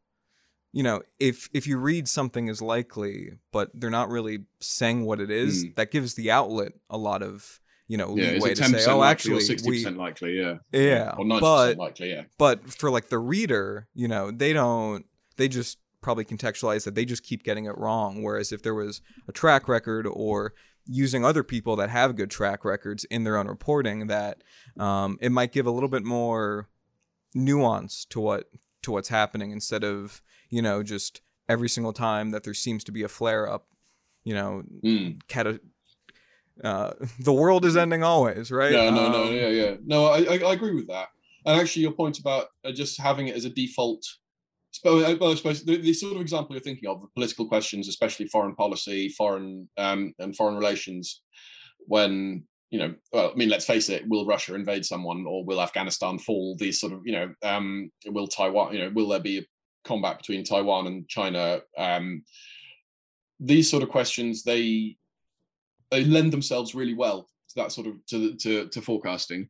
you 0.73 0.83
know, 0.83 1.01
if 1.19 1.49
if 1.53 1.67
you 1.67 1.77
read 1.77 2.07
something 2.07 2.47
is 2.47 2.61
likely, 2.61 3.31
but 3.51 3.69
they're 3.73 3.89
not 3.89 4.09
really 4.09 4.45
saying 4.59 5.05
what 5.05 5.19
it 5.19 5.29
is, 5.29 5.65
mm. 5.65 5.75
that 5.75 5.91
gives 5.91 6.13
the 6.13 6.31
outlet 6.31 6.71
a 6.89 6.97
lot 6.97 7.21
of 7.21 7.59
you 7.87 7.97
know 7.97 8.15
yeah, 8.15 8.31
leeway 8.31 8.53
to 8.53 8.63
say, 8.63 8.89
oh, 8.89 9.03
actually, 9.03 9.41
sixty 9.41 9.69
percent 9.69 9.97
likely, 9.97 10.39
yeah, 10.39 10.55
yeah, 10.71 11.13
or 11.17 11.25
ninety 11.25 11.45
percent 11.45 11.77
likely, 11.77 12.11
yeah. 12.11 12.23
But 12.37 12.73
for 12.73 12.89
like 12.89 13.09
the 13.09 13.19
reader, 13.19 13.87
you 13.93 14.07
know, 14.07 14.31
they 14.31 14.53
don't, 14.53 15.05
they 15.35 15.49
just 15.49 15.77
probably 16.01 16.25
contextualize 16.25 16.83
that 16.85 16.95
they 16.95 17.05
just 17.05 17.23
keep 17.23 17.43
getting 17.43 17.65
it 17.65 17.77
wrong. 17.77 18.23
Whereas 18.23 18.51
if 18.51 18.63
there 18.63 18.75
was 18.75 19.01
a 19.27 19.31
track 19.31 19.67
record 19.67 20.07
or 20.07 20.53
using 20.85 21.23
other 21.23 21.43
people 21.43 21.75
that 21.75 21.89
have 21.89 22.15
good 22.15 22.31
track 22.31 22.65
records 22.65 23.03
in 23.05 23.23
their 23.23 23.37
own 23.37 23.47
reporting, 23.47 24.07
that 24.07 24.43
um, 24.77 25.17
it 25.21 25.31
might 25.31 25.51
give 25.51 25.67
a 25.67 25.71
little 25.71 25.89
bit 25.89 26.03
more 26.03 26.67
nuance 27.33 28.05
to 28.05 28.19
what 28.19 28.49
to 28.81 28.91
what's 28.91 29.09
happening 29.09 29.51
instead 29.51 29.83
of 29.83 30.21
you 30.51 30.61
know, 30.61 30.83
just 30.83 31.21
every 31.49 31.69
single 31.69 31.93
time 31.93 32.29
that 32.31 32.43
there 32.43 32.53
seems 32.53 32.83
to 32.83 32.91
be 32.91 33.01
a 33.01 33.07
flare 33.07 33.49
up, 33.49 33.65
you 34.23 34.35
know, 34.35 34.63
mm. 34.83 35.19
cata- 35.27 35.61
uh, 36.63 36.91
the 37.19 37.33
world 37.33 37.65
is 37.65 37.75
ending 37.75 38.03
always, 38.03 38.51
right? 38.51 38.73
Yeah, 38.73 38.91
no, 38.91 39.05
um, 39.07 39.11
no, 39.13 39.23
yeah, 39.31 39.47
yeah. 39.47 39.75
No, 39.83 40.05
I, 40.05 40.19
I, 40.19 40.37
I, 40.37 40.53
agree 40.53 40.75
with 40.75 40.87
that. 40.87 41.07
And 41.45 41.59
actually, 41.59 41.81
your 41.83 41.93
point 41.93 42.19
about 42.19 42.47
uh, 42.63 42.71
just 42.71 43.01
having 43.01 43.29
it 43.29 43.35
as 43.35 43.45
a 43.45 43.49
default. 43.49 44.05
Well, 44.83 45.05
I 45.05 45.35
suppose 45.35 45.63
the, 45.63 45.77
the, 45.77 45.93
sort 45.93 46.15
of 46.15 46.21
example 46.21 46.55
you're 46.55 46.63
thinking 46.63 46.89
of, 46.89 47.01
the 47.01 47.07
political 47.13 47.47
questions, 47.47 47.87
especially 47.89 48.27
foreign 48.27 48.55
policy, 48.55 49.09
foreign 49.09 49.69
um, 49.77 50.13
and 50.19 50.35
foreign 50.35 50.55
relations, 50.55 51.21
when 51.79 52.43
you 52.69 52.79
know, 52.79 52.95
well, 53.11 53.31
I 53.31 53.35
mean, 53.35 53.49
let's 53.49 53.65
face 53.65 53.89
it, 53.89 54.07
will 54.07 54.25
Russia 54.25 54.55
invade 54.55 54.85
someone 54.85 55.25
or 55.27 55.43
will 55.43 55.61
Afghanistan 55.61 56.17
fall? 56.17 56.55
These 56.57 56.79
sort 56.79 56.93
of, 56.93 57.01
you 57.03 57.11
know, 57.11 57.33
um, 57.43 57.91
will 58.05 58.27
Taiwan, 58.27 58.73
you 58.73 58.79
know, 58.79 58.91
will 58.95 59.09
there 59.09 59.19
be 59.19 59.39
a 59.39 59.45
combat 59.83 60.17
between 60.17 60.45
Taiwan 60.45 60.87
and 60.87 61.07
China, 61.09 61.59
um, 61.77 62.23
these 63.39 63.69
sort 63.69 63.83
of 63.83 63.89
questions 63.89 64.43
they 64.43 64.95
they 65.89 66.05
lend 66.05 66.31
themselves 66.31 66.73
really 66.75 66.93
well 66.93 67.27
that 67.55 67.71
sort 67.71 67.87
of 67.87 68.05
to 68.07 68.35
to, 68.35 68.67
to 68.67 68.81
forecasting. 68.81 69.47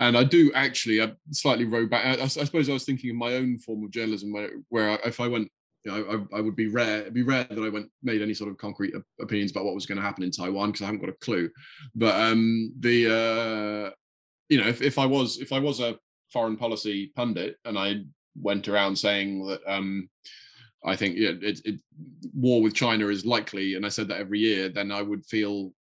And 0.00 0.16
I 0.16 0.24
do 0.24 0.52
actually, 0.54 1.02
I 1.02 1.12
slightly 1.30 1.64
row 1.64 1.86
back. 1.86 2.18
I, 2.18 2.22
I, 2.22 2.26
suppose 2.26 2.68
I 2.68 2.72
was 2.72 2.84
thinking 2.84 3.10
of 3.10 3.16
my 3.16 3.34
own 3.34 3.58
form 3.58 3.84
of 3.84 3.90
journalism, 3.90 4.32
where, 4.32 4.50
where 4.68 4.98
if 5.04 5.20
I 5.20 5.28
went 5.28 5.48
you 5.84 5.90
know, 5.90 6.26
I, 6.32 6.38
I, 6.38 6.40
would 6.40 6.54
be 6.54 6.68
rare. 6.68 7.00
It'd 7.00 7.14
be 7.14 7.22
rare 7.22 7.44
that 7.44 7.58
I 7.58 7.68
went 7.68 7.90
made 8.02 8.22
any 8.22 8.34
sort 8.34 8.50
of 8.50 8.56
concrete 8.56 8.94
opinions 9.20 9.50
about 9.50 9.64
what 9.64 9.74
was 9.74 9.86
going 9.86 9.96
to 9.96 10.04
happen 10.04 10.22
in 10.22 10.30
Taiwan 10.30 10.70
because 10.70 10.82
I 10.82 10.86
haven't 10.86 11.00
got 11.00 11.10
a 11.10 11.24
clue. 11.24 11.50
But 11.94 12.14
um, 12.14 12.72
the 12.78 13.06
uh, 13.06 13.90
you 14.48 14.60
know, 14.60 14.68
if, 14.68 14.80
if 14.80 14.98
I 14.98 15.06
was 15.06 15.38
if 15.38 15.52
I 15.52 15.58
was 15.58 15.80
a 15.80 15.98
foreign 16.32 16.56
policy 16.56 17.12
pundit 17.16 17.56
and 17.64 17.78
I 17.78 18.02
went 18.36 18.68
around 18.68 18.96
saying 18.96 19.44
that 19.46 19.60
um, 19.66 20.08
I 20.84 20.96
think 20.96 21.16
yeah, 21.16 21.32
it, 21.40 21.60
it, 21.64 21.80
war 22.34 22.62
with 22.62 22.74
China 22.74 23.08
is 23.08 23.26
likely, 23.26 23.74
and 23.74 23.84
I 23.84 23.88
said 23.88 24.08
that 24.08 24.20
every 24.20 24.38
year, 24.38 24.68
then 24.68 24.92
I 24.92 25.02
would 25.02 25.24
feel 25.26 25.72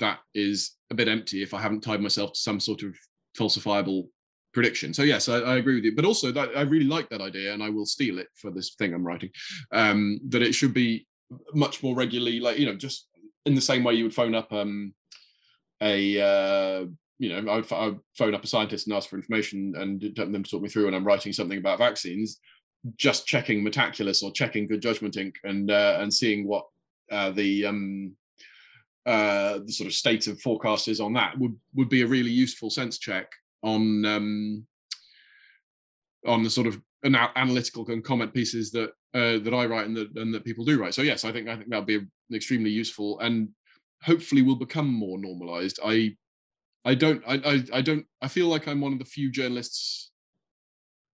that 0.00 0.18
is 0.34 0.72
a 0.90 0.94
bit 0.94 1.08
empty 1.08 1.42
if 1.42 1.54
I 1.54 1.60
haven't 1.60 1.82
tied 1.82 2.00
myself 2.00 2.32
to 2.32 2.40
some 2.40 2.60
sort 2.60 2.82
of 2.82 2.94
falsifiable 3.38 4.08
prediction. 4.52 4.92
So 4.92 5.02
yes, 5.02 5.28
I, 5.28 5.38
I 5.38 5.56
agree 5.56 5.76
with 5.76 5.84
you, 5.84 5.94
but 5.94 6.04
also 6.04 6.32
that 6.32 6.50
I 6.56 6.62
really 6.62 6.86
like 6.86 7.08
that 7.10 7.20
idea, 7.20 7.54
and 7.54 7.62
I 7.62 7.70
will 7.70 7.86
steal 7.86 8.18
it 8.18 8.28
for 8.34 8.50
this 8.50 8.74
thing 8.74 8.92
I'm 8.92 9.06
writing. 9.06 9.30
Um, 9.72 10.20
that 10.28 10.42
it 10.42 10.54
should 10.54 10.74
be 10.74 11.06
much 11.54 11.82
more 11.82 11.94
regularly, 11.94 12.40
like 12.40 12.58
you 12.58 12.66
know, 12.66 12.74
just 12.74 13.08
in 13.46 13.54
the 13.54 13.60
same 13.60 13.84
way 13.84 13.94
you 13.94 14.04
would 14.04 14.14
phone 14.14 14.34
up 14.34 14.52
um, 14.52 14.92
a 15.80 16.20
uh, 16.20 16.86
you 17.18 17.28
know, 17.28 17.52
I 17.52 17.56
would, 17.56 17.72
I 17.72 17.86
would, 17.86 18.00
phone 18.16 18.34
up 18.34 18.44
a 18.44 18.46
scientist 18.46 18.86
and 18.86 18.96
ask 18.96 19.08
for 19.08 19.16
information 19.16 19.74
and 19.76 20.00
them 20.00 20.42
to 20.42 20.50
talk 20.50 20.62
me 20.62 20.68
through, 20.68 20.86
when 20.86 20.94
I'm 20.94 21.06
writing 21.06 21.32
something 21.32 21.58
about 21.58 21.78
vaccines. 21.78 22.40
Just 22.96 23.26
checking 23.26 23.62
Metaculus 23.62 24.22
or 24.22 24.32
checking 24.32 24.66
Good 24.66 24.80
Judgment 24.80 25.14
Inc. 25.14 25.34
and 25.44 25.70
uh, 25.70 25.98
and 26.00 26.12
seeing 26.12 26.48
what 26.48 26.64
uh, 27.12 27.30
the 27.30 27.66
um, 27.66 28.16
uh, 29.06 29.58
the 29.64 29.72
sort 29.72 29.86
of 29.86 29.94
state 29.94 30.26
of 30.26 30.40
forecast 30.40 30.88
is 30.88 31.00
on 31.00 31.12
that 31.14 31.38
would 31.38 31.56
would 31.74 31.88
be 31.88 32.02
a 32.02 32.06
really 32.06 32.30
useful 32.30 32.70
sense 32.70 32.98
check 32.98 33.32
on 33.62 34.04
um, 34.04 34.66
on 36.26 36.42
the 36.42 36.50
sort 36.50 36.66
of 36.66 36.80
analytical 37.04 37.86
and 37.88 38.04
comment 38.04 38.34
pieces 38.34 38.70
that 38.70 38.90
uh, 39.14 39.38
that 39.38 39.54
I 39.54 39.66
write 39.66 39.86
and 39.86 39.96
that 39.96 40.16
and 40.16 40.34
that 40.34 40.44
people 40.44 40.64
do 40.64 40.78
write. 40.78 40.94
So 40.94 41.02
yes, 41.02 41.24
I 41.24 41.32
think 41.32 41.48
I 41.48 41.56
think 41.56 41.70
that'll 41.70 41.84
be 41.84 42.00
extremely 42.32 42.70
useful 42.70 43.18
and 43.20 43.48
hopefully 44.02 44.42
will 44.42 44.56
become 44.56 44.88
more 44.88 45.18
normalized. 45.18 45.80
I 45.84 46.16
I 46.84 46.94
don't 46.94 47.22
I, 47.26 47.34
I 47.34 47.78
I 47.78 47.80
don't 47.80 48.04
I 48.20 48.28
feel 48.28 48.46
like 48.48 48.68
I'm 48.68 48.80
one 48.80 48.92
of 48.92 48.98
the 48.98 49.04
few 49.04 49.30
journalists 49.30 50.09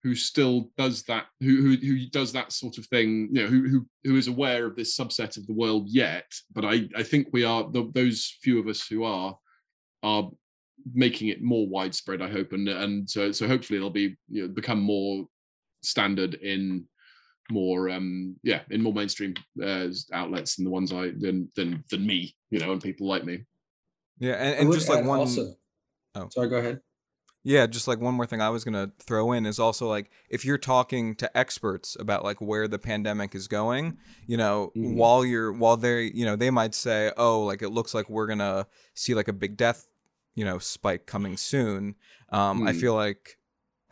who 0.06 0.14
still 0.14 0.70
does 0.78 1.02
that 1.04 1.26
who 1.40 1.62
who 1.64 1.76
who 1.78 2.08
does 2.12 2.32
that 2.32 2.52
sort 2.52 2.78
of 2.78 2.86
thing 2.86 3.28
you 3.32 3.42
know 3.42 3.48
who 3.48 3.68
who 3.68 3.88
who 4.04 4.16
is 4.16 4.28
aware 4.28 4.68
of 4.68 4.76
this 4.76 4.96
subset 4.96 5.36
of 5.36 5.48
the 5.48 5.54
world 5.54 5.88
yet 5.90 6.32
but 6.54 6.64
I 6.64 6.88
I 6.96 7.02
think 7.02 7.30
we 7.32 7.44
are 7.44 7.64
the, 7.72 7.90
those 7.96 8.38
few 8.44 8.60
of 8.60 8.68
us 8.68 8.88
who 8.88 9.04
are 9.04 9.36
are 10.04 10.30
making 10.94 11.30
it 11.30 11.42
more 11.42 11.68
widespread 11.68 12.22
I 12.22 12.30
hope 12.30 12.54
and 12.54 12.70
and 12.70 13.10
so 13.10 13.32
so 13.32 13.48
hopefully 13.48 13.78
it'll 13.78 13.90
be 13.90 14.16
you 14.30 14.44
know 14.44 14.48
become 14.48 14.80
more 14.80 15.26
standard 15.82 16.36
in 16.36 16.86
more 17.50 17.90
um 17.90 18.36
yeah 18.44 18.62
in 18.70 18.84
more 18.84 18.94
mainstream 18.94 19.34
uh, 19.64 19.88
outlets 20.14 20.56
than 20.56 20.66
the 20.66 20.72
ones 20.72 20.94
I 20.94 21.14
than 21.18 21.50
than 21.56 21.84
than 21.90 22.06
me 22.06 22.36
you 22.52 22.60
know 22.60 22.72
and 22.74 22.82
people 22.82 23.08
like 23.08 23.26
me 23.26 23.46
yeah, 24.20 24.36
and, 24.36 24.60
and 24.60 24.74
just 24.74 24.90
like 24.90 25.04
one. 25.04 25.20
Also, 25.20 25.56
oh, 26.16 26.28
sorry. 26.30 26.50
Go 26.50 26.58
ahead. 26.58 26.80
Yeah, 27.48 27.68
just 27.68 27.88
like 27.88 28.02
one 28.02 28.16
more 28.16 28.26
thing 28.26 28.42
I 28.42 28.50
was 28.50 28.64
gonna 28.64 28.92
throw 28.98 29.32
in 29.32 29.46
is 29.46 29.60
also 29.60 29.88
like 29.88 30.10
if 30.32 30.44
you're 30.44 30.58
talking 30.58 31.14
to 31.18 31.38
experts 31.38 31.96
about 32.00 32.24
like 32.24 32.42
where 32.42 32.68
the 32.68 32.80
pandemic 32.80 33.36
is 33.36 33.48
going, 33.48 34.00
you 34.26 34.36
know, 34.36 34.72
mm-hmm. 34.76 34.96
while 34.96 35.24
you're 35.24 35.54
while 35.54 35.78
they 35.78 36.06
you 36.06 36.26
know 36.26 36.36
they 36.36 36.50
might 36.50 36.74
say, 36.74 37.12
oh, 37.18 37.44
like 37.44 37.62
it 37.62 37.70
looks 37.70 37.94
like 37.94 38.10
we're 38.10 38.26
gonna 38.26 38.66
see 38.96 39.14
like 39.14 39.28
a 39.28 39.34
big 39.34 39.58
death, 39.58 39.88
you 40.34 40.44
know, 40.44 40.58
spike 40.58 41.06
coming 41.06 41.38
soon. 41.38 41.94
Um, 42.30 42.62
mm. 42.62 42.70
I 42.70 42.74
feel 42.74 42.96
like 42.96 43.38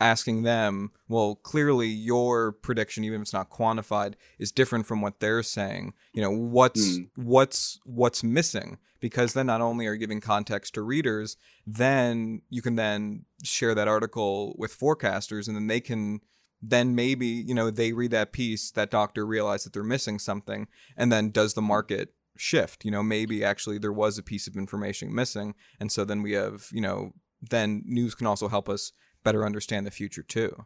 asking 0.04 0.42
them, 0.42 0.90
well, 1.08 1.36
clearly 1.36 1.88
your 1.88 2.52
prediction, 2.52 3.04
even 3.04 3.16
if 3.16 3.22
it's 3.22 3.32
not 3.32 3.48
quantified, 3.48 4.14
is 4.38 4.52
different 4.52 4.86
from 4.86 5.00
what 5.00 5.18
they're 5.18 5.42
saying. 5.42 5.94
You 6.12 6.20
know, 6.20 6.30
what's 6.30 6.98
mm. 6.98 7.08
what's 7.16 7.80
what's 7.84 8.22
missing? 8.22 8.76
Because 9.00 9.32
then 9.32 9.46
not 9.46 9.62
only 9.62 9.86
are 9.86 9.94
you 9.94 9.98
giving 9.98 10.20
context 10.20 10.74
to 10.74 10.82
readers, 10.82 11.38
then 11.66 12.42
you 12.50 12.60
can 12.60 12.76
then 12.76 13.24
share 13.42 13.74
that 13.74 13.88
article 13.88 14.54
with 14.58 14.78
forecasters, 14.78 15.48
and 15.48 15.56
then 15.56 15.68
they 15.68 15.80
can 15.80 16.20
then 16.60 16.94
maybe 16.94 17.26
you 17.26 17.54
know 17.54 17.70
they 17.70 17.94
read 17.94 18.10
that 18.10 18.32
piece, 18.32 18.70
that 18.72 18.90
doctor 18.90 19.24
realized 19.24 19.64
that 19.64 19.72
they're 19.72 19.82
missing 19.82 20.18
something, 20.18 20.68
and 20.98 21.10
then 21.10 21.30
does 21.30 21.54
the 21.54 21.62
market 21.62 22.12
shift? 22.36 22.84
You 22.84 22.90
know, 22.90 23.02
maybe 23.02 23.42
actually 23.42 23.78
there 23.78 23.92
was 23.92 24.18
a 24.18 24.22
piece 24.22 24.46
of 24.46 24.54
information 24.54 25.14
missing, 25.14 25.54
and 25.80 25.90
so 25.90 26.04
then 26.04 26.20
we 26.20 26.32
have 26.32 26.68
you 26.72 26.82
know 26.82 27.14
then 27.40 27.82
news 27.86 28.14
can 28.14 28.26
also 28.26 28.48
help 28.48 28.68
us 28.68 28.92
better 29.24 29.44
understand 29.44 29.86
the 29.86 29.90
future 29.90 30.22
too. 30.22 30.64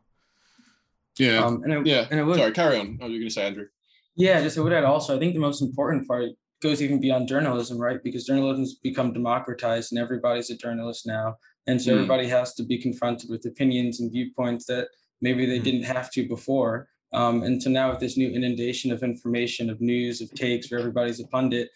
Yeah. 1.18 1.44
Um, 1.44 1.62
and 1.62 1.72
it, 1.72 1.86
yeah. 1.86 2.06
And 2.10 2.20
it 2.20 2.24
would, 2.24 2.36
Sorry, 2.36 2.52
carry 2.52 2.78
on. 2.78 2.98
What 2.98 3.08
were 3.08 3.14
you 3.14 3.20
going 3.20 3.28
to 3.28 3.34
say, 3.34 3.46
Andrew? 3.46 3.66
Yeah, 4.14 4.40
just 4.40 4.58
I 4.58 4.60
would 4.60 4.72
add 4.72 4.84
also, 4.84 5.16
I 5.16 5.18
think 5.18 5.34
the 5.34 5.40
most 5.40 5.62
important 5.62 6.06
part 6.06 6.30
goes 6.60 6.82
even 6.82 7.00
beyond 7.00 7.28
journalism, 7.28 7.78
right? 7.78 8.02
Because 8.02 8.26
journalism's 8.26 8.74
become 8.74 9.12
democratized 9.12 9.92
and 9.92 10.00
everybody's 10.00 10.50
a 10.50 10.56
journalist 10.56 11.06
now. 11.06 11.36
And 11.66 11.80
so 11.80 11.90
mm. 11.90 11.94
everybody 11.94 12.26
has 12.28 12.54
to 12.54 12.64
be 12.64 12.78
confronted 12.78 13.30
with 13.30 13.46
opinions 13.46 14.00
and 14.00 14.10
viewpoints 14.10 14.66
that 14.66 14.88
maybe 15.20 15.46
they 15.46 15.60
mm. 15.60 15.64
didn't 15.64 15.84
have 15.84 16.10
to 16.12 16.26
before. 16.26 16.88
Um, 17.12 17.42
and 17.42 17.62
so 17.62 17.70
now 17.70 17.90
with 17.90 18.00
this 18.00 18.16
new 18.16 18.28
inundation 18.28 18.92
of 18.92 19.02
information, 19.02 19.70
of 19.70 19.80
news, 19.80 20.20
of 20.20 20.32
takes, 20.34 20.70
where 20.70 20.80
everybody's 20.80 21.20
a 21.20 21.26
pundit, 21.28 21.70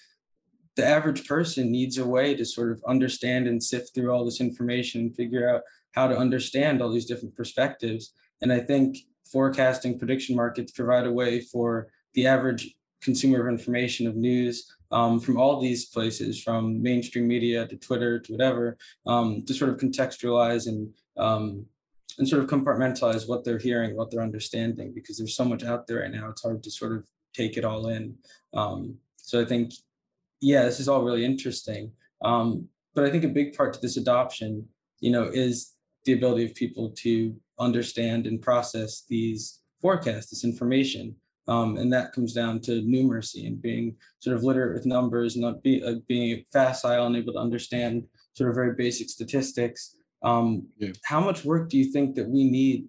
the 0.76 0.86
average 0.86 1.26
person 1.26 1.70
needs 1.70 1.98
a 1.98 2.06
way 2.06 2.34
to 2.34 2.44
sort 2.44 2.72
of 2.72 2.82
understand 2.88 3.46
and 3.46 3.62
sift 3.62 3.94
through 3.94 4.10
all 4.10 4.24
this 4.24 4.40
information 4.40 5.02
and 5.02 5.16
figure 5.16 5.48
out 5.48 5.62
how 5.92 6.06
to 6.08 6.16
understand 6.16 6.80
all 6.82 6.92
these 6.92 7.06
different 7.06 7.34
perspectives. 7.36 8.12
And 8.40 8.52
I 8.52 8.60
think 8.60 8.98
forecasting 9.30 9.98
prediction 9.98 10.36
markets 10.36 10.72
provide 10.72 11.06
a 11.06 11.12
way 11.12 11.40
for 11.40 11.88
the 12.14 12.26
average 12.26 12.74
consumer 13.02 13.40
of 13.40 13.48
information 13.48 14.06
of 14.06 14.16
news 14.16 14.70
um, 14.90 15.18
from 15.18 15.38
all 15.38 15.60
these 15.60 15.86
places, 15.86 16.42
from 16.42 16.82
mainstream 16.82 17.26
media 17.26 17.66
to 17.66 17.76
Twitter 17.76 18.18
to 18.20 18.32
whatever, 18.32 18.76
um, 19.06 19.42
to 19.46 19.54
sort 19.54 19.70
of 19.70 19.78
contextualize 19.78 20.66
and 20.68 20.92
um, 21.16 21.66
and 22.18 22.28
sort 22.28 22.42
of 22.42 22.50
compartmentalize 22.50 23.26
what 23.26 23.42
they're 23.42 23.58
hearing, 23.58 23.96
what 23.96 24.10
they're 24.10 24.22
understanding, 24.22 24.92
because 24.94 25.16
there's 25.16 25.34
so 25.34 25.46
much 25.46 25.64
out 25.64 25.86
there 25.86 26.00
right 26.00 26.10
now. 26.10 26.28
It's 26.28 26.42
hard 26.42 26.62
to 26.62 26.70
sort 26.70 26.92
of 26.92 27.06
take 27.34 27.56
it 27.56 27.64
all 27.64 27.88
in. 27.88 28.14
Um, 28.52 28.96
so 29.16 29.40
I 29.40 29.46
think, 29.46 29.72
yeah, 30.40 30.64
this 30.64 30.78
is 30.78 30.88
all 30.88 31.02
really 31.04 31.24
interesting. 31.24 31.92
Um, 32.22 32.68
but 32.94 33.04
I 33.04 33.10
think 33.10 33.24
a 33.24 33.28
big 33.28 33.56
part 33.56 33.72
to 33.72 33.80
this 33.80 33.96
adoption, 33.96 34.68
you 35.00 35.10
know, 35.10 35.24
is 35.24 35.71
the 36.04 36.14
ability 36.14 36.44
of 36.44 36.54
people 36.54 36.90
to 36.98 37.34
understand 37.58 38.26
and 38.26 38.42
process 38.42 39.04
these 39.08 39.60
forecasts, 39.80 40.30
this 40.30 40.44
information. 40.44 41.14
Um, 41.48 41.76
and 41.76 41.92
that 41.92 42.12
comes 42.12 42.32
down 42.32 42.60
to 42.60 42.82
numeracy 42.82 43.46
and 43.46 43.60
being 43.60 43.96
sort 44.20 44.36
of 44.36 44.44
literate 44.44 44.74
with 44.74 44.86
numbers, 44.86 45.36
not 45.36 45.62
be, 45.62 45.82
uh, 45.82 45.96
being 46.06 46.44
facile 46.52 47.06
and 47.06 47.16
able 47.16 47.32
to 47.32 47.38
understand 47.38 48.04
sort 48.34 48.50
of 48.50 48.54
very 48.54 48.74
basic 48.74 49.10
statistics. 49.10 49.96
Um, 50.22 50.68
yeah. 50.78 50.92
How 51.04 51.20
much 51.20 51.44
work 51.44 51.68
do 51.68 51.78
you 51.78 51.92
think 51.92 52.14
that 52.14 52.28
we 52.28 52.44
need 52.44 52.86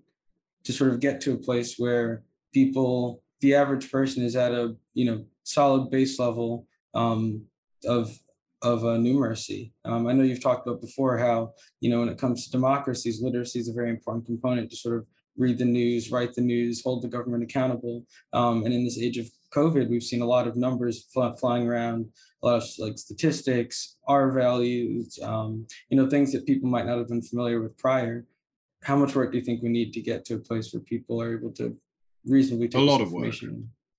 to 0.66 0.72
sort 0.72 0.92
of 0.92 1.00
get 1.00 1.20
to 1.22 1.34
a 1.34 1.38
place 1.38 1.78
where 1.78 2.24
people, 2.54 3.24
the 3.42 3.56
average 3.56 3.92
person, 3.92 4.24
is 4.24 4.36
at 4.36 4.52
a 4.52 4.76
you 4.94 5.06
know 5.06 5.26
solid 5.44 5.90
base 5.90 6.20
level 6.20 6.68
um, 6.94 7.44
of 7.86 8.18
of 8.64 8.84
uh, 8.84 8.98
numeracy. 8.98 9.72
Um, 9.86 10.08
I 10.08 10.14
know 10.14 10.24
you've 10.24 10.42
talked 10.42 10.66
about 10.66 10.82
before 10.82 11.18
how 11.18 11.54
you 11.82 11.90
know 11.90 12.00
when 12.00 12.10
it 12.10 12.18
comes 12.18 12.46
to 12.46 12.52
democracies, 12.52 13.22
literacy 13.22 13.60
is 13.60 13.70
a 13.70 13.74
very 13.74 13.90
important 13.90 14.26
component 14.26 14.70
to 14.72 14.76
sort 14.76 14.98
of 14.98 15.06
read 15.38 15.58
the 15.58 15.66
news, 15.66 16.12
write 16.12 16.34
the 16.34 16.42
news, 16.42 16.82
hold 16.84 17.02
the 17.02 17.08
government 17.08 17.44
accountable. 17.44 18.06
Um, 18.34 18.66
and 18.66 18.74
in 18.74 18.84
this 18.84 19.00
age 19.00 19.18
of 19.18 19.30
COVID, 19.54 19.90
we've 19.90 20.04
seen 20.04 20.22
a 20.22 20.26
lot 20.26 20.48
of 20.48 20.56
numbers 20.56 21.08
fly, 21.14 21.34
flying 21.40 21.68
around, 21.68 22.06
a 22.42 22.48
lot 22.48 22.64
of 22.64 22.70
like 22.80 22.98
statistics, 22.98 23.98
R 24.08 24.32
values, 24.32 25.20
um, 25.24 25.68
you 25.90 25.98
know, 25.98 26.10
things 26.10 26.32
that 26.32 26.46
people 26.46 26.70
might 26.70 26.86
not 26.86 26.98
have 26.98 27.08
been 27.08 27.22
familiar 27.22 27.62
with 27.62 27.78
prior. 27.78 28.26
How 28.84 28.96
much 28.96 29.16
work 29.16 29.32
do 29.32 29.38
you 29.38 29.44
think 29.44 29.62
we 29.62 29.70
need 29.70 29.94
to 29.94 30.02
get 30.02 30.26
to 30.26 30.36
a 30.36 30.40
place 30.40 30.74
where 30.74 30.82
people 30.82 31.22
are 31.22 31.38
able 31.38 31.52
to 31.54 31.76
reasonably 32.26 32.68
take 32.68 32.82
a 32.82 32.84
lot 32.84 33.02
of 33.02 33.12
work? 33.12 33.34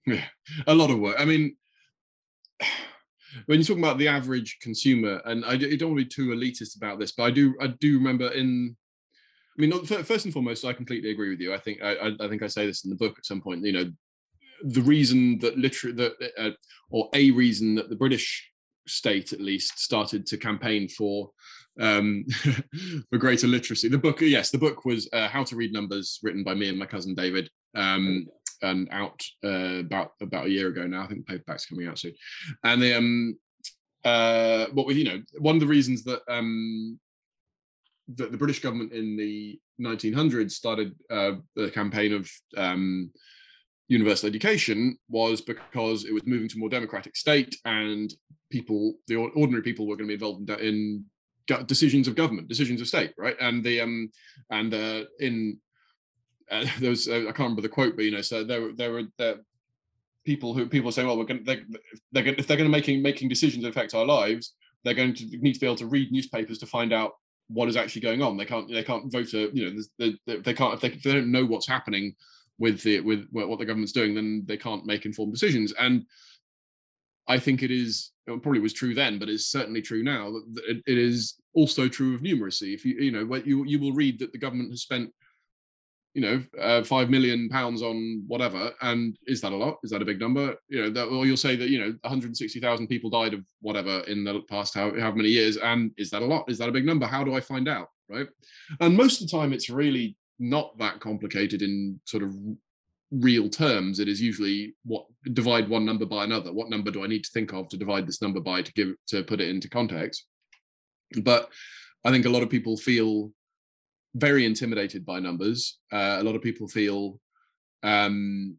Yeah, 0.07 0.25
a 0.67 0.75
lot 0.75 0.91
of 0.91 0.99
work. 0.99 1.17
I 1.19 1.25
mean, 1.25 1.57
when 3.47 3.59
you're 3.59 3.66
talking 3.66 3.82
about 3.82 3.99
the 3.99 4.09
average 4.09 4.59
consumer, 4.61 5.20
and 5.24 5.45
I 5.45 5.57
don't 5.57 5.70
want 5.91 6.01
to 6.01 6.05
be 6.05 6.07
too 6.07 6.28
elitist 6.28 6.76
about 6.76 6.99
this, 6.99 7.12
but 7.12 7.24
I 7.24 7.30
do, 7.30 7.55
I 7.61 7.68
do 7.68 7.99
remember 7.99 8.28
in 8.28 8.76
I 9.57 9.62
mean, 9.62 9.85
first 9.85 10.24
and 10.24 10.35
foremost, 10.35 10.64
I 10.64 10.72
completely 10.72 11.12
agree 11.12 11.30
with 11.30 11.39
you. 11.39 11.55
I 11.55 11.59
think 11.59 11.80
I, 11.80 12.12
I 12.18 12.28
think 12.28 12.43
I 12.43 12.49
say 12.49 12.66
this 12.66 12.85
in 12.85 12.91
the 12.91 12.97
book 12.97 13.14
at 13.18 13.24
some 13.24 13.41
point. 13.41 13.64
You 13.64 13.72
know, 13.72 13.93
the 14.64 14.82
reason 14.82 15.39
that 15.41 15.57
literally 15.57 15.95
that 15.97 16.32
uh, 16.37 16.51
or 16.91 17.09
a 17.14 17.30
reason 17.30 17.76
that 17.76 17.89
the 17.89 17.97
British 17.97 18.51
state 18.87 19.32
at 19.32 19.41
least 19.41 19.78
started 19.78 20.26
to 20.26 20.37
campaign 20.37 20.89
for 20.89 21.30
um 21.80 22.24
for 23.11 23.18
greater 23.18 23.47
literacy 23.47 23.89
the 23.89 23.99
book 23.99 24.20
yes 24.20 24.51
the 24.51 24.59
book 24.59 24.85
was 24.85 25.09
uh, 25.12 25.26
how 25.26 25.43
to 25.43 25.57
read 25.57 25.72
numbers 25.72 26.20
written 26.22 26.45
by 26.45 26.55
me 26.55 26.68
and 26.68 26.78
my 26.78 26.87
cousin 26.87 27.14
david 27.14 27.51
um 27.74 28.26
and 28.65 28.89
out 28.91 29.23
uh, 29.45 29.79
about 29.79 30.12
about 30.21 30.47
a 30.47 30.51
year 30.51 30.69
ago 30.69 30.87
now 30.87 31.03
i 31.03 31.07
think 31.07 31.21
the 31.21 31.33
paperback's 31.33 31.67
coming 31.67 31.87
out 31.87 31.99
soon 31.99 32.15
and 32.65 32.83
the 32.83 32.95
um 32.97 33.37
uh 34.05 34.67
what 34.73 34.87
was 34.87 34.97
you 34.97 35.05
know 35.05 35.21
one 35.39 35.57
of 35.57 35.61
the 35.61 35.67
reasons 35.67 36.05
that 36.05 36.21
um 36.29 36.99
that 38.17 38.31
the 38.31 38.39
British 38.39 38.61
government 38.61 38.93
in 38.93 39.17
the 39.17 39.59
1900s 39.81 40.53
started 40.53 40.95
uh, 41.11 41.33
the 41.57 41.71
campaign 41.71 42.12
of 42.12 42.31
um, 42.57 43.11
universal 43.89 44.29
education 44.29 44.99
was 45.09 45.41
because 45.41 46.05
it 46.05 46.12
was 46.12 46.27
moving 46.27 46.49
to 46.49 46.57
a 46.57 46.59
more 46.59 46.69
democratic 46.69 47.17
state 47.17 47.57
and 47.65 48.15
people, 48.51 48.95
the 49.09 49.17
ordinary 49.17 49.62
people, 49.62 49.87
were 49.87 49.97
going 49.97 50.09
to 50.09 50.17
be 50.17 50.25
involved 50.25 50.49
in, 50.51 50.61
in 50.61 51.05
decisions 51.67 52.09
of 52.09 52.15
government, 52.15 52.49
decisions 52.49 52.81
of 52.81 52.89
state, 52.89 53.12
right? 53.19 53.37
And 53.41 53.65
the 53.65 53.81
um 53.81 54.11
and 54.51 54.73
uh, 54.73 55.05
in 55.21 55.59
uh, 56.51 56.64
there 56.80 56.90
was 56.90 57.09
uh, 57.09 57.20
I 57.20 57.24
can't 57.24 57.38
remember 57.38 57.62
the 57.62 57.68
quote, 57.68 57.97
but 57.97 58.05
you 58.05 58.11
know, 58.11 58.22
so 58.22 58.45
there 58.45 58.72
there 58.72 58.92
were 58.92 59.03
there, 59.18 59.36
people 60.24 60.55
who 60.55 60.66
people 60.66 60.90
say, 60.92 61.05
well, 61.05 61.18
we're 61.18 61.24
going 61.24 61.45
they're, 61.45 62.22
going 62.22 62.36
if 62.38 62.47
they're 62.47 62.57
going 62.57 62.70
to 62.70 62.76
making 62.76 63.03
making 63.03 63.28
decisions 63.28 63.62
that 63.62 63.70
affect 63.70 63.95
our 63.95 64.07
lives, 64.07 64.55
they're 64.82 64.95
going 64.95 65.14
to 65.14 65.26
need 65.38 65.55
to 65.55 65.61
be 65.61 65.66
able 65.66 65.76
to 65.76 65.86
read 65.86 66.12
newspapers 66.12 66.59
to 66.59 66.66
find 66.66 66.92
out 66.92 67.12
what 67.49 67.68
is 67.68 67.76
actually 67.76 68.03
going 68.03 68.22
on. 68.22 68.36
They 68.36 68.45
can't 68.47 68.68
they 68.68 68.84
can't 68.84 69.12
vote 69.12 69.32
a 69.34 69.51
you 69.53 69.70
know 69.70 69.82
they, 70.26 70.36
they 70.38 70.55
can't 70.55 70.74
if 70.74 70.80
they, 70.80 70.88
if 70.88 71.03
they 71.03 71.12
don't 71.12 71.32
know 71.32 71.45
what's 71.45 71.68
happening 71.68 72.14
with 72.59 72.82
the 72.82 73.01
with 73.01 73.26
what 73.32 73.59
the 73.59 73.66
government's 73.66 73.92
doing, 73.92 74.14
then 74.14 74.45
they 74.47 74.57
can't 74.57 74.86
make 74.86 75.05
informed 75.05 75.32
decisions. 75.32 75.72
And 75.78 76.05
I 77.26 77.38
think 77.38 77.62
it 77.62 77.70
is 77.70 78.12
it 78.26 78.42
probably 78.42 78.61
was 78.61 78.72
true 78.72 78.95
then, 78.95 79.18
but 79.18 79.28
it's 79.28 79.47
certainly 79.47 79.82
true 79.82 80.03
now. 80.03 80.30
That 80.30 80.82
it 80.86 80.99
is 80.99 81.34
also 81.55 81.88
true 81.88 82.14
of 82.14 82.22
numeracy. 82.22 82.74
If 82.74 82.84
you 82.84 82.95
you 82.95 83.11
know 83.11 83.34
you 83.36 83.64
you 83.64 83.78
will 83.78 83.92
read 83.92 84.18
that 84.20 84.32
the 84.32 84.38
government 84.38 84.70
has 84.70 84.82
spent 84.82 85.11
you 86.15 86.23
know, 86.23 86.43
uh, 86.61 86.83
five 86.85 87.11
million 87.11 87.49
pounds 87.49 87.83
on 87.83 88.23
whatever, 88.29 88.73
and 88.83 89.19
is 89.27 89.41
that 89.41 89.53
a 89.53 89.57
lot? 89.57 89.79
Is 89.83 89.91
that 89.91 90.01
a 90.01 90.05
big 90.05 90.21
number? 90.21 90.55
You 90.69 90.83
know, 90.83 90.91
that, 90.91 91.07
or 91.07 91.27
you'll 91.27 91.37
say 91.37 91.57
that 91.57 91.71
you 91.71 91.81
know, 91.81 91.93
160,000 92.03 92.87
people 92.87 93.11
died 93.11 93.35
of 93.35 93.41
whatever 93.61 94.01
in 94.01 94.23
the 94.23 94.41
past 94.49 94.75
how, 94.75 94.99
how 94.99 95.11
many 95.11 95.29
years, 95.29 95.57
and 95.57 95.91
is 95.99 96.11
that 96.11 96.23
a 96.23 96.25
lot? 96.25 96.49
Is 96.49 96.59
that 96.59 96.69
a 96.69 96.73
big 96.73 96.87
number? 96.87 97.07
How 97.07 97.25
do 97.25 97.35
I 97.35 97.41
find 97.41 97.69
out? 97.69 97.89
Right? 98.09 98.29
And 98.81 98.97
most 98.97 99.21
of 99.21 99.29
the 99.29 99.37
time, 99.37 99.53
it's 99.53 99.69
really 99.69 100.17
not 100.39 100.79
that 100.79 101.01
complicated 101.01 101.62
in 101.62 102.01
sort 102.05 102.23
of 102.23 102.35
real 103.11 103.49
terms. 103.49 103.99
It 103.99 104.09
is 104.09 104.21
usually 104.21 104.75
what 104.85 105.07
divide 105.33 105.69
one 105.69 105.85
number 105.85 106.07
by 106.07 106.25
another. 106.25 106.53
What 106.53 106.71
number 106.71 106.93
do 106.93 107.03
I 107.03 107.09
need 107.09 107.25
to 107.25 107.31
think 107.33 107.53
of 107.53 107.69
to 107.69 107.77
divide 107.77 108.07
this 108.07 108.23
number 108.23 108.41
by 108.41 108.62
to 108.62 108.73
give 108.75 108.95
to 109.09 109.25
put 109.25 109.41
it 109.41 109.49
into 109.49 109.69
context? 109.69 110.27
But 111.23 111.51
I 112.05 112.11
think 112.11 112.25
a 112.25 112.31
lot 112.31 112.43
of 112.43 112.51
people 112.51 112.77
feel 112.77 113.33
very 114.15 114.47
intimidated 114.47 115.05
by 115.05 115.21
numbers. 115.21 115.79
Uh, 115.93 116.17
a 116.19 116.23
lot 116.23 116.35
of 116.35 116.43
people 116.43 116.69
feel 116.69 117.21
um, 117.83 118.57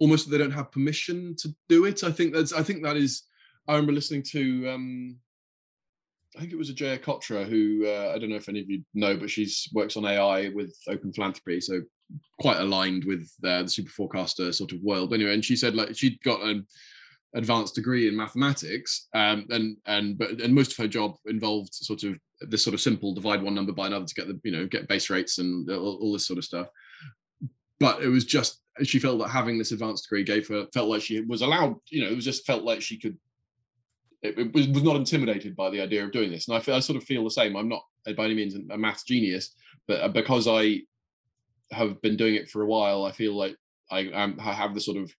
almost 0.00 0.30
they 0.30 0.38
don't 0.38 0.50
have 0.50 0.72
permission 0.72 1.36
to 1.38 1.54
do 1.68 1.84
it. 1.84 2.02
I 2.04 2.10
think 2.10 2.34
that's 2.34 2.52
I 2.52 2.62
think 2.62 2.82
that 2.82 2.96
is. 2.96 3.22
I 3.66 3.72
remember 3.72 3.92
listening 3.92 4.22
to 4.32 4.68
um, 4.68 5.16
I 6.36 6.40
think 6.40 6.52
it 6.52 6.58
was 6.58 6.70
Ajeya 6.70 6.98
Cotra 6.98 7.46
who 7.46 7.86
uh, 7.86 8.12
I 8.14 8.18
don't 8.18 8.30
know 8.30 8.36
if 8.36 8.48
any 8.48 8.60
of 8.60 8.68
you 8.68 8.82
know, 8.94 9.16
but 9.16 9.30
she's 9.30 9.68
works 9.72 9.96
on 9.96 10.04
AI 10.04 10.50
with 10.50 10.76
Open 10.88 11.12
Philanthropy, 11.12 11.60
so 11.60 11.82
quite 12.40 12.58
aligned 12.58 13.04
with 13.04 13.30
uh, 13.44 13.62
the 13.62 13.68
super 13.68 13.90
forecaster 13.90 14.52
sort 14.52 14.72
of 14.72 14.82
world. 14.82 15.12
Anyway, 15.14 15.32
and 15.32 15.44
she 15.44 15.56
said 15.56 15.74
like 15.74 15.96
she'd 15.96 16.20
got 16.22 16.42
an 16.42 16.66
advanced 17.34 17.74
degree 17.74 18.08
in 18.08 18.16
mathematics, 18.16 19.08
um, 19.14 19.46
and 19.50 19.76
and 19.86 20.18
but 20.18 20.40
and 20.40 20.54
most 20.54 20.72
of 20.72 20.78
her 20.78 20.88
job 20.88 21.16
involved 21.26 21.72
sort 21.74 22.02
of 22.02 22.18
this 22.50 22.64
sort 22.64 22.74
of 22.74 22.80
simple 22.80 23.14
divide 23.14 23.42
one 23.42 23.54
number 23.54 23.72
by 23.72 23.86
another 23.86 24.06
to 24.06 24.14
get 24.14 24.28
the 24.28 24.38
you 24.44 24.52
know 24.52 24.66
get 24.66 24.88
base 24.88 25.10
rates 25.10 25.38
and 25.38 25.70
all, 25.70 25.98
all 26.00 26.12
this 26.12 26.26
sort 26.26 26.38
of 26.38 26.44
stuff. 26.44 26.68
But 27.80 28.02
it 28.02 28.08
was 28.08 28.24
just 28.24 28.60
she 28.82 28.98
felt 28.98 29.18
that 29.20 29.28
having 29.28 29.58
this 29.58 29.72
advanced 29.72 30.04
degree 30.04 30.24
gave 30.24 30.48
her 30.48 30.66
felt 30.74 30.88
like 30.88 31.02
she 31.02 31.20
was 31.20 31.42
allowed 31.42 31.76
you 31.90 32.02
know 32.02 32.10
it 32.10 32.16
was 32.16 32.24
just 32.24 32.46
felt 32.46 32.64
like 32.64 32.82
she 32.82 32.98
could 32.98 33.16
it, 34.22 34.38
it 34.38 34.54
was, 34.54 34.68
was 34.68 34.82
not 34.82 34.96
intimidated 34.96 35.54
by 35.54 35.70
the 35.70 35.80
idea 35.80 36.02
of 36.02 36.10
doing 36.10 36.30
this. 36.30 36.48
And 36.48 36.56
I, 36.56 36.60
feel, 36.60 36.74
I 36.74 36.80
sort 36.80 36.96
of 36.96 37.04
feel 37.04 37.22
the 37.22 37.30
same. 37.30 37.56
I'm 37.56 37.68
not 37.68 37.82
by 38.12 38.24
any 38.24 38.34
means 38.34 38.54
a 38.54 38.76
math 38.76 39.06
genius 39.06 39.54
but 39.88 40.00
uh, 40.00 40.08
because 40.08 40.46
i 40.46 40.80
have 41.70 42.00
been 42.02 42.16
doing 42.16 42.34
it 42.34 42.50
for 42.50 42.62
a 42.62 42.66
while 42.66 43.04
i 43.04 43.12
feel 43.12 43.34
like 43.34 43.56
i, 43.90 44.34
I 44.38 44.52
have 44.52 44.74
the 44.74 44.80
sort 44.80 44.98
of 44.98 45.10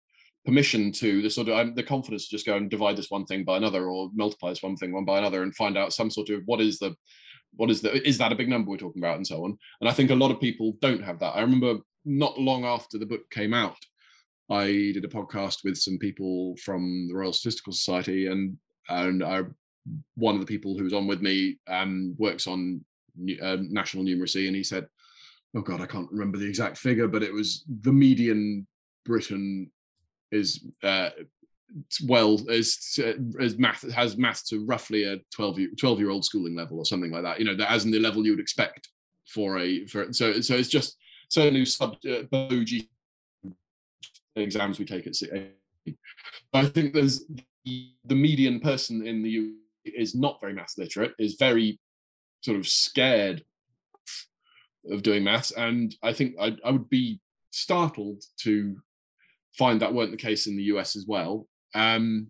permission 0.45 0.91
to 0.91 1.21
the 1.21 1.29
sort 1.29 1.47
of 1.47 1.57
um, 1.57 1.73
the 1.75 1.83
confidence 1.83 2.27
to 2.27 2.35
just 2.35 2.45
go 2.45 2.55
and 2.55 2.69
divide 2.69 2.95
this 2.95 3.09
one 3.09 3.25
thing 3.25 3.43
by 3.43 3.57
another 3.57 3.87
or 3.87 4.09
multiply 4.13 4.49
this 4.49 4.63
one 4.63 4.75
thing 4.75 4.91
one 4.91 5.05
by 5.05 5.17
another 5.17 5.43
and 5.43 5.55
find 5.55 5.77
out 5.77 5.93
some 5.93 6.09
sort 6.09 6.29
of 6.29 6.41
what 6.45 6.61
is 6.61 6.79
the 6.79 6.95
what 7.55 7.69
is 7.69 7.81
the 7.81 8.07
is 8.07 8.17
that 8.17 8.31
a 8.31 8.35
big 8.35 8.49
number 8.49 8.69
we're 8.69 8.77
talking 8.77 9.01
about 9.01 9.17
and 9.17 9.25
so 9.25 9.43
on. 9.43 9.57
And 9.81 9.89
i 9.89 9.93
think 9.93 10.11
a 10.11 10.15
lot 10.15 10.31
of 10.31 10.39
people 10.39 10.77
don't 10.81 11.03
have 11.03 11.19
that. 11.19 11.35
I 11.35 11.41
remember 11.41 11.79
not 12.05 12.39
long 12.39 12.65
after 12.65 12.97
the 12.97 13.05
book 13.05 13.29
came 13.31 13.53
out 13.53 13.77
i 14.49 14.65
did 14.65 15.03
a 15.03 15.09
podcast 15.09 15.63
with 15.63 15.77
some 15.77 15.97
people 15.97 16.55
from 16.63 17.07
the 17.07 17.15
royal 17.15 17.33
statistical 17.33 17.73
society 17.73 18.27
and 18.27 18.57
and 18.89 19.23
I, 19.23 19.41
one 20.13 20.35
of 20.35 20.41
the 20.41 20.47
people 20.47 20.77
who 20.77 20.83
was 20.83 20.93
on 20.93 21.07
with 21.07 21.21
me 21.21 21.57
um, 21.67 22.15
works 22.19 22.45
on 22.45 22.85
uh, 23.41 23.57
national 23.61 24.03
numeracy 24.03 24.47
and 24.47 24.55
he 24.55 24.63
said 24.63 24.85
oh 25.55 25.61
god 25.61 25.81
i 25.81 25.85
can't 25.85 26.11
remember 26.11 26.37
the 26.37 26.47
exact 26.47 26.77
figure 26.77 27.07
but 27.07 27.23
it 27.23 27.33
was 27.33 27.63
the 27.81 27.93
median 27.93 28.67
briton 29.05 29.71
is 30.31 30.65
uh, 30.83 31.09
well 32.05 32.39
as 32.49 32.99
as 33.39 33.57
math 33.57 33.89
has 33.91 34.17
math 34.17 34.45
to 34.45 34.65
roughly 34.65 35.03
a 35.03 35.17
12 35.33 35.59
year, 35.59 35.69
12 35.77 35.99
year 35.99 36.09
old 36.09 36.23
schooling 36.23 36.55
level 36.55 36.77
or 36.77 36.85
something 36.85 37.11
like 37.11 37.23
that 37.23 37.39
you 37.39 37.45
know 37.45 37.55
that 37.55 37.71
as 37.71 37.85
in 37.85 37.91
the 37.91 37.99
level 37.99 38.25
you 38.25 38.31
would 38.31 38.39
expect 38.39 38.89
for 39.27 39.57
a 39.59 39.85
for 39.87 40.13
so 40.13 40.39
so 40.41 40.55
it's 40.55 40.69
just 40.69 40.97
certainly 41.29 41.65
sub 41.65 41.97
uh, 42.09 42.23
exams 44.35 44.79
we 44.79 44.85
take 44.85 45.07
at 45.07 45.15
CA. 45.15 45.49
I 46.53 46.65
think 46.65 46.93
there's 46.93 47.25
the, 47.63 47.91
the 48.05 48.15
median 48.15 48.59
person 48.59 49.05
in 49.05 49.23
the 49.23 49.53
is 49.83 50.15
not 50.15 50.39
very 50.41 50.53
math 50.53 50.77
literate 50.77 51.13
is 51.19 51.35
very 51.35 51.79
sort 52.41 52.57
of 52.57 52.67
scared 52.67 53.43
of 54.89 55.03
doing 55.03 55.23
maths 55.23 55.51
and 55.51 55.95
I 56.03 56.13
think 56.13 56.35
I, 56.39 56.55
I 56.63 56.71
would 56.71 56.89
be 56.89 57.19
startled 57.51 58.23
to 58.41 58.77
find 59.57 59.81
that 59.81 59.93
weren't 59.93 60.11
the 60.11 60.17
case 60.17 60.47
in 60.47 60.57
the 60.57 60.63
US 60.63 60.95
as 60.95 61.05
well. 61.07 61.47
Um, 61.73 62.27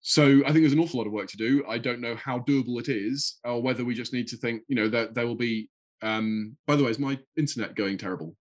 so 0.00 0.42
I 0.44 0.52
think 0.52 0.62
there's 0.62 0.74
an 0.74 0.80
awful 0.80 0.98
lot 0.98 1.06
of 1.06 1.12
work 1.12 1.28
to 1.28 1.36
do. 1.38 1.64
I 1.66 1.78
don't 1.78 2.00
know 2.00 2.14
how 2.16 2.40
doable 2.40 2.78
it 2.78 2.88
is, 2.88 3.38
or 3.42 3.62
whether 3.62 3.84
we 3.84 3.94
just 3.94 4.12
need 4.12 4.28
to 4.28 4.36
think, 4.36 4.62
you 4.68 4.76
know, 4.76 4.88
that 4.88 5.14
there 5.14 5.26
will 5.26 5.34
be. 5.34 5.70
Um, 6.02 6.56
by 6.66 6.76
the 6.76 6.84
way, 6.84 6.90
is 6.90 6.98
my 6.98 7.18
internet 7.38 7.74
going 7.74 7.96
terrible? 7.96 8.36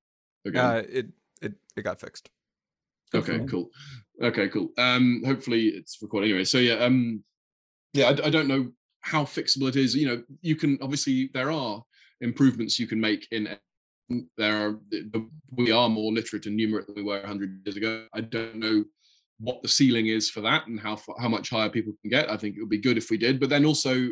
Again? 0.46 0.66
Uh, 0.66 0.84
it 0.90 1.08
it 1.42 1.54
it 1.78 1.82
got 1.84 2.02
fixed. 2.02 2.30
Okay, 3.16 3.40
cool. 3.46 3.70
Okay, 4.22 4.50
cool. 4.50 4.70
Um, 4.78 5.22
hopefully 5.26 5.68
it's 5.68 6.00
recording 6.02 6.32
anyway. 6.32 6.44
So 6.44 6.58
yeah, 6.58 6.76
um, 6.76 7.24
yeah, 7.94 8.08
I, 8.08 8.28
I 8.28 8.30
don't 8.30 8.48
know 8.48 8.72
how 9.00 9.24
fixable 9.24 9.70
it 9.70 9.76
is. 9.76 9.96
You 9.96 10.08
know, 10.08 10.24
you 10.42 10.56
can 10.56 10.78
obviously 10.82 11.30
there 11.34 11.52
are 11.52 11.82
improvements 12.20 12.80
you 12.80 12.88
can 12.88 13.00
make 13.00 13.28
in 13.32 13.56
there 14.38 14.68
are 14.68 14.80
we 15.52 15.72
are 15.72 15.90
more 15.90 16.12
literate 16.12 16.46
and 16.46 16.60
numerate 16.60 16.86
than 16.86 16.96
we 16.96 17.04
were 17.04 17.20
100 17.20 17.62
years 17.66 17.78
ago. 17.78 18.06
I 18.14 18.22
don't 18.22 18.56
know 18.56 18.84
what 19.40 19.62
the 19.62 19.68
ceiling 19.68 20.08
is 20.08 20.30
for 20.30 20.42
that 20.42 20.68
and 20.68 20.80
how 20.80 21.00
how 21.20 21.30
much 21.30 21.50
higher 21.50 21.70
people 21.70 21.94
can 22.02 22.10
get. 22.10 22.30
I 22.30 22.38
think 22.38 22.56
it 22.56 22.62
would 22.62 22.70
be 22.70 22.78
good 22.78 22.98
if 22.98 23.10
we 23.10 23.18
did 23.18 23.40
but 23.40 23.50
then 23.50 23.66
also 23.66 24.10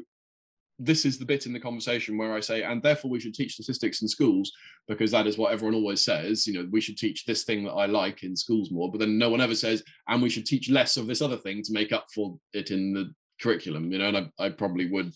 this 0.84 1.06
is 1.06 1.20
the 1.20 1.26
bit 1.26 1.46
in 1.46 1.54
the 1.54 1.60
conversation 1.60 2.18
where 2.18 2.34
i 2.34 2.39
say 2.39 2.64
and 2.64 2.82
therefore 2.82 3.12
we 3.12 3.20
should 3.20 3.36
teach 3.36 3.54
statistics 3.54 4.02
in 4.02 4.08
schools 4.08 4.52
because 4.88 5.12
that 5.12 5.28
is 5.28 5.38
what 5.38 5.52
everyone 5.52 5.76
always 5.76 6.04
says 6.04 6.48
you 6.48 6.54
know 6.54 6.68
we 6.72 6.82
should 6.82 6.98
teach 6.98 7.24
this 7.26 7.44
thing 7.44 7.64
that 7.64 7.74
i 7.74 7.86
like 7.86 8.24
in 8.24 8.36
schools 8.36 8.72
more 8.72 8.89
but 8.89 9.00
then 9.00 9.18
no 9.18 9.30
one 9.30 9.42
ever 9.42 9.54
says 9.54 9.84
and 10.08 10.22
we 10.22 10.30
should 10.30 10.46
teach 10.46 10.70
less 10.70 10.98
of 10.98 11.06
this 11.06 11.22
other 11.22 11.38
thing 11.38 11.62
to 11.62 11.72
make 11.72 11.92
up 11.92 12.08
for 12.14 12.36
it 12.54 12.72
in 12.72 12.94
the 12.94 13.14
curriculum 13.39 13.92
you 13.92 14.00
know 14.00 14.08
and 14.08 14.18
i, 14.18 14.46
I 14.46 14.50
probably 14.50 14.89
would 14.89 15.14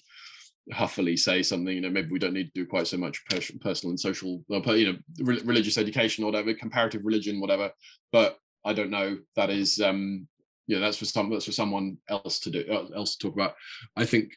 huffily 0.74 1.16
say 1.16 1.43
something 1.43 1.76
you 1.76 1.82
know 1.82 1.89
maybe 1.89 2.09
we 2.09 2.20
don't 2.20 2.34
need 2.34 2.51
to 2.53 2.63
do 2.63 2.66
quite 2.66 2.88
so 2.88 2.97
much 2.97 3.24
personal 3.61 3.91
and 3.91 3.99
social 3.99 4.43
you 4.49 4.91
know 4.91 4.97
religious 5.24 5.78
education 5.78 6.24
or 6.24 6.28
whatever 6.28 6.53
comparative 6.53 7.01
religion 7.03 7.39
whatever 7.39 7.70
but 8.11 8.39
i 8.66 8.74
don't 8.74 8.89
know 8.89 9.18
that 9.36 9.51
is 9.51 9.80
um 9.80 10.28
yeah 10.68 10.80
that's 10.80 10.97
for 10.97 11.05
some 11.05 11.30
that's 11.30 11.45
for 11.45 11.51
someone 11.51 11.97
else 12.09 12.39
to 12.39 12.49
do 12.49 12.66
uh, 12.72 12.97
else 12.97 13.16
to 13.16 13.28
talk 13.28 13.36
about. 13.36 13.53
I 13.95 14.05
think 14.05 14.34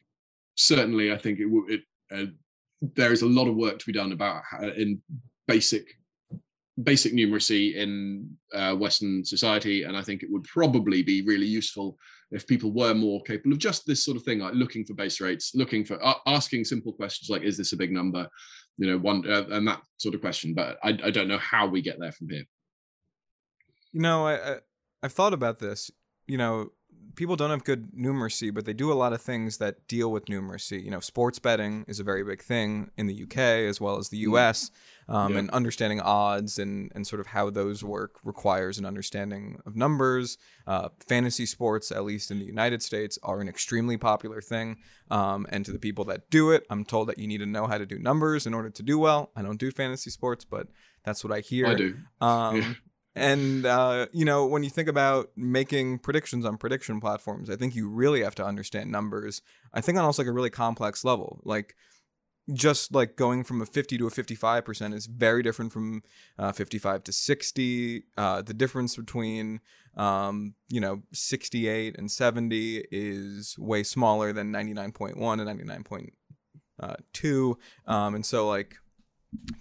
certainly 0.54 1.12
i 1.12 1.16
think 1.16 1.38
it 1.38 1.46
would 1.46 1.70
it 1.70 1.80
uh, 2.12 2.26
there 2.94 3.12
is 3.12 3.22
a 3.22 3.26
lot 3.26 3.48
of 3.48 3.56
work 3.56 3.78
to 3.78 3.86
be 3.86 3.92
done 3.92 4.12
about 4.12 4.42
in 4.76 5.00
basic 5.46 5.86
basic 6.82 7.12
numeracy 7.12 7.74
in 7.74 8.30
uh, 8.54 8.74
Western 8.74 9.24
society, 9.24 9.82
and 9.82 9.96
I 9.96 10.02
think 10.02 10.22
it 10.22 10.30
would 10.30 10.44
probably 10.44 11.02
be 11.02 11.22
really 11.22 11.46
useful 11.46 11.98
if 12.30 12.46
people 12.46 12.72
were 12.72 12.94
more 12.94 13.22
capable 13.22 13.52
of 13.52 13.58
just 13.58 13.86
this 13.86 14.04
sort 14.04 14.16
of 14.16 14.22
thing, 14.22 14.40
like 14.40 14.54
looking 14.54 14.84
for 14.84 14.94
base 14.94 15.20
rates, 15.20 15.52
looking 15.54 15.84
for 15.84 16.04
uh, 16.04 16.14
asking 16.26 16.64
simple 16.64 16.92
questions 16.92 17.30
like, 17.30 17.42
"Is 17.42 17.56
this 17.56 17.72
a 17.72 17.76
big 17.76 17.92
number?" 17.92 18.28
You 18.76 18.90
know, 18.90 18.98
one 18.98 19.24
uh, 19.30 19.46
and 19.50 19.66
that 19.66 19.82
sort 19.96 20.14
of 20.14 20.20
question. 20.20 20.54
But 20.54 20.78
I, 20.82 20.98
I 21.04 21.10
don't 21.10 21.28
know 21.28 21.38
how 21.38 21.66
we 21.66 21.80
get 21.80 21.98
there 21.98 22.12
from 22.12 22.28
here. 22.28 22.44
You 23.92 24.00
know, 24.00 24.26
I, 24.26 24.34
I 24.34 24.56
I've 25.02 25.12
thought 25.12 25.32
about 25.32 25.58
this. 25.58 25.90
You 26.26 26.36
know, 26.36 26.70
people 27.18 27.34
don't 27.34 27.50
have 27.50 27.64
good 27.64 27.90
numeracy, 27.90 28.54
but 28.54 28.64
they 28.64 28.72
do 28.72 28.92
a 28.92 28.94
lot 28.94 29.12
of 29.12 29.20
things 29.20 29.58
that 29.58 29.88
deal 29.88 30.12
with 30.12 30.26
numeracy. 30.26 30.84
You 30.84 30.92
know, 30.92 31.00
sports 31.00 31.40
betting 31.40 31.84
is 31.88 31.98
a 31.98 32.04
very 32.04 32.22
big 32.22 32.40
thing 32.40 32.92
in 32.96 33.08
the 33.08 33.24
UK 33.24 33.38
as 33.38 33.80
well 33.80 33.98
as 33.98 34.10
the 34.10 34.18
US, 34.18 34.70
mm. 35.10 35.14
um, 35.14 35.32
yeah. 35.32 35.40
and 35.40 35.50
understanding 35.50 36.00
odds 36.00 36.60
and 36.60 36.92
and 36.94 37.04
sort 37.04 37.18
of 37.18 37.26
how 37.26 37.50
those 37.50 37.82
work 37.82 38.20
requires 38.22 38.78
an 38.78 38.86
understanding 38.86 39.58
of 39.66 39.74
numbers. 39.74 40.38
Uh, 40.64 40.90
fantasy 41.08 41.44
sports, 41.44 41.90
at 41.90 42.04
least 42.04 42.30
in 42.30 42.38
the 42.38 42.44
United 42.44 42.84
States, 42.84 43.18
are 43.24 43.40
an 43.40 43.48
extremely 43.48 43.96
popular 43.96 44.40
thing. 44.40 44.76
Um, 45.10 45.44
and 45.50 45.64
to 45.64 45.72
the 45.72 45.80
people 45.80 46.04
that 46.04 46.30
do 46.30 46.52
it, 46.52 46.66
I'm 46.70 46.84
told 46.84 47.08
that 47.08 47.18
you 47.18 47.26
need 47.26 47.38
to 47.38 47.46
know 47.46 47.66
how 47.66 47.78
to 47.78 47.86
do 47.86 47.98
numbers 47.98 48.46
in 48.46 48.54
order 48.54 48.70
to 48.70 48.82
do 48.84 48.96
well. 48.96 49.32
I 49.34 49.42
don't 49.42 49.58
do 49.58 49.72
fantasy 49.72 50.10
sports, 50.10 50.44
but 50.44 50.68
that's 51.02 51.24
what 51.24 51.32
I 51.32 51.40
hear. 51.40 51.66
I 51.66 51.74
do. 51.74 51.96
Um, 52.20 52.56
yeah 52.56 52.74
and 53.16 53.66
uh, 53.66 54.06
you 54.12 54.24
know 54.24 54.46
when 54.46 54.62
you 54.62 54.70
think 54.70 54.88
about 54.88 55.30
making 55.36 55.98
predictions 55.98 56.44
on 56.44 56.56
prediction 56.56 57.00
platforms 57.00 57.50
i 57.50 57.56
think 57.56 57.74
you 57.74 57.88
really 57.88 58.22
have 58.22 58.34
to 58.34 58.44
understand 58.44 58.90
numbers 58.90 59.42
i 59.72 59.80
think 59.80 59.98
on 59.98 60.04
also 60.04 60.22
like 60.22 60.28
a 60.28 60.32
really 60.32 60.50
complex 60.50 61.04
level. 61.04 61.40
Like 61.44 61.76
just 62.52 62.94
like 62.94 63.16
going 63.16 63.44
from 63.44 63.61
a 63.61 63.66
50 63.66 63.98
to 63.98 64.06
a 64.06 64.11
55% 64.11 64.94
is 64.94 65.06
very 65.06 65.42
different 65.42 65.72
from 65.72 66.02
uh, 66.38 66.52
55 66.52 67.04
to 67.04 67.12
60 67.12 68.04
uh, 68.16 68.42
the 68.42 68.54
difference 68.54 68.96
between 68.96 69.61
um, 69.96 70.54
you 70.68 70.80
know 70.80 71.02
68 71.12 71.98
and 71.98 72.11
70 72.11 72.86
is 72.90 73.54
way 73.59 73.82
smaller 73.82 74.32
than 74.32 74.50
99.1 74.52 75.12
and 75.18 75.86
99.2 76.80 77.56
um, 77.86 78.14
and 78.14 78.24
so 78.24 78.48
like 78.48 78.76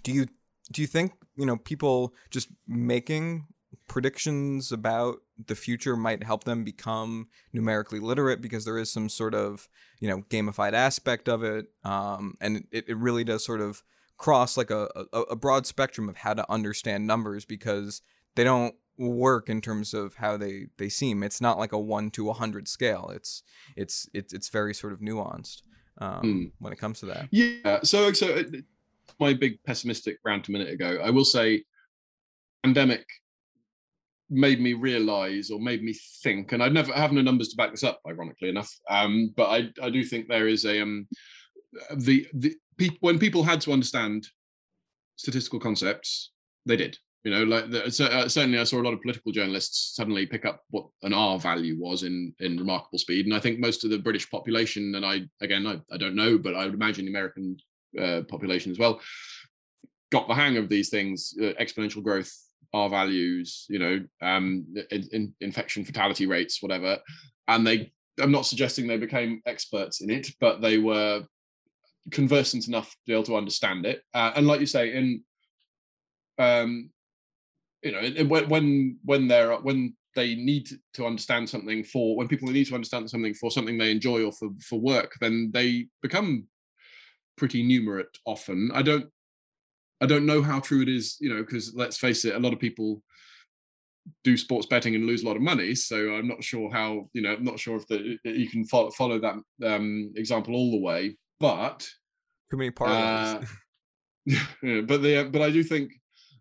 do 0.02 0.12
you 0.12 0.26
do 0.70 0.82
you 0.82 0.88
think 0.88 1.12
you 1.36 1.46
know 1.46 1.56
people 1.56 2.14
just 2.30 2.48
making 2.66 3.46
predictions 3.86 4.72
about 4.72 5.18
the 5.46 5.54
future 5.54 5.96
might 5.96 6.24
help 6.24 6.44
them 6.44 6.64
become 6.64 7.28
numerically 7.52 8.00
literate 8.00 8.40
because 8.40 8.64
there 8.64 8.78
is 8.78 8.90
some 8.90 9.08
sort 9.08 9.34
of 9.34 9.68
you 10.00 10.08
know 10.08 10.22
gamified 10.30 10.72
aspect 10.72 11.28
of 11.28 11.42
it? 11.42 11.66
Um, 11.84 12.36
and 12.40 12.66
it, 12.70 12.88
it 12.88 12.96
really 12.96 13.24
does 13.24 13.44
sort 13.44 13.60
of 13.60 13.82
cross 14.16 14.56
like 14.56 14.70
a, 14.70 14.88
a, 15.12 15.20
a 15.22 15.36
broad 15.36 15.66
spectrum 15.66 16.08
of 16.08 16.16
how 16.16 16.34
to 16.34 16.50
understand 16.50 17.06
numbers 17.06 17.44
because 17.44 18.02
they 18.34 18.44
don't 18.44 18.74
work 18.98 19.48
in 19.48 19.60
terms 19.60 19.94
of 19.94 20.16
how 20.16 20.36
they 20.36 20.66
they 20.76 20.88
seem. 20.88 21.22
It's 21.22 21.40
not 21.40 21.58
like 21.58 21.72
a 21.72 21.78
1 21.78 22.10
to 22.12 22.24
a 22.24 22.32
100 22.32 22.68
scale. 22.68 23.10
It's 23.14 23.42
it's 23.76 24.08
it's 24.12 24.32
it's 24.32 24.48
very 24.48 24.74
sort 24.74 24.92
of 24.92 25.00
nuanced 25.00 25.62
um, 25.98 26.22
mm. 26.22 26.52
when 26.58 26.72
it 26.72 26.78
comes 26.78 27.00
to 27.00 27.06
that. 27.06 27.28
Yeah. 27.30 27.80
So 27.84 28.12
so 28.12 28.34
uh, 28.34 28.42
my 29.20 29.34
big 29.34 29.62
pessimistic 29.64 30.18
rant 30.24 30.48
a 30.48 30.52
minute 30.52 30.68
ago. 30.68 30.98
I 31.02 31.10
will 31.10 31.24
say, 31.24 31.64
pandemic 32.62 33.06
made 34.30 34.60
me 34.60 34.74
realize 34.74 35.50
or 35.50 35.60
made 35.60 35.82
me 35.82 35.94
think, 36.22 36.52
and 36.52 36.62
I 36.62 36.68
never 36.68 36.92
I 36.92 36.98
have 36.98 37.12
no 37.12 37.22
numbers 37.22 37.48
to 37.48 37.56
back 37.56 37.70
this 37.70 37.84
up, 37.84 38.00
ironically 38.06 38.48
enough. 38.48 38.72
Um, 38.90 39.32
but 39.36 39.46
I 39.46 39.70
I 39.82 39.90
do 39.90 40.04
think 40.04 40.28
there 40.28 40.48
is 40.48 40.64
a 40.64 40.80
um 40.80 41.08
the 41.96 42.26
the 42.34 42.54
people 42.76 42.98
when 43.00 43.18
people 43.18 43.42
had 43.42 43.60
to 43.62 43.72
understand 43.72 44.26
statistical 45.16 45.60
concepts, 45.60 46.32
they 46.66 46.76
did. 46.76 46.96
You 47.24 47.32
know, 47.32 47.44
like 47.44 47.68
the, 47.70 47.84
uh, 47.84 48.28
certainly, 48.28 48.58
I 48.58 48.64
saw 48.64 48.80
a 48.80 48.84
lot 48.84 48.94
of 48.94 49.02
political 49.02 49.32
journalists 49.32 49.96
suddenly 49.96 50.24
pick 50.24 50.44
up 50.44 50.62
what 50.70 50.86
an 51.02 51.12
R 51.12 51.38
value 51.38 51.76
was 51.78 52.04
in 52.04 52.32
in 52.38 52.56
remarkable 52.56 52.98
speed, 52.98 53.26
and 53.26 53.34
I 53.34 53.40
think 53.40 53.58
most 53.58 53.84
of 53.84 53.90
the 53.90 53.98
British 53.98 54.30
population, 54.30 54.94
and 54.94 55.04
I 55.04 55.22
again, 55.40 55.66
I, 55.66 55.80
I 55.92 55.98
don't 55.98 56.14
know, 56.14 56.38
but 56.38 56.54
I 56.54 56.64
would 56.64 56.74
imagine 56.74 57.04
the 57.04 57.10
American 57.10 57.56
uh, 58.00 58.22
population 58.28 58.70
as 58.70 58.78
well 58.78 59.00
got 60.10 60.26
the 60.28 60.34
hang 60.34 60.56
of 60.56 60.68
these 60.68 60.88
things 60.88 61.34
uh, 61.40 61.52
exponential 61.60 62.02
growth 62.02 62.32
r 62.74 62.88
values 62.88 63.66
you 63.68 63.78
know 63.78 64.00
um 64.20 64.66
in, 64.90 65.08
in 65.12 65.34
infection 65.40 65.84
fatality 65.84 66.26
rates 66.26 66.62
whatever. 66.62 66.98
And 67.46 67.66
they 67.66 67.92
i'm 68.20 68.32
not 68.32 68.46
suggesting 68.46 68.86
they 68.86 68.98
became 68.98 69.40
experts 69.46 70.00
in 70.00 70.10
it 70.10 70.28
but 70.40 70.60
they 70.60 70.78
were 70.78 71.24
conversant 72.10 72.68
enough 72.68 72.90
to 72.90 72.96
be 73.06 73.12
able 73.12 73.22
to 73.24 73.36
understand 73.36 73.84
it. 73.86 74.02
Uh, 74.14 74.32
and 74.34 74.46
like 74.46 74.60
you 74.60 74.66
say 74.66 74.94
in 74.94 75.22
um 76.38 76.90
you 77.82 77.92
know 77.92 78.24
when 78.24 78.48
when 78.48 78.98
when 79.04 79.28
they're 79.28 79.54
when 79.56 79.94
they 80.14 80.34
need 80.34 80.68
to 80.94 81.06
understand 81.06 81.48
something 81.48 81.84
for 81.84 82.16
when 82.16 82.28
people 82.28 82.48
need 82.48 82.66
to 82.66 82.74
understand 82.74 83.08
something 83.08 83.34
for 83.34 83.50
something 83.50 83.78
they 83.78 83.90
enjoy 83.90 84.24
or 84.24 84.32
for 84.32 84.48
for 84.60 84.80
work 84.80 85.12
then 85.20 85.50
they 85.52 85.86
become 86.02 86.46
pretty 87.38 87.66
numerate 87.66 88.14
often. 88.26 88.70
I 88.74 88.82
don't 88.82 89.06
I 90.00 90.06
don't 90.06 90.26
know 90.26 90.42
how 90.42 90.60
true 90.60 90.82
it 90.82 90.88
is, 90.88 91.16
you 91.20 91.28
know, 91.28 91.42
because 91.42 91.74
let's 91.74 91.98
face 91.98 92.24
it, 92.24 92.34
a 92.34 92.38
lot 92.38 92.52
of 92.52 92.60
people 92.60 93.02
do 94.24 94.36
sports 94.36 94.66
betting 94.66 94.94
and 94.94 95.06
lose 95.06 95.22
a 95.22 95.26
lot 95.26 95.36
of 95.36 95.42
money. 95.42 95.74
So 95.74 96.14
I'm 96.14 96.28
not 96.28 96.42
sure 96.42 96.70
how, 96.70 97.08
you 97.12 97.22
know, 97.22 97.32
I'm 97.32 97.44
not 97.44 97.58
sure 97.58 97.76
if 97.76 97.86
the, 97.88 98.16
you 98.24 98.48
can 98.48 98.64
follow, 98.64 98.90
follow 98.90 99.18
that 99.18 99.34
um, 99.64 100.12
example 100.16 100.54
all 100.54 100.70
the 100.70 100.80
way. 100.80 101.16
But 101.40 101.88
too 102.50 102.56
many 102.56 102.70
parlays. 102.70 103.42
Uh, 103.42 103.46
yeah, 104.62 104.80
but 104.82 105.02
the 105.02 105.28
but 105.32 105.40
I 105.40 105.50
do 105.50 105.62
think 105.62 105.92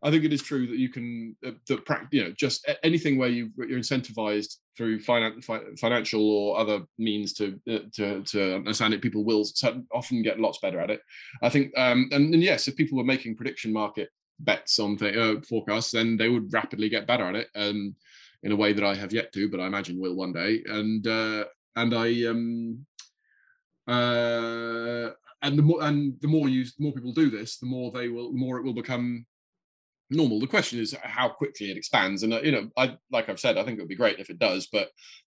I 0.04 0.12
think 0.12 0.24
it 0.24 0.34
is 0.34 0.43
true 0.43 0.68
that 0.68 0.78
you 0.78 0.89
can 0.89 1.36
uh, 1.45 1.52
that 1.68 2.08
you 2.12 2.24
know 2.24 2.32
just 2.38 2.70
anything 2.84 3.18
where 3.18 3.30
you 3.30 3.52
you're 3.58 3.80
incentivized 3.80 4.58
through 4.76 5.00
finan- 5.00 5.43
fi- 5.43 5.76
financial 5.80 6.30
or 6.30 6.60
other 6.60 6.82
means 6.98 7.34
to 7.34 7.60
uh, 7.70 7.80
to 7.95 8.24
to 8.24 8.56
understand 8.56 8.93
it. 8.93 9.02
People 9.02 9.24
will 9.24 9.45
often 9.93 10.22
get 10.22 10.39
lots 10.39 10.60
better 10.60 10.80
at 10.80 10.91
it. 10.91 11.02
I 11.41 11.50
think, 11.50 11.78
um, 11.78 12.10
and, 12.12 12.34
and 12.34 12.43
yes, 12.43 12.68
if 12.68 12.76
people 12.76 12.98
were 12.98 13.04
making 13.04 13.36
prediction 13.36 13.74
market 13.74 14.10
bets 14.39 14.80
on 14.80 15.02
uh, 15.04 15.41
forecasts, 15.41 15.91
then 15.91 16.18
they 16.18 16.30
would 16.30 16.54
rapidly 16.54 16.89
get 16.89 17.08
better 17.08 17.24
at 17.24 17.36
it. 17.36 17.50
Um, 17.56 17.95
in 18.43 18.52
a 18.52 18.56
way 18.56 18.72
that 18.72 18.84
I 18.84 18.95
have 18.95 19.12
yet 19.12 19.34
to, 19.34 19.50
but 19.50 19.60
I 19.60 19.68
imagine 19.68 20.00
will 20.00 20.16
one 20.16 20.34
day. 20.34 20.64
And 20.68 21.06
uh, 21.06 21.45
and 21.76 21.93
I 21.93 22.26
um, 22.28 22.86
uh, 23.88 25.12
and 25.41 25.58
the 25.58 25.64
more 25.64 25.84
and 25.84 26.16
the 26.22 26.28
more 26.28 26.50
you 26.50 26.66
the 26.66 26.84
more 26.84 26.93
people 26.93 27.14
do 27.14 27.30
this, 27.30 27.58
the 27.58 27.66
more 27.66 27.91
they 27.91 28.10
will, 28.10 28.32
the 28.32 28.38
more 28.38 28.58
it 28.58 28.64
will 28.64 28.74
become 28.74 29.26
normal. 30.10 30.39
The 30.39 30.47
question 30.47 30.80
is 30.80 30.95
how 31.03 31.30
quickly 31.30 31.72
it 31.72 31.78
expands. 31.78 32.24
And 32.24 32.34
uh, 32.34 32.41
you 32.41 32.51
know, 32.51 32.70
I 32.78 32.97
like 33.12 33.30
I've 33.30 33.39
said, 33.39 33.58
I 33.58 33.64
think 33.64 33.78
it 33.78 33.82
would 33.82 33.89
be 33.89 33.95
great 33.95 34.20
if 34.20 34.30
it 34.30 34.39
does, 34.39 34.68
but 34.72 34.89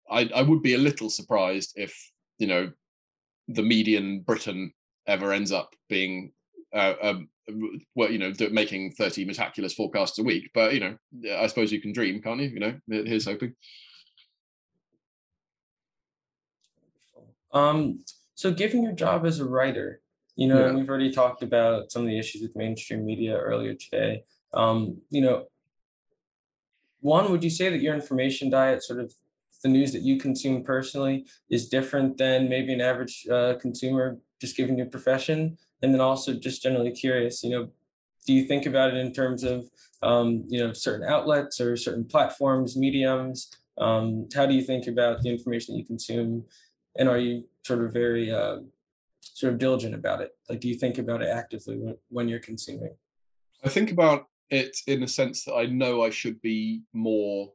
I, 0.09 0.29
I 0.35 0.41
would 0.41 0.61
be 0.61 0.73
a 0.73 0.79
little 0.79 1.09
surprised 1.09 1.73
if 1.75 1.95
you 2.37 2.47
know 2.47 2.71
the 3.47 3.63
median 3.63 4.21
Briton 4.21 4.73
ever 5.07 5.33
ends 5.33 5.51
up 5.51 5.73
being 5.89 6.31
uh, 6.73 6.93
um, 7.01 7.27
well, 7.95 8.11
you 8.11 8.17
know, 8.17 8.33
making 8.51 8.91
30 8.91 9.25
Metaculus 9.25 9.75
forecasts 9.75 10.19
a 10.19 10.23
week. 10.23 10.51
But, 10.53 10.73
you 10.73 10.79
know, 10.79 10.97
I 11.35 11.47
suppose 11.47 11.71
you 11.71 11.81
can 11.81 11.93
dream, 11.93 12.21
can't 12.21 12.39
you? 12.39 12.47
You 12.47 12.59
know, 12.59 12.79
here's 12.87 13.25
hoping. 13.25 13.53
Um, 17.53 17.99
so 18.35 18.51
given 18.51 18.83
your 18.83 18.93
job 18.93 19.25
as 19.25 19.39
a 19.39 19.45
writer, 19.45 20.01
you 20.35 20.47
know, 20.47 20.67
yeah. 20.67 20.71
we've 20.71 20.87
already 20.87 21.11
talked 21.11 21.43
about 21.43 21.91
some 21.91 22.03
of 22.03 22.07
the 22.07 22.17
issues 22.17 22.41
with 22.41 22.55
mainstream 22.55 23.05
media 23.05 23.37
earlier 23.37 23.73
today. 23.73 24.23
Um, 24.53 25.01
you 25.09 25.21
know, 25.21 25.45
one, 27.01 27.31
would 27.31 27.43
you 27.43 27.49
say 27.49 27.69
that 27.69 27.81
your 27.81 27.95
information 27.95 28.49
diet 28.49 28.83
sort 28.83 28.99
of 28.99 29.13
the 29.63 29.69
news 29.69 29.91
that 29.93 30.01
you 30.01 30.17
consume 30.17 30.63
personally 30.63 31.25
is 31.49 31.69
different 31.69 32.17
than 32.17 32.49
maybe 32.49 32.73
an 32.73 32.81
average 32.81 33.27
uh, 33.31 33.55
consumer 33.59 34.17
just 34.39 34.57
given 34.57 34.77
your 34.77 34.87
profession? 34.87 35.57
And 35.81 35.93
then 35.93 36.01
also 36.01 36.33
just 36.33 36.61
generally 36.61 36.91
curious, 36.91 37.43
you 37.43 37.49
know, 37.49 37.69
do 38.25 38.33
you 38.33 38.45
think 38.45 38.65
about 38.65 38.93
it 38.93 38.97
in 38.97 39.13
terms 39.13 39.43
of 39.43 39.65
um, 40.03 40.43
you 40.47 40.59
know 40.59 40.73
certain 40.73 41.07
outlets 41.07 41.59
or 41.59 41.75
certain 41.75 42.05
platforms, 42.05 42.77
mediums? 42.77 43.55
Um, 43.77 44.27
how 44.33 44.45
do 44.45 44.53
you 44.53 44.61
think 44.61 44.87
about 44.87 45.21
the 45.21 45.29
information 45.29 45.73
that 45.73 45.79
you 45.79 45.85
consume, 45.85 46.45
and 46.97 47.09
are 47.09 47.17
you 47.17 47.45
sort 47.63 47.83
of 47.83 47.93
very 47.93 48.31
uh, 48.31 48.57
sort 49.21 49.53
of 49.53 49.59
diligent 49.59 49.95
about 49.95 50.21
it? 50.21 50.35
Like, 50.49 50.59
do 50.59 50.67
you 50.67 50.75
think 50.75 50.97
about 50.97 51.21
it 51.21 51.29
actively 51.29 51.77
when, 51.77 51.97
when 52.09 52.27
you're 52.27 52.39
consuming? 52.39 52.95
I 53.63 53.69
think 53.69 53.91
about 53.91 54.27
it 54.51 54.77
in 54.87 55.01
the 55.01 55.07
sense 55.07 55.45
that 55.45 55.55
I 55.55 55.65
know 55.65 56.03
I 56.03 56.09
should 56.09 56.41
be 56.41 56.81
more 56.93 57.51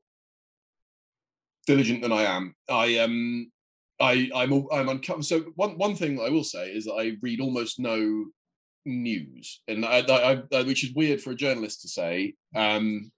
diligent 1.66 2.02
than 2.02 2.12
I 2.12 2.22
am. 2.22 2.54
I 2.68 2.98
um 2.98 3.50
I 4.00 4.30
I'm 4.34 4.66
I'm 4.72 4.88
uncovered. 4.88 5.24
So 5.24 5.40
one 5.54 5.78
one 5.78 5.94
thing 5.94 6.20
I 6.20 6.30
will 6.30 6.44
say 6.44 6.70
is 6.70 6.84
that 6.84 6.94
I 6.94 7.16
read 7.22 7.40
almost 7.40 7.78
no 7.78 8.26
news, 8.84 9.62
and 9.68 9.84
I, 9.84 9.98
I, 10.00 10.42
I, 10.52 10.62
which 10.62 10.84
is 10.84 10.94
weird 10.94 11.20
for 11.20 11.32
a 11.32 11.36
journalist 11.36 11.82
to 11.82 11.88
say. 11.88 12.34
Um, 12.54 13.10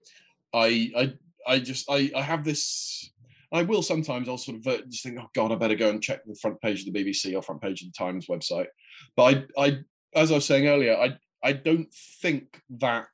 I 0.53 0.91
I 0.97 1.13
I 1.47 1.59
just 1.59 1.89
I 1.89 2.11
I 2.15 2.21
have 2.21 2.43
this. 2.43 3.11
I 3.51 3.63
will 3.63 3.81
sometimes 3.81 4.29
I'll 4.29 4.37
sort 4.37 4.57
of 4.57 4.67
uh, 4.67 4.81
just 4.89 5.03
think, 5.03 5.17
oh 5.19 5.29
God, 5.33 5.51
I 5.51 5.55
better 5.55 5.75
go 5.75 5.89
and 5.89 6.03
check 6.03 6.21
the 6.25 6.35
front 6.35 6.61
page 6.61 6.85
of 6.85 6.93
the 6.93 7.03
BBC 7.03 7.35
or 7.35 7.41
front 7.41 7.61
page 7.61 7.81
of 7.81 7.87
the 7.87 7.97
Times 7.97 8.27
website. 8.27 8.67
But 9.15 9.47
I 9.57 9.65
I 9.65 9.77
as 10.15 10.31
I 10.31 10.35
was 10.35 10.45
saying 10.45 10.67
earlier, 10.67 10.95
I 10.95 11.17
I 11.43 11.53
don't 11.53 11.91
think 12.21 12.61
that 12.79 13.09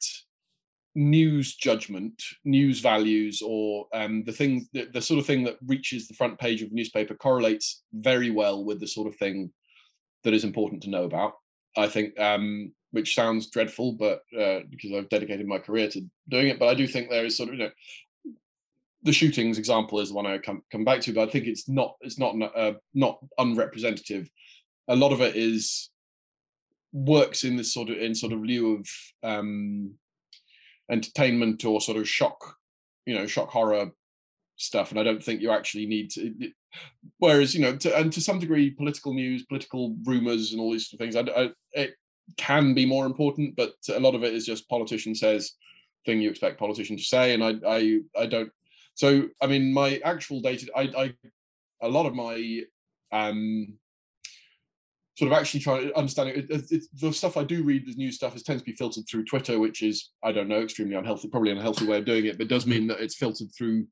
news 0.95 1.55
judgment, 1.55 2.23
news 2.45 2.79
values, 2.79 3.41
or 3.45 3.87
um, 3.93 4.23
the 4.23 4.31
thing, 4.31 4.67
the, 4.73 4.85
the, 4.93 5.01
sort 5.01 5.19
of 5.19 5.25
thing 5.25 5.43
that 5.43 5.57
reaches 5.65 6.07
the 6.07 6.13
front 6.13 6.39
page 6.39 6.61
of 6.61 6.71
a 6.71 6.73
newspaper 6.73 7.13
correlates 7.13 7.83
very 7.93 8.31
well 8.31 8.63
with 8.63 8.79
the 8.79 8.87
sort 8.87 9.07
of 9.07 9.15
thing 9.17 9.51
that 10.23 10.33
is 10.33 10.45
important 10.45 10.81
to 10.83 10.89
know 10.89 11.03
about. 11.03 11.33
I 11.77 11.87
think, 11.87 12.17
um, 12.19 12.71
which 12.91 13.13
sounds 13.13 13.49
dreadful, 13.49 13.93
but 13.93 14.21
uh, 14.39 14.61
because 14.69 14.93
I've 14.93 15.09
dedicated 15.09 15.45
my 15.45 15.59
career 15.59 15.89
to 15.89 16.01
doing 16.29 16.47
it, 16.47 16.57
but 16.57 16.69
I 16.69 16.73
do 16.73 16.87
think 16.87 17.09
there 17.09 17.25
is 17.25 17.35
sort 17.35 17.49
of, 17.49 17.55
you 17.55 17.63
know, 17.65 17.71
the 19.03 19.11
shootings 19.11 19.57
example 19.57 19.99
is 19.99 20.09
the 20.09 20.15
one 20.15 20.25
I 20.25 20.37
come 20.37 20.63
come 20.71 20.85
back 20.85 21.01
to, 21.01 21.13
but 21.13 21.27
I 21.27 21.31
think 21.31 21.45
it's 21.45 21.69
not 21.69 21.95
it's 22.01 22.17
not 22.17 22.35
uh, 22.55 22.73
not 22.93 23.19
unrepresentative. 23.37 24.29
A 24.87 24.95
lot 24.95 25.11
of 25.11 25.21
it 25.21 25.35
is 25.35 25.89
works 26.91 27.43
in 27.43 27.57
this 27.57 27.73
sort 27.73 27.89
of 27.89 27.97
in 27.97 28.15
sort 28.15 28.31
of 28.31 28.39
lieu 28.39 28.77
of 28.77 28.87
um, 29.21 29.93
entertainment 30.89 31.63
or 31.65 31.81
sort 31.81 31.97
of 31.97 32.07
shock, 32.07 32.55
you 33.05 33.15
know, 33.15 33.27
shock 33.27 33.49
horror 33.49 33.91
stuff. 34.57 34.91
And 34.91 34.99
I 34.99 35.03
don't 35.03 35.23
think 35.23 35.41
you 35.41 35.51
actually 35.51 35.85
need 35.85 36.11
to. 36.11 36.33
Whereas, 37.19 37.53
you 37.55 37.61
know, 37.61 37.75
to, 37.77 37.97
and 37.97 38.11
to 38.13 38.21
some 38.21 38.39
degree, 38.39 38.69
political 38.69 39.13
news, 39.13 39.43
political 39.43 39.95
rumors, 40.03 40.51
and 40.51 40.61
all 40.61 40.71
these 40.71 40.89
sort 40.89 41.01
of 41.01 41.05
things, 41.05 41.15
I, 41.15 41.43
I, 41.43 41.49
it 41.73 41.95
can 42.37 42.73
be 42.73 42.85
more 42.85 43.05
important. 43.05 43.55
But 43.55 43.73
a 43.93 43.99
lot 43.99 44.15
of 44.15 44.23
it 44.23 44.33
is 44.33 44.45
just 44.45 44.69
politician 44.69 45.15
says 45.15 45.53
thing 46.05 46.21
you 46.21 46.29
expect 46.29 46.59
politician 46.59 46.97
to 46.97 47.03
say, 47.03 47.33
and 47.33 47.43
I, 47.43 47.55
I, 47.67 47.99
I 48.17 48.25
don't. 48.25 48.51
So, 48.93 49.27
I 49.41 49.47
mean, 49.47 49.73
my 49.73 49.99
actual 50.03 50.39
data, 50.41 50.67
I, 50.75 50.81
I, 50.97 51.13
a 51.81 51.89
lot 51.89 52.05
of 52.05 52.13
my 52.13 52.61
um 53.11 53.77
sort 55.15 55.31
of 55.31 55.37
actually 55.37 55.61
trying 55.61 55.87
to 55.87 55.97
understand 55.97 56.29
it, 56.29 56.45
it, 56.49 56.65
it, 56.71 56.83
the 56.93 57.11
stuff 57.11 57.37
I 57.37 57.43
do 57.43 57.63
read, 57.63 57.87
the 57.87 57.95
news 57.95 58.15
stuff, 58.15 58.35
is 58.35 58.43
tends 58.43 58.61
to 58.61 58.65
be 58.65 58.75
filtered 58.75 59.05
through 59.09 59.25
Twitter, 59.25 59.59
which 59.59 59.81
is 59.81 60.11
I 60.23 60.31
don't 60.31 60.49
know, 60.49 60.61
extremely 60.61 60.95
unhealthy, 60.95 61.29
probably 61.29 61.51
unhealthy 61.51 61.85
way 61.85 61.99
of 61.99 62.05
doing 62.05 62.25
it, 62.25 62.37
but 62.37 62.49
does 62.49 62.67
mean 62.67 62.87
that 62.87 62.99
it's 62.99 63.15
filtered 63.15 63.47
through 63.57 63.87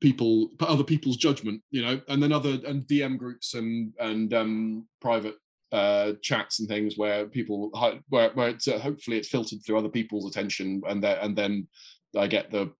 people, 0.00 0.50
other 0.60 0.84
people's 0.84 1.16
judgment, 1.16 1.62
you 1.70 1.82
know, 1.82 2.00
and 2.08 2.22
then 2.22 2.32
other 2.32 2.58
and 2.66 2.82
DM 2.82 3.18
groups 3.18 3.54
and 3.54 3.92
and 3.98 4.34
um, 4.34 4.86
private 5.00 5.36
uh, 5.72 6.12
chats 6.22 6.60
and 6.60 6.68
things 6.68 6.96
where 6.96 7.26
people 7.26 7.70
where 8.08 8.30
where 8.34 8.48
it's 8.48 8.68
uh, 8.68 8.78
hopefully 8.78 9.16
it's 9.16 9.28
filtered 9.28 9.60
through 9.64 9.78
other 9.78 9.88
people's 9.88 10.28
attention, 10.28 10.82
and 10.86 11.02
then 11.02 11.18
and 11.20 11.36
then 11.36 11.68
I 12.16 12.26
get 12.26 12.50
the 12.50 12.72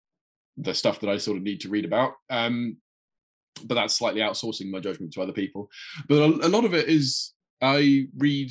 the 0.59 0.75
stuff 0.75 1.01
that 1.01 1.11
I 1.11 1.17
sort 1.17 1.39
of 1.39 1.43
need 1.43 1.61
to 1.61 1.69
read 1.69 1.85
about. 1.85 2.15
Um, 2.29 2.77
but 3.65 3.75
that's 3.75 3.95
slightly 3.95 4.21
outsourcing 4.21 4.71
my 4.71 4.79
judgment 4.79 5.13
to 5.13 5.23
other 5.23 5.33
people. 5.33 5.69
But 6.09 6.19
a, 6.19 6.47
a 6.47 6.49
lot 6.49 6.65
of 6.65 6.75
it 6.75 6.89
is 6.89 7.33
I 7.61 8.09
read 8.17 8.51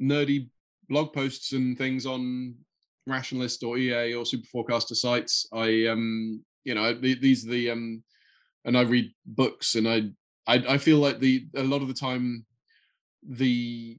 nerdy 0.00 0.48
blog 0.88 1.12
posts 1.12 1.52
and 1.52 1.76
things 1.76 2.06
on 2.06 2.54
Rationalist 3.06 3.62
or 3.62 3.78
EA 3.78 4.14
or 4.14 4.26
Super 4.26 4.46
Forecaster 4.46 4.94
sites. 4.94 5.48
I 5.52 5.86
um 5.86 6.44
you 6.64 6.74
know 6.74 6.92
these 6.94 7.46
are 7.46 7.50
the 7.50 7.70
um 7.70 8.02
and 8.64 8.76
I 8.76 8.82
read 8.82 9.12
books 9.26 9.74
and 9.74 9.88
I 9.88 10.10
I, 10.46 10.74
I 10.74 10.78
feel 10.78 10.98
like 10.98 11.18
the 11.18 11.46
a 11.56 11.62
lot 11.62 11.82
of 11.82 11.88
the 11.88 11.94
time 11.94 12.44
the 13.26 13.98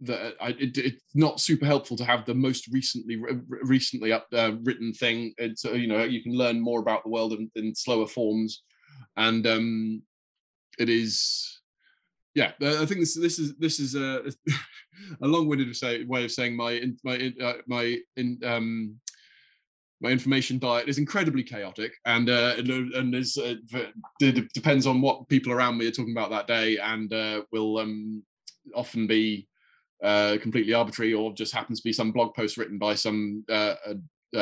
that 0.00 0.34
it, 0.40 0.76
it's 0.76 1.02
not 1.14 1.40
super 1.40 1.64
helpful 1.64 1.96
to 1.96 2.04
have 2.04 2.24
the 2.24 2.34
most 2.34 2.68
recently 2.68 3.18
recently 3.62 4.12
up 4.12 4.26
uh, 4.32 4.52
written 4.62 4.92
thing. 4.92 5.32
It's 5.38 5.64
uh, 5.64 5.72
you 5.72 5.86
know 5.86 6.02
you 6.04 6.22
can 6.22 6.32
learn 6.32 6.60
more 6.60 6.80
about 6.80 7.04
the 7.04 7.10
world 7.10 7.32
in, 7.32 7.50
in 7.54 7.74
slower 7.74 8.06
forms, 8.06 8.62
and 9.16 9.46
um, 9.46 10.02
it 10.78 10.88
is 10.88 11.53
yeah, 12.34 12.52
I 12.60 12.84
think 12.86 13.00
this 13.00 13.14
this 13.14 13.38
is 13.38 13.54
this 13.56 13.78
is 13.78 13.94
a 13.94 14.22
a 15.22 15.26
long-winded 15.26 15.76
way 16.08 16.24
of 16.24 16.32
saying 16.32 16.56
my 16.56 16.82
my 17.04 17.32
uh, 17.40 17.54
my 17.66 17.98
in, 18.16 18.40
um, 18.44 18.96
my 20.00 20.10
information 20.10 20.58
diet 20.58 20.88
is 20.88 20.98
incredibly 20.98 21.42
chaotic 21.42 21.92
and 22.04 22.28
uh, 22.28 22.54
and, 22.58 23.14
uh, 23.14 23.18
is 23.18 23.38
uh, 23.38 23.54
depends 24.20 24.86
on 24.86 25.00
what 25.00 25.28
people 25.28 25.52
around 25.52 25.78
me 25.78 25.86
are 25.86 25.92
talking 25.92 26.12
about 26.12 26.30
that 26.30 26.46
day 26.46 26.76
and 26.78 27.12
uh, 27.12 27.42
will 27.52 27.78
um, 27.78 28.22
often 28.74 29.06
be 29.06 29.48
uh, 30.02 30.36
completely 30.42 30.74
arbitrary 30.74 31.14
or 31.14 31.32
just 31.32 31.54
happens 31.54 31.80
to 31.80 31.84
be 31.84 31.92
some 31.92 32.12
blog 32.12 32.34
post 32.34 32.58
written 32.58 32.78
by 32.78 32.94
some 32.94 33.44
uh, 33.48 33.74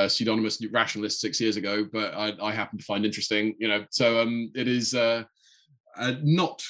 pseudonymous 0.08 0.58
rationalist 0.72 1.20
six 1.20 1.38
years 1.38 1.56
ago, 1.58 1.86
but 1.92 2.14
I, 2.14 2.32
I, 2.42 2.50
happen 2.50 2.78
to 2.78 2.84
find 2.84 3.04
interesting. 3.04 3.54
You 3.58 3.68
know, 3.68 3.84
so 3.90 4.20
um, 4.20 4.50
it 4.54 4.66
is 4.66 4.94
not 6.22 6.62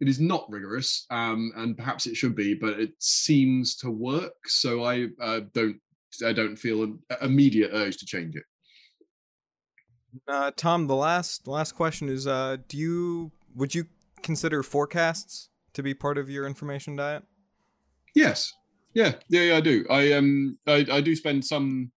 it 0.00 0.08
is 0.08 0.20
not 0.20 0.46
rigorous, 0.48 1.06
um, 1.10 1.52
and 1.56 1.76
perhaps 1.76 2.06
it 2.06 2.16
should 2.16 2.36
be, 2.36 2.54
but 2.54 2.78
it 2.78 2.92
seems 2.98 3.76
to 3.76 3.90
work. 3.90 4.36
So 4.46 4.84
I 4.84 5.08
uh, 5.20 5.40
don't 5.52 5.80
I 6.24 6.32
don't 6.32 6.56
feel 6.56 6.82
an 6.84 6.98
immediate 7.20 7.70
urge 7.72 7.96
to 7.98 8.06
change 8.06 8.36
it. 8.36 8.44
Uh, 10.26 10.50
Tom, 10.56 10.86
the 10.86 10.96
last 10.96 11.48
last 11.48 11.72
question 11.72 12.08
is: 12.08 12.26
uh, 12.26 12.58
Do 12.68 12.76
you 12.76 13.32
would 13.54 13.74
you 13.74 13.86
consider 14.22 14.62
forecasts 14.62 15.48
to 15.74 15.82
be 15.82 15.94
part 15.94 16.18
of 16.18 16.30
your 16.30 16.46
information 16.46 16.96
diet? 16.96 17.24
Yes. 18.14 18.52
Yeah. 18.94 19.14
Yeah. 19.28 19.42
Yeah. 19.42 19.56
I 19.56 19.60
do. 19.60 19.84
I 19.90 20.12
um. 20.12 20.58
I, 20.66 20.86
I 20.90 21.00
do 21.00 21.14
spend 21.16 21.44
some 21.44 21.90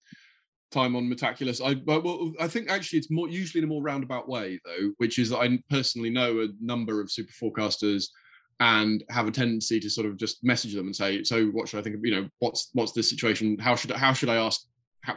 time 0.70 0.96
on 0.96 1.10
Metaculus. 1.10 1.60
I 1.64 1.80
well, 1.84 2.32
I 2.40 2.48
think 2.48 2.70
actually 2.70 3.00
it's 3.00 3.10
more 3.10 3.28
usually 3.28 3.60
in 3.60 3.64
a 3.64 3.68
more 3.68 3.82
roundabout 3.82 4.28
way 4.28 4.60
though, 4.64 4.92
which 4.98 5.18
is 5.18 5.30
that 5.30 5.38
I 5.38 5.58
personally 5.68 6.10
know 6.10 6.40
a 6.40 6.48
number 6.60 7.00
of 7.00 7.10
super 7.10 7.32
forecasters 7.32 8.06
and 8.60 9.02
have 9.08 9.26
a 9.26 9.30
tendency 9.30 9.80
to 9.80 9.90
sort 9.90 10.06
of 10.06 10.16
just 10.16 10.44
message 10.44 10.74
them 10.74 10.86
and 10.86 10.94
say, 10.94 11.24
so 11.24 11.46
what 11.46 11.68
should 11.68 11.80
I 11.80 11.82
think 11.82 11.96
of, 11.96 12.04
you 12.04 12.14
know, 12.14 12.28
what's 12.38 12.70
what's 12.74 12.92
this 12.92 13.08
situation? 13.08 13.58
How 13.58 13.74
should 13.74 13.90
how 13.90 14.12
should 14.12 14.28
I 14.28 14.36
ask 14.36 14.62
how 15.00 15.16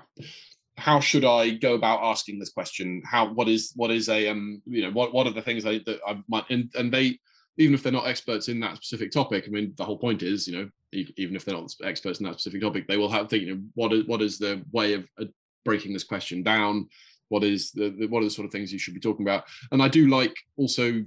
how 0.77 0.99
should 0.99 1.25
I 1.25 1.51
go 1.51 1.75
about 1.75 2.03
asking 2.03 2.39
this 2.39 2.51
question? 2.51 3.01
How 3.05 3.31
what 3.33 3.47
is 3.47 3.73
what 3.75 3.91
is 3.91 4.09
a 4.09 4.29
um 4.29 4.61
you 4.65 4.81
know 4.81 4.91
what 4.91 5.13
what 5.13 5.27
are 5.27 5.33
the 5.33 5.41
things 5.41 5.65
I, 5.65 5.79
that 5.85 5.99
I 6.07 6.21
might 6.27 6.49
and, 6.49 6.71
and 6.75 6.91
they 6.91 7.19
even 7.57 7.75
if 7.75 7.83
they're 7.83 7.91
not 7.91 8.07
experts 8.07 8.47
in 8.47 8.59
that 8.61 8.77
specific 8.77 9.11
topic, 9.11 9.43
I 9.45 9.51
mean 9.51 9.73
the 9.77 9.85
whole 9.85 9.99
point 9.99 10.23
is 10.23 10.47
you 10.47 10.57
know 10.57 10.69
even 10.93 11.35
if 11.35 11.43
they're 11.43 11.55
not 11.55 11.73
experts 11.83 12.19
in 12.19 12.25
that 12.25 12.39
specific 12.39 12.61
topic, 12.61 12.87
they 12.87 12.97
will 12.97 13.09
have 13.09 13.29
think 13.29 13.43
you 13.43 13.55
know 13.55 13.61
what 13.75 13.93
is 13.93 14.05
what 14.05 14.21
is 14.21 14.37
the 14.37 14.63
way 14.71 14.93
of 14.93 15.05
uh, 15.19 15.25
breaking 15.65 15.93
this 15.93 16.03
question 16.03 16.43
down. 16.43 16.87
What 17.29 17.43
is 17.43 17.71
the, 17.71 17.89
the, 17.89 18.07
what 18.07 18.21
are 18.21 18.25
the 18.25 18.29
sort 18.29 18.45
of 18.45 18.51
things 18.51 18.71
you 18.71 18.79
should 18.79 18.93
be 18.93 18.99
talking 18.99 19.25
about? 19.25 19.45
And 19.71 19.81
i 19.81 19.87
do 19.87 20.07
like 20.07 20.35
also 20.57 21.03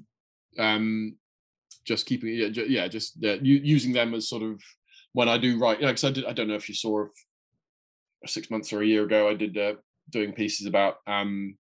um 0.59 1.17
just 1.87 2.07
keeping 2.07 2.35
yeah, 2.35 2.49
yeah 2.67 2.89
just 2.89 3.23
uh, 3.25 3.39
using 3.41 3.93
them 3.93 4.13
as 4.15 4.29
sort 4.29 4.43
of 4.43 4.61
when 5.13 5.29
i 5.29 5.39
do 5.39 5.59
write 5.59 5.81
because 5.81 6.05
i 6.05 6.11
did 6.11 6.27
i 6.27 6.33
don't 6.33 6.49
know 6.49 6.55
if 6.55 6.69
you 6.69 6.75
saw 6.75 7.07
six 8.27 8.51
months 8.51 8.73
or 8.73 8.83
a 8.83 8.87
year 8.87 9.05
ago 9.05 9.29
i 9.29 9.35
did 9.35 9.57
uh, 9.57 9.75
doing 10.11 10.33
pieces 10.33 10.67
about 10.67 10.97
um 11.07 11.57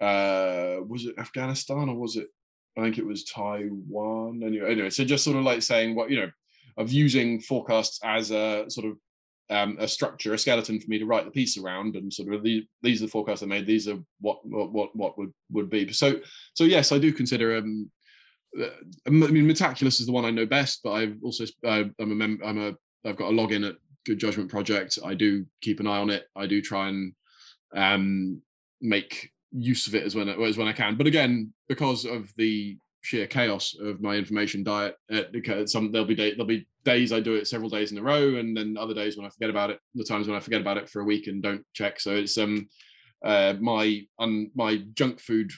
uh 0.00 0.76
was 0.86 1.04
it 1.04 1.18
afghanistan 1.18 1.88
or 1.88 1.96
was 1.96 2.16
it 2.16 2.28
i 2.76 2.80
think 2.80 2.98
it 2.98 3.06
was 3.06 3.24
taiwan? 3.24 4.42
Anyway 4.42 4.70
anyway 4.70 4.90
so 4.90 5.04
just 5.04 5.24
sort 5.24 5.36
of 5.36 5.44
like 5.44 5.62
saying 5.62 5.94
what 5.94 6.10
you 6.10 6.20
know 6.20 6.30
of 6.76 6.90
using 6.90 7.40
forecasts 7.40 8.00
as 8.02 8.30
a 8.30 8.64
sort 8.68 8.86
of 8.86 8.96
um, 9.50 9.76
a 9.78 9.86
structure, 9.86 10.34
a 10.34 10.38
skeleton 10.38 10.80
for 10.80 10.88
me 10.88 10.98
to 10.98 11.06
write 11.06 11.24
the 11.24 11.30
piece 11.30 11.58
around, 11.58 11.96
and 11.96 12.12
sort 12.12 12.32
of 12.32 12.42
the, 12.42 12.66
these 12.82 13.02
are 13.02 13.06
the 13.06 13.10
forecasts 13.10 13.42
I 13.42 13.46
made. 13.46 13.66
These 13.66 13.88
are 13.88 13.98
what 14.20 14.38
what 14.44 14.72
what, 14.72 14.96
what 14.96 15.18
would 15.18 15.32
would 15.52 15.70
be. 15.70 15.92
So 15.92 16.20
so 16.54 16.64
yes, 16.64 16.92
I 16.92 16.98
do 16.98 17.12
consider. 17.12 17.56
Um, 17.56 17.90
uh, 18.60 18.68
I 19.06 19.10
mean, 19.10 19.48
Metaculus 19.48 20.00
is 20.00 20.06
the 20.06 20.12
one 20.12 20.24
I 20.24 20.30
know 20.30 20.46
best, 20.46 20.80
but 20.84 20.92
I've 20.92 21.16
also 21.22 21.44
uh, 21.66 21.84
I'm 21.98 22.12
a 22.12 22.14
member. 22.14 22.44
I'm 22.44 22.58
a 22.58 22.74
I've 23.04 23.16
got 23.16 23.30
a 23.30 23.32
login 23.32 23.68
at 23.68 23.76
Good 24.06 24.18
Judgment 24.18 24.50
Project. 24.50 24.98
I 25.04 25.14
do 25.14 25.44
keep 25.60 25.80
an 25.80 25.86
eye 25.86 25.98
on 25.98 26.10
it. 26.10 26.24
I 26.36 26.46
do 26.46 26.62
try 26.62 26.88
and 26.88 27.12
um, 27.74 28.40
make 28.80 29.30
use 29.52 29.86
of 29.86 29.94
it 29.94 30.04
as 30.04 30.14
when 30.14 30.28
as 30.28 30.56
when 30.56 30.68
I 30.68 30.72
can. 30.72 30.96
But 30.96 31.06
again, 31.06 31.52
because 31.68 32.04
of 32.04 32.32
the 32.36 32.78
sheer 33.02 33.26
chaos 33.26 33.76
of 33.80 34.00
my 34.00 34.14
information 34.14 34.64
diet, 34.64 34.96
it, 35.08 35.68
some 35.68 35.92
there'll 35.92 36.06
be 36.06 36.14
day, 36.14 36.30
there'll 36.30 36.46
be 36.46 36.66
days 36.84 37.12
I 37.12 37.20
do 37.20 37.34
it 37.34 37.48
several 37.48 37.70
days 37.70 37.92
in 37.92 37.98
a 37.98 38.02
row, 38.02 38.36
and 38.36 38.56
then 38.56 38.76
other 38.78 38.94
days 38.94 39.16
when 39.16 39.26
I 39.26 39.30
forget 39.30 39.50
about 39.50 39.70
it. 39.70 39.80
The 39.94 40.04
times 40.04 40.28
when 40.28 40.36
I 40.36 40.40
forget 40.40 40.60
about 40.60 40.76
it 40.76 40.88
for 40.88 41.00
a 41.00 41.04
week 41.04 41.26
and 41.26 41.42
don't 41.42 41.64
check. 41.72 42.00
So 42.00 42.14
it's 42.14 42.38
um 42.38 42.68
uh, 43.24 43.54
my 43.60 44.02
um, 44.18 44.50
my 44.54 44.82
junk 44.94 45.18
food 45.18 45.50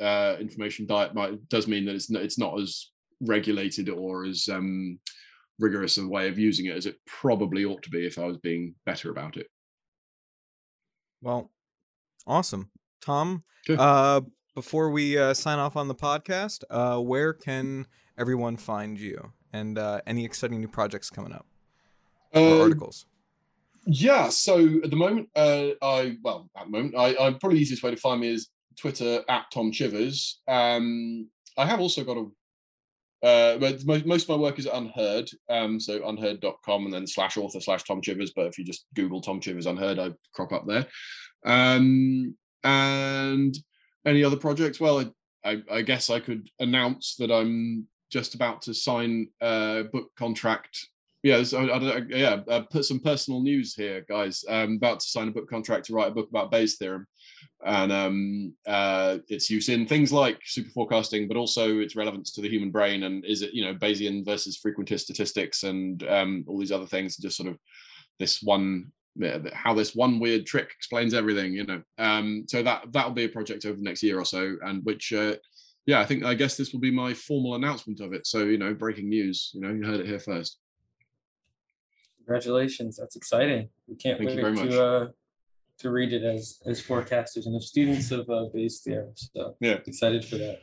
uh, 0.00 0.36
information 0.40 0.86
diet 0.86 1.14
might 1.14 1.48
does 1.48 1.66
mean 1.66 1.84
that 1.86 1.96
it's 1.96 2.10
not, 2.10 2.22
it's 2.22 2.38
not 2.38 2.60
as 2.60 2.90
regulated 3.20 3.88
or 3.88 4.24
as 4.24 4.48
um, 4.48 4.98
rigorous 5.58 5.98
a 5.98 6.06
way 6.06 6.28
of 6.28 6.38
using 6.38 6.66
it 6.66 6.76
as 6.76 6.86
it 6.86 6.96
probably 7.06 7.64
ought 7.64 7.82
to 7.82 7.90
be 7.90 8.06
if 8.06 8.18
I 8.18 8.26
was 8.26 8.38
being 8.38 8.74
better 8.86 9.10
about 9.10 9.36
it. 9.36 9.48
Well, 11.20 11.50
awesome, 12.26 12.70
Tom. 13.00 13.42
Uh, 13.68 14.20
before 14.54 14.90
we 14.90 15.18
uh, 15.18 15.34
sign 15.34 15.58
off 15.58 15.76
on 15.76 15.88
the 15.88 15.94
podcast, 15.94 16.62
uh, 16.70 16.98
where 17.00 17.32
can 17.32 17.86
everyone 18.16 18.56
find 18.56 18.98
you 18.98 19.32
and 19.52 19.78
uh, 19.78 20.00
any 20.06 20.24
exciting 20.24 20.60
new 20.60 20.68
projects 20.68 21.10
coming 21.10 21.32
up 21.32 21.46
or 22.34 22.54
Um, 22.54 22.60
articles? 22.60 23.06
Yeah, 23.86 24.28
so 24.28 24.80
at 24.84 24.90
the 24.90 24.96
moment, 24.96 25.30
uh, 25.34 25.68
I 25.80 26.16
well, 26.22 26.50
at 26.56 26.66
the 26.66 26.70
moment, 26.70 26.94
I, 26.96 27.10
I 27.10 27.32
probably 27.32 27.56
the 27.56 27.62
easiest 27.62 27.82
way 27.82 27.90
to 27.90 27.96
find 27.96 28.20
me 28.20 28.28
is 28.28 28.48
Twitter 28.76 29.24
at 29.28 29.46
Tom 29.52 29.72
Chivers. 29.72 30.40
Um, 30.46 31.28
I 31.56 31.64
have 31.64 31.80
also 31.80 32.04
got 32.04 32.16
a, 32.16 33.26
uh, 33.26 33.58
but 33.58 33.84
most, 33.84 34.06
most 34.06 34.22
of 34.24 34.28
my 34.28 34.42
work 34.42 34.58
is 34.58 34.66
UnHerd, 34.66 35.34
um, 35.48 35.80
so 35.80 36.00
unherd.com 36.00 36.84
and 36.84 36.94
then 36.94 37.06
slash 37.06 37.36
author 37.36 37.60
slash 37.60 37.84
Tom 37.84 38.00
Chivers. 38.02 38.32
But 38.36 38.46
if 38.46 38.58
you 38.58 38.64
just 38.64 38.86
Google 38.94 39.20
Tom 39.20 39.40
Chivers 39.40 39.66
UnHerd, 39.66 39.98
I 39.98 40.14
crop 40.32 40.52
up 40.52 40.66
there. 40.66 40.86
Um, 41.44 42.36
and 42.62 43.56
any 44.04 44.22
other 44.22 44.36
projects? 44.36 44.78
Well, 44.80 45.00
I, 45.00 45.50
I, 45.50 45.62
I 45.72 45.82
guess 45.82 46.10
I 46.10 46.20
could 46.20 46.48
announce 46.60 47.16
that 47.16 47.30
I'm 47.30 47.86
just 48.10 48.34
about 48.34 48.62
to 48.62 48.74
sign 48.74 49.28
a 49.40 49.84
book 49.92 50.10
contract 50.16 50.88
yeah, 51.24 51.42
so 51.42 51.68
I, 51.68 51.78
I, 51.78 52.02
yeah, 52.08 52.40
uh, 52.48 52.62
put 52.70 52.84
some 52.84 53.00
personal 53.00 53.42
news 53.42 53.74
here, 53.74 54.04
guys. 54.08 54.44
I'm 54.48 54.76
about 54.76 55.00
to 55.00 55.06
sign 55.06 55.26
a 55.26 55.32
book 55.32 55.50
contract 55.50 55.86
to 55.86 55.92
write 55.92 56.08
a 56.08 56.14
book 56.14 56.28
about 56.28 56.52
Bayes' 56.52 56.76
theorem 56.76 57.08
and 57.66 57.90
um, 57.90 58.54
uh, 58.66 59.18
its 59.28 59.50
use 59.50 59.68
in 59.68 59.84
things 59.84 60.12
like 60.12 60.38
super 60.44 60.70
forecasting, 60.70 61.26
but 61.26 61.36
also 61.36 61.80
its 61.80 61.96
relevance 61.96 62.30
to 62.32 62.40
the 62.40 62.48
human 62.48 62.70
brain 62.70 63.02
and 63.02 63.24
is 63.24 63.42
it 63.42 63.52
you 63.52 63.64
know 63.64 63.74
Bayesian 63.74 64.24
versus 64.24 64.60
frequentist 64.64 65.00
statistics 65.00 65.64
and 65.64 66.04
um, 66.04 66.44
all 66.46 66.58
these 66.58 66.72
other 66.72 66.86
things. 66.86 67.16
Just 67.16 67.36
sort 67.36 67.48
of 67.48 67.58
this 68.20 68.40
one 68.40 68.92
how 69.52 69.74
this 69.74 69.96
one 69.96 70.20
weird 70.20 70.46
trick 70.46 70.70
explains 70.76 71.14
everything, 71.14 71.52
you 71.52 71.66
know. 71.66 71.82
Um, 71.98 72.44
so 72.46 72.62
that 72.62 72.92
that'll 72.92 73.10
be 73.10 73.24
a 73.24 73.28
project 73.28 73.66
over 73.66 73.76
the 73.76 73.82
next 73.82 74.04
year 74.04 74.20
or 74.20 74.24
so, 74.24 74.56
and 74.62 74.84
which. 74.84 75.12
Uh, 75.12 75.34
yeah, 75.88 76.00
I 76.00 76.04
think 76.04 76.22
I 76.22 76.34
guess 76.34 76.54
this 76.54 76.74
will 76.74 76.80
be 76.80 76.90
my 76.90 77.14
formal 77.14 77.54
announcement 77.54 78.00
of 78.00 78.12
it. 78.12 78.26
So 78.26 78.44
you 78.44 78.58
know, 78.58 78.74
breaking 78.74 79.08
news. 79.08 79.50
You 79.54 79.62
know, 79.62 79.72
you 79.72 79.86
heard 79.86 80.00
it 80.00 80.06
here 80.06 80.20
first. 80.20 80.58
Congratulations, 82.18 82.98
that's 82.98 83.16
exciting. 83.16 83.70
We 83.86 83.96
can't 83.96 84.18
Thank 84.18 84.36
wait 84.36 84.68
to 84.68 84.84
uh, 84.84 85.06
to 85.78 85.90
read 85.90 86.12
it 86.12 86.24
as 86.24 86.60
as 86.66 86.82
forecasters 86.82 87.46
and 87.46 87.56
as 87.56 87.68
students 87.68 88.10
of 88.10 88.28
uh, 88.28 88.44
Bayes' 88.52 88.80
theorem. 88.84 89.14
So 89.16 89.56
Yeah. 89.62 89.78
excited 89.86 90.26
for 90.26 90.36
that. 90.36 90.60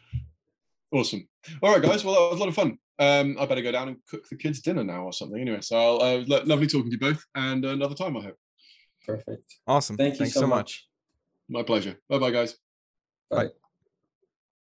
Awesome. 0.92 1.28
All 1.64 1.74
right, 1.74 1.82
guys. 1.82 2.06
Well, 2.06 2.14
that 2.14 2.30
was 2.30 2.40
a 2.40 2.44
lot 2.44 2.50
of 2.50 2.56
fun. 2.56 2.78
Um, 3.00 3.36
I 3.40 3.48
better 3.48 3.64
go 3.64 3.72
down 3.72 3.88
and 3.88 3.98
cook 4.08 4.30
the 4.30 4.38
kids 4.38 4.62
dinner 4.62 4.84
now 4.84 5.06
or 5.06 5.12
something. 5.12 5.42
Anyway, 5.42 5.62
so 5.62 5.76
I'll, 5.76 6.02
uh, 6.02 6.24
lo- 6.28 6.44
lovely 6.46 6.68
talking 6.68 6.92
to 6.92 6.92
you 6.92 7.00
both, 7.00 7.22
and 7.34 7.66
another 7.66 7.96
time 7.96 8.16
I 8.16 8.22
hope. 8.22 8.38
Perfect. 9.04 9.56
Awesome. 9.66 9.98
Thank 9.98 10.14
you 10.14 10.20
Thanks 10.20 10.36
so 10.36 10.42
so 10.42 10.48
much. 10.48 10.58
much. 10.58 10.88
My 11.50 11.64
pleasure. 11.64 11.98
Bye, 12.08 12.20
bye, 12.20 12.32
guys. 12.32 12.56
Bye. 13.32 13.46
Bye. 13.46 13.65